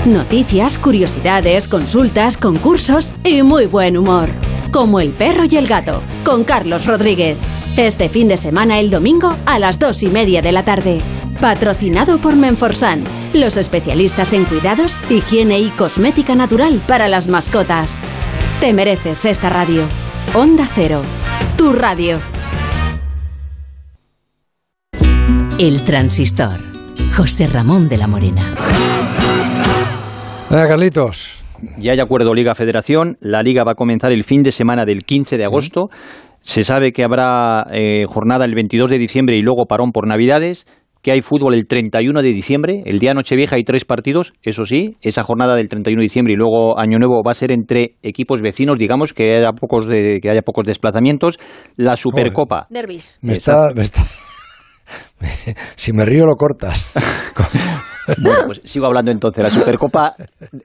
[0.06, 4.30] Noticias, curiosidades, consultas, concursos y muy buen humor.
[4.72, 7.38] Como el perro y el gato, con Carlos Rodríguez.
[7.76, 11.02] Este fin de semana el domingo a las dos y media de la tarde.
[11.42, 13.04] Patrocinado por Menforsan,
[13.34, 18.00] los especialistas en cuidados, higiene y cosmética natural para las mascotas.
[18.60, 19.84] Te mereces esta radio.
[20.34, 21.04] Onda Cero,
[21.60, 22.20] tu radio.
[25.60, 26.60] El transistor.
[27.16, 28.42] José Ramón de la Morena.
[30.50, 31.44] Venga, Carlitos.
[31.78, 33.18] Ya hay acuerdo Liga Federación.
[33.22, 35.92] La Liga va a comenzar el fin de semana del 15 de agosto.
[36.40, 40.66] Se sabe que habrá eh, jornada el 22 de diciembre y luego parón por Navidades
[41.02, 44.94] que hay fútbol el 31 de diciembre, el día Nochevieja hay tres partidos, eso sí,
[45.02, 48.42] esa jornada del 31 de diciembre y luego Año Nuevo va a ser entre equipos
[48.42, 51.40] vecinos, digamos, que haya pocos, de, que haya pocos desplazamientos.
[51.76, 52.68] La Supercopa.
[52.70, 53.20] Nervis.
[53.22, 54.02] Me está, me está...
[55.76, 56.94] si me río lo cortas.
[58.20, 59.44] Bueno, pues sigo hablando entonces.
[59.44, 60.14] La Supercopa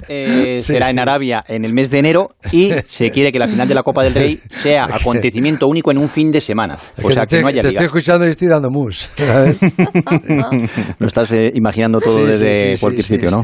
[0.09, 0.91] eh, Sí, será sí.
[0.93, 3.83] en Arabia en el mes de enero y se quiere que la final de la
[3.83, 6.77] Copa del Rey sea acontecimiento único en un fin de semana.
[7.03, 7.81] O sea, te, que no haya te liga.
[7.83, 9.11] estoy escuchando y estoy dando mus.
[10.99, 13.43] Lo estás eh, imaginando todo Sí, desde cualquier sitio, ¿no?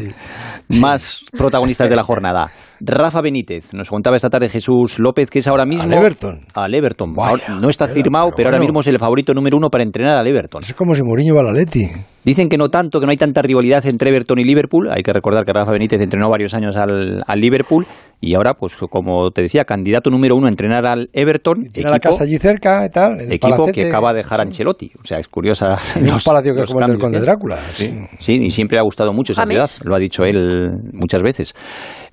[0.81, 2.51] Más protagonistas de la jornada.
[2.81, 5.91] Rafa Benítez, nos contaba esta tarde Jesús López, que es ahora mismo...
[5.93, 6.41] Al Everton.
[6.55, 7.15] Al Everton.
[7.17, 8.71] Ahora- no está firmado, pero, ahora bueno.
[8.71, 10.63] mismo es el favorito número uno para entrenar al Everton.
[10.63, 11.85] Es como si Mourinho va al Atleti.
[12.25, 14.91] Dicen que no tanto, que no hay tanta rivalidad entre Everton y Liverpool.
[14.91, 17.87] Hay que recordar que Rafa Benítez entrenó varios años al, al Liverpool
[18.21, 21.69] y ahora, pues como te decía, candidato número uno a entrenar al Everton.
[21.73, 23.21] Tiene la casa allí cerca y tal.
[23.21, 23.73] el equipo palacete.
[23.73, 24.91] que acaba de dejar Ancelotti.
[25.01, 25.77] O sea, es curiosa.
[25.95, 27.57] Tiene un los- palacio que es los como el del Conde que- Drácula.
[27.73, 29.69] Sí, sí, y siempre le ha gustado mucho esa ciudad.
[29.85, 31.55] Lo ha dicho él muchas veces.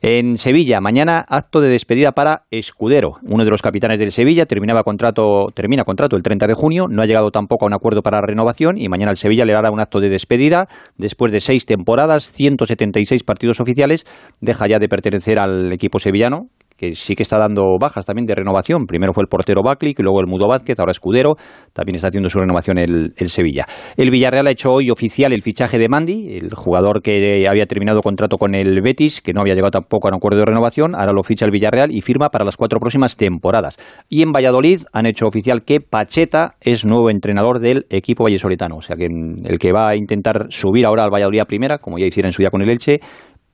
[0.02, 4.46] En Sevilla, mañana acto de despedida para Escudero, uno de los capitanes del Sevilla.
[4.46, 6.86] Terminaba contrato, termina contrato el 30 de junio.
[6.88, 9.72] No ha llegado tampoco a un acuerdo para renovación y mañana el Sevilla le hará
[9.72, 10.68] un acto de despedida.
[10.98, 14.06] Después de seis temporadas, 176 partidos oficiales,
[14.42, 18.36] deja ya de pertenecer al equipo sevillano que sí que está dando bajas también de
[18.36, 18.86] renovación.
[18.86, 21.36] Primero fue el portero Baklik, luego el Mudo Vázquez, ahora Escudero.
[21.74, 23.66] También está haciendo su renovación el, el Sevilla.
[23.96, 28.02] El Villarreal ha hecho hoy oficial el fichaje de Mandi, el jugador que había terminado
[28.02, 30.96] contrato con el Betis, que no había llegado tampoco a un acuerdo de renovación.
[30.96, 33.78] Ahora lo ficha el Villarreal y firma para las cuatro próximas temporadas.
[34.10, 38.78] Y en Valladolid han hecho oficial que Pacheta es nuevo entrenador del equipo vallesoletano.
[38.78, 42.06] O sea que el que va a intentar subir ahora al Valladolid primera, como ya
[42.06, 43.00] hiciera en su día con el Elche,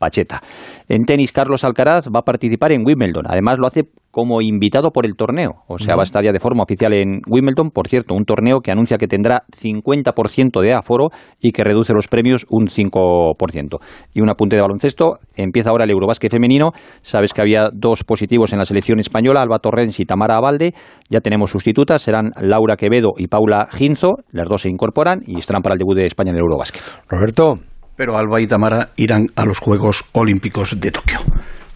[0.02, 0.42] Pacheta.
[0.90, 3.26] En tenis, Carlos Alcaraz va a participar en Wimbledon.
[3.28, 5.64] Además, lo hace como invitado por el torneo.
[5.68, 7.70] O sea, va a estar ya de forma oficial en Wimbledon.
[7.70, 11.10] Por cierto, un torneo que anuncia que tendrá 50% de aforo
[11.40, 13.78] y que reduce los premios un 5%.
[14.14, 15.20] Y un apunte de baloncesto.
[15.36, 16.72] Empieza ahora el Eurobásquet femenino.
[17.02, 20.74] Sabes que había dos positivos en la selección española, Alba Torrens y Tamara Abalde.
[21.10, 22.02] Ya tenemos sustitutas.
[22.02, 24.18] Serán Laura Quevedo y Paula Ginzo.
[24.32, 26.82] Las dos se incorporan y estarán para el debut de España en el Eurobásquet.
[27.08, 27.71] Roberto.
[27.96, 31.20] Pero Alba y Tamara irán a los Juegos Olímpicos de Tokio.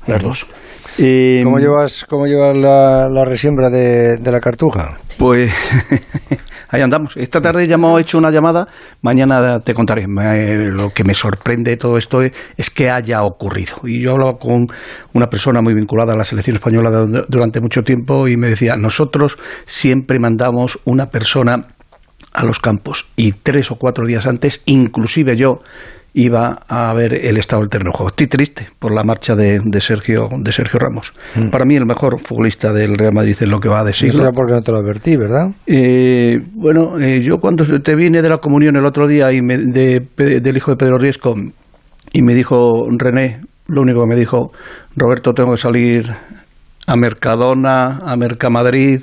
[0.08, 0.46] Las dos.
[0.98, 4.98] Eh, ¿Cómo llevas, cómo llevas la, la resiembra de, de la cartuja?
[5.18, 5.52] Pues
[6.70, 7.18] ahí andamos.
[7.18, 8.68] Esta tarde ya hemos hecho una llamada.
[9.02, 10.08] Mañana te contaré.
[10.08, 13.76] Me- lo que me sorprende de todo esto es, es que haya ocurrido.
[13.84, 14.68] Y yo hablaba con
[15.14, 18.78] una persona muy vinculada a la selección española de- durante mucho tiempo y me decía,
[18.78, 21.68] nosotros siempre mandamos una persona
[22.32, 25.60] a los campos y tres o cuatro días antes, inclusive yo
[26.18, 28.08] iba a ver el estado del terreno juego.
[28.08, 31.14] Estoy triste por la marcha de, de Sergio de Sergio Ramos.
[31.52, 34.24] Para mí el mejor futbolista del Real Madrid es lo que va de Eso siglo.
[34.24, 35.50] era porque no te lo advertí, ¿verdad?
[35.68, 39.58] Eh, bueno, eh, yo cuando te vine de la comunión el otro día y me-
[39.58, 41.36] de, del hijo de Pedro Riesco
[42.14, 44.54] y me dijo René, lo único que me dijo,
[44.96, 46.10] Roberto, tengo que salir
[46.88, 49.02] a Mercadona, a Mercamadrid,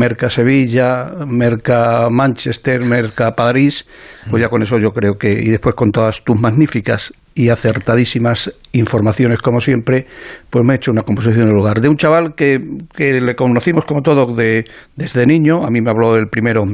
[0.00, 3.86] Merca Sevilla, Merca Manchester, Merca París,
[4.30, 8.50] pues ya con eso yo creo que, y después con todas tus magníficas y acertadísimas
[8.72, 10.06] informaciones como siempre,
[10.48, 11.82] pues me he hecho una composición del lugar.
[11.82, 12.58] De un chaval que,
[12.96, 14.64] que le conocimos como todo de,
[14.96, 16.64] desde niño, a mí me habló el primero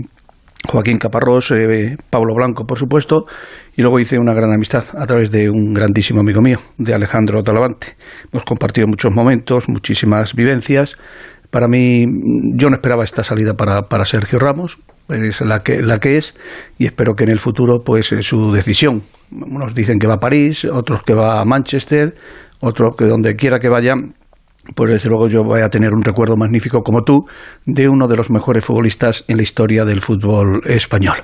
[0.69, 3.25] Joaquín Caparrós, eh, Pablo Blanco, por supuesto,
[3.77, 7.43] y luego hice una gran amistad a través de un grandísimo amigo mío, de Alejandro
[7.43, 7.97] Talavante.
[8.33, 10.97] Hemos compartido muchos momentos, muchísimas vivencias.
[11.51, 12.05] Para mí,
[12.55, 14.79] yo no esperaba esta salida para, para Sergio Ramos,
[15.09, 16.35] es la que, la que es,
[16.79, 19.03] y espero que en el futuro, pues, su decisión.
[19.31, 22.15] Unos dicen que va a París, otros que va a Manchester,
[22.61, 23.95] otros que donde quiera que vaya,
[24.75, 27.25] pues desde luego yo voy a tener un recuerdo magnífico como tú
[27.65, 31.17] de uno de los mejores futbolistas en la historia del fútbol español.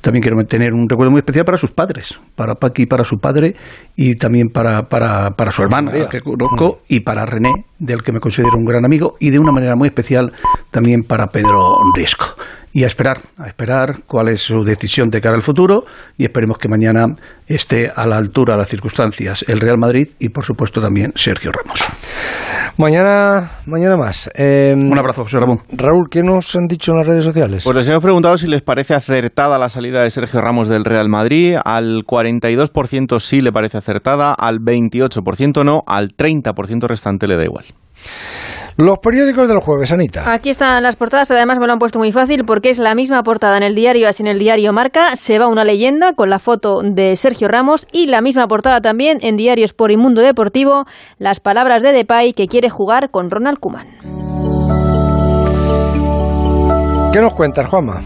[0.00, 3.54] También quiero tener un recuerdo muy especial para sus padres, para Paqui, para su padre
[3.96, 8.20] y también para, para, para su hermana, que conozco, y para René, del que me
[8.20, 10.32] considero un gran amigo, y de una manera muy especial
[10.70, 12.26] también para Pedro Risco
[12.72, 15.84] y a esperar, a esperar cuál es su decisión de cara al futuro
[16.16, 17.06] y esperemos que mañana
[17.46, 21.50] esté a la altura de las circunstancias el Real Madrid y por supuesto también Sergio
[21.52, 21.84] Ramos.
[22.76, 24.30] Mañana, mañana más.
[24.36, 25.58] Eh, Un abrazo, José Ramón.
[25.72, 27.64] Raúl, ¿qué nos han dicho en las redes sociales?
[27.64, 31.08] Pues les hemos preguntado si les parece acertada la salida de Sergio Ramos del Real
[31.08, 31.56] Madrid.
[31.64, 37.64] Al 42% sí le parece acertada, al 28% no, al 30% restante le da igual.
[38.80, 40.32] Los periódicos del jueves, Anita.
[40.32, 43.24] Aquí están las portadas, además me lo han puesto muy fácil porque es la misma
[43.24, 46.38] portada en el diario así en el diario Marca, se va una leyenda con la
[46.38, 50.84] foto de Sergio Ramos y la misma portada también en diarios por Mundo Deportivo,
[51.18, 53.88] las palabras de Depay que quiere jugar con Ronald Koeman.
[57.12, 58.00] ¿Qué nos cuentas, Juanma?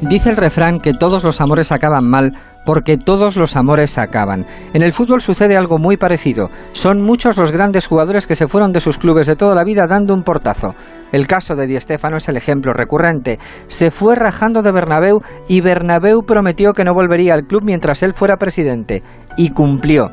[0.00, 2.34] Dice el refrán que todos los amores acaban mal
[2.64, 4.46] porque todos los amores acaban.
[4.72, 6.50] En el fútbol sucede algo muy parecido.
[6.72, 9.86] Son muchos los grandes jugadores que se fueron de sus clubes de toda la vida
[9.86, 10.74] dando un portazo.
[11.12, 13.38] El caso de Di Stéfano es el ejemplo recurrente.
[13.68, 18.14] Se fue rajando de Bernabéu y Bernabéu prometió que no volvería al club mientras él
[18.14, 19.02] fuera presidente
[19.36, 20.10] y cumplió.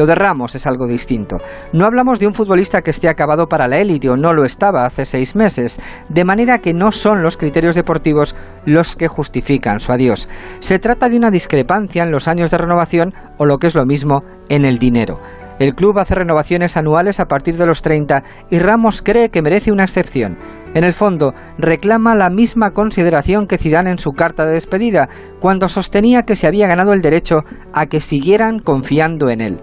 [0.00, 1.36] Lo de Ramos es algo distinto.
[1.74, 4.86] No hablamos de un futbolista que esté acabado para la élite o no lo estaba
[4.86, 5.78] hace seis meses,
[6.08, 10.26] de manera que no son los criterios deportivos los que justifican su adiós.
[10.60, 13.84] Se trata de una discrepancia en los años de renovación o lo que es lo
[13.84, 15.20] mismo, en el dinero.
[15.58, 19.70] El club hace renovaciones anuales a partir de los 30 y Ramos cree que merece
[19.70, 20.38] una excepción.
[20.72, 25.10] En el fondo, reclama la misma consideración que Zidane en su carta de despedida,
[25.40, 27.40] cuando sostenía que se había ganado el derecho
[27.74, 29.60] a que siguieran confiando en él.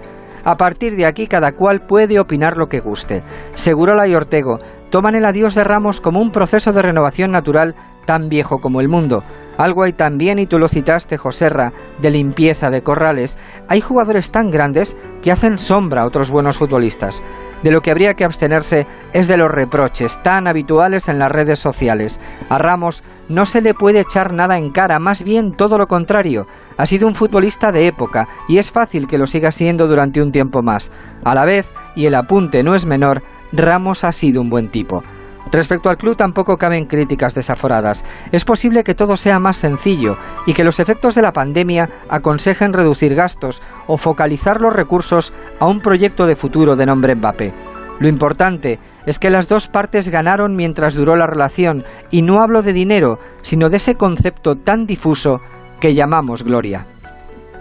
[0.48, 3.22] A partir de aquí cada cual puede opinar lo que guste.
[3.54, 8.30] Segurola y Ortego toman el adiós de Ramos como un proceso de renovación natural tan
[8.30, 9.24] viejo como el mundo.
[9.58, 13.38] Algo hay también, y tú lo citaste, Joserra, de limpieza de corrales.
[13.68, 17.24] Hay jugadores tan grandes que hacen sombra a otros buenos futbolistas.
[17.64, 21.58] De lo que habría que abstenerse es de los reproches tan habituales en las redes
[21.58, 22.20] sociales.
[22.50, 26.46] A Ramos no se le puede echar nada en cara, más bien todo lo contrario.
[26.78, 30.32] Ha sido un futbolista de época y es fácil que lo siga siendo durante un
[30.32, 30.92] tiempo más.
[31.24, 35.04] A la vez, y el apunte no es menor, Ramos ha sido un buen tipo.
[35.52, 38.04] Respecto al club tampoco caben críticas desaforadas.
[38.32, 42.74] Es posible que todo sea más sencillo y que los efectos de la pandemia aconsejen
[42.74, 47.54] reducir gastos o focalizar los recursos a un proyecto de futuro de nombre Mbappé.
[48.00, 52.62] Lo importante es que las dos partes ganaron mientras duró la relación y no hablo
[52.62, 55.40] de dinero, sino de ese concepto tan difuso
[55.80, 56.86] que llamamos gloria.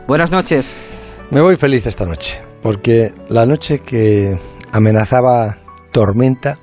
[0.06, 1.26] Buenas noches.
[1.30, 4.38] Me voy feliz esta noche, porque la noche que
[4.72, 5.56] amenazaba
[5.96, 6.58] tormenta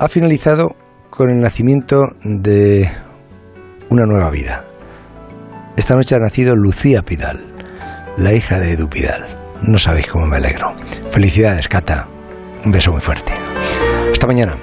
[0.00, 0.74] ha finalizado
[1.08, 2.90] con el nacimiento de
[3.90, 4.64] una nueva vida.
[5.76, 7.44] Esta noche ha nacido Lucía Pidal,
[8.16, 9.24] la hija de Edu Pidal.
[9.62, 10.74] No sabéis cómo me alegro.
[11.12, 12.08] Felicidades, Cata.
[12.64, 13.30] Un beso muy fuerte.
[14.10, 14.56] Hasta mañana.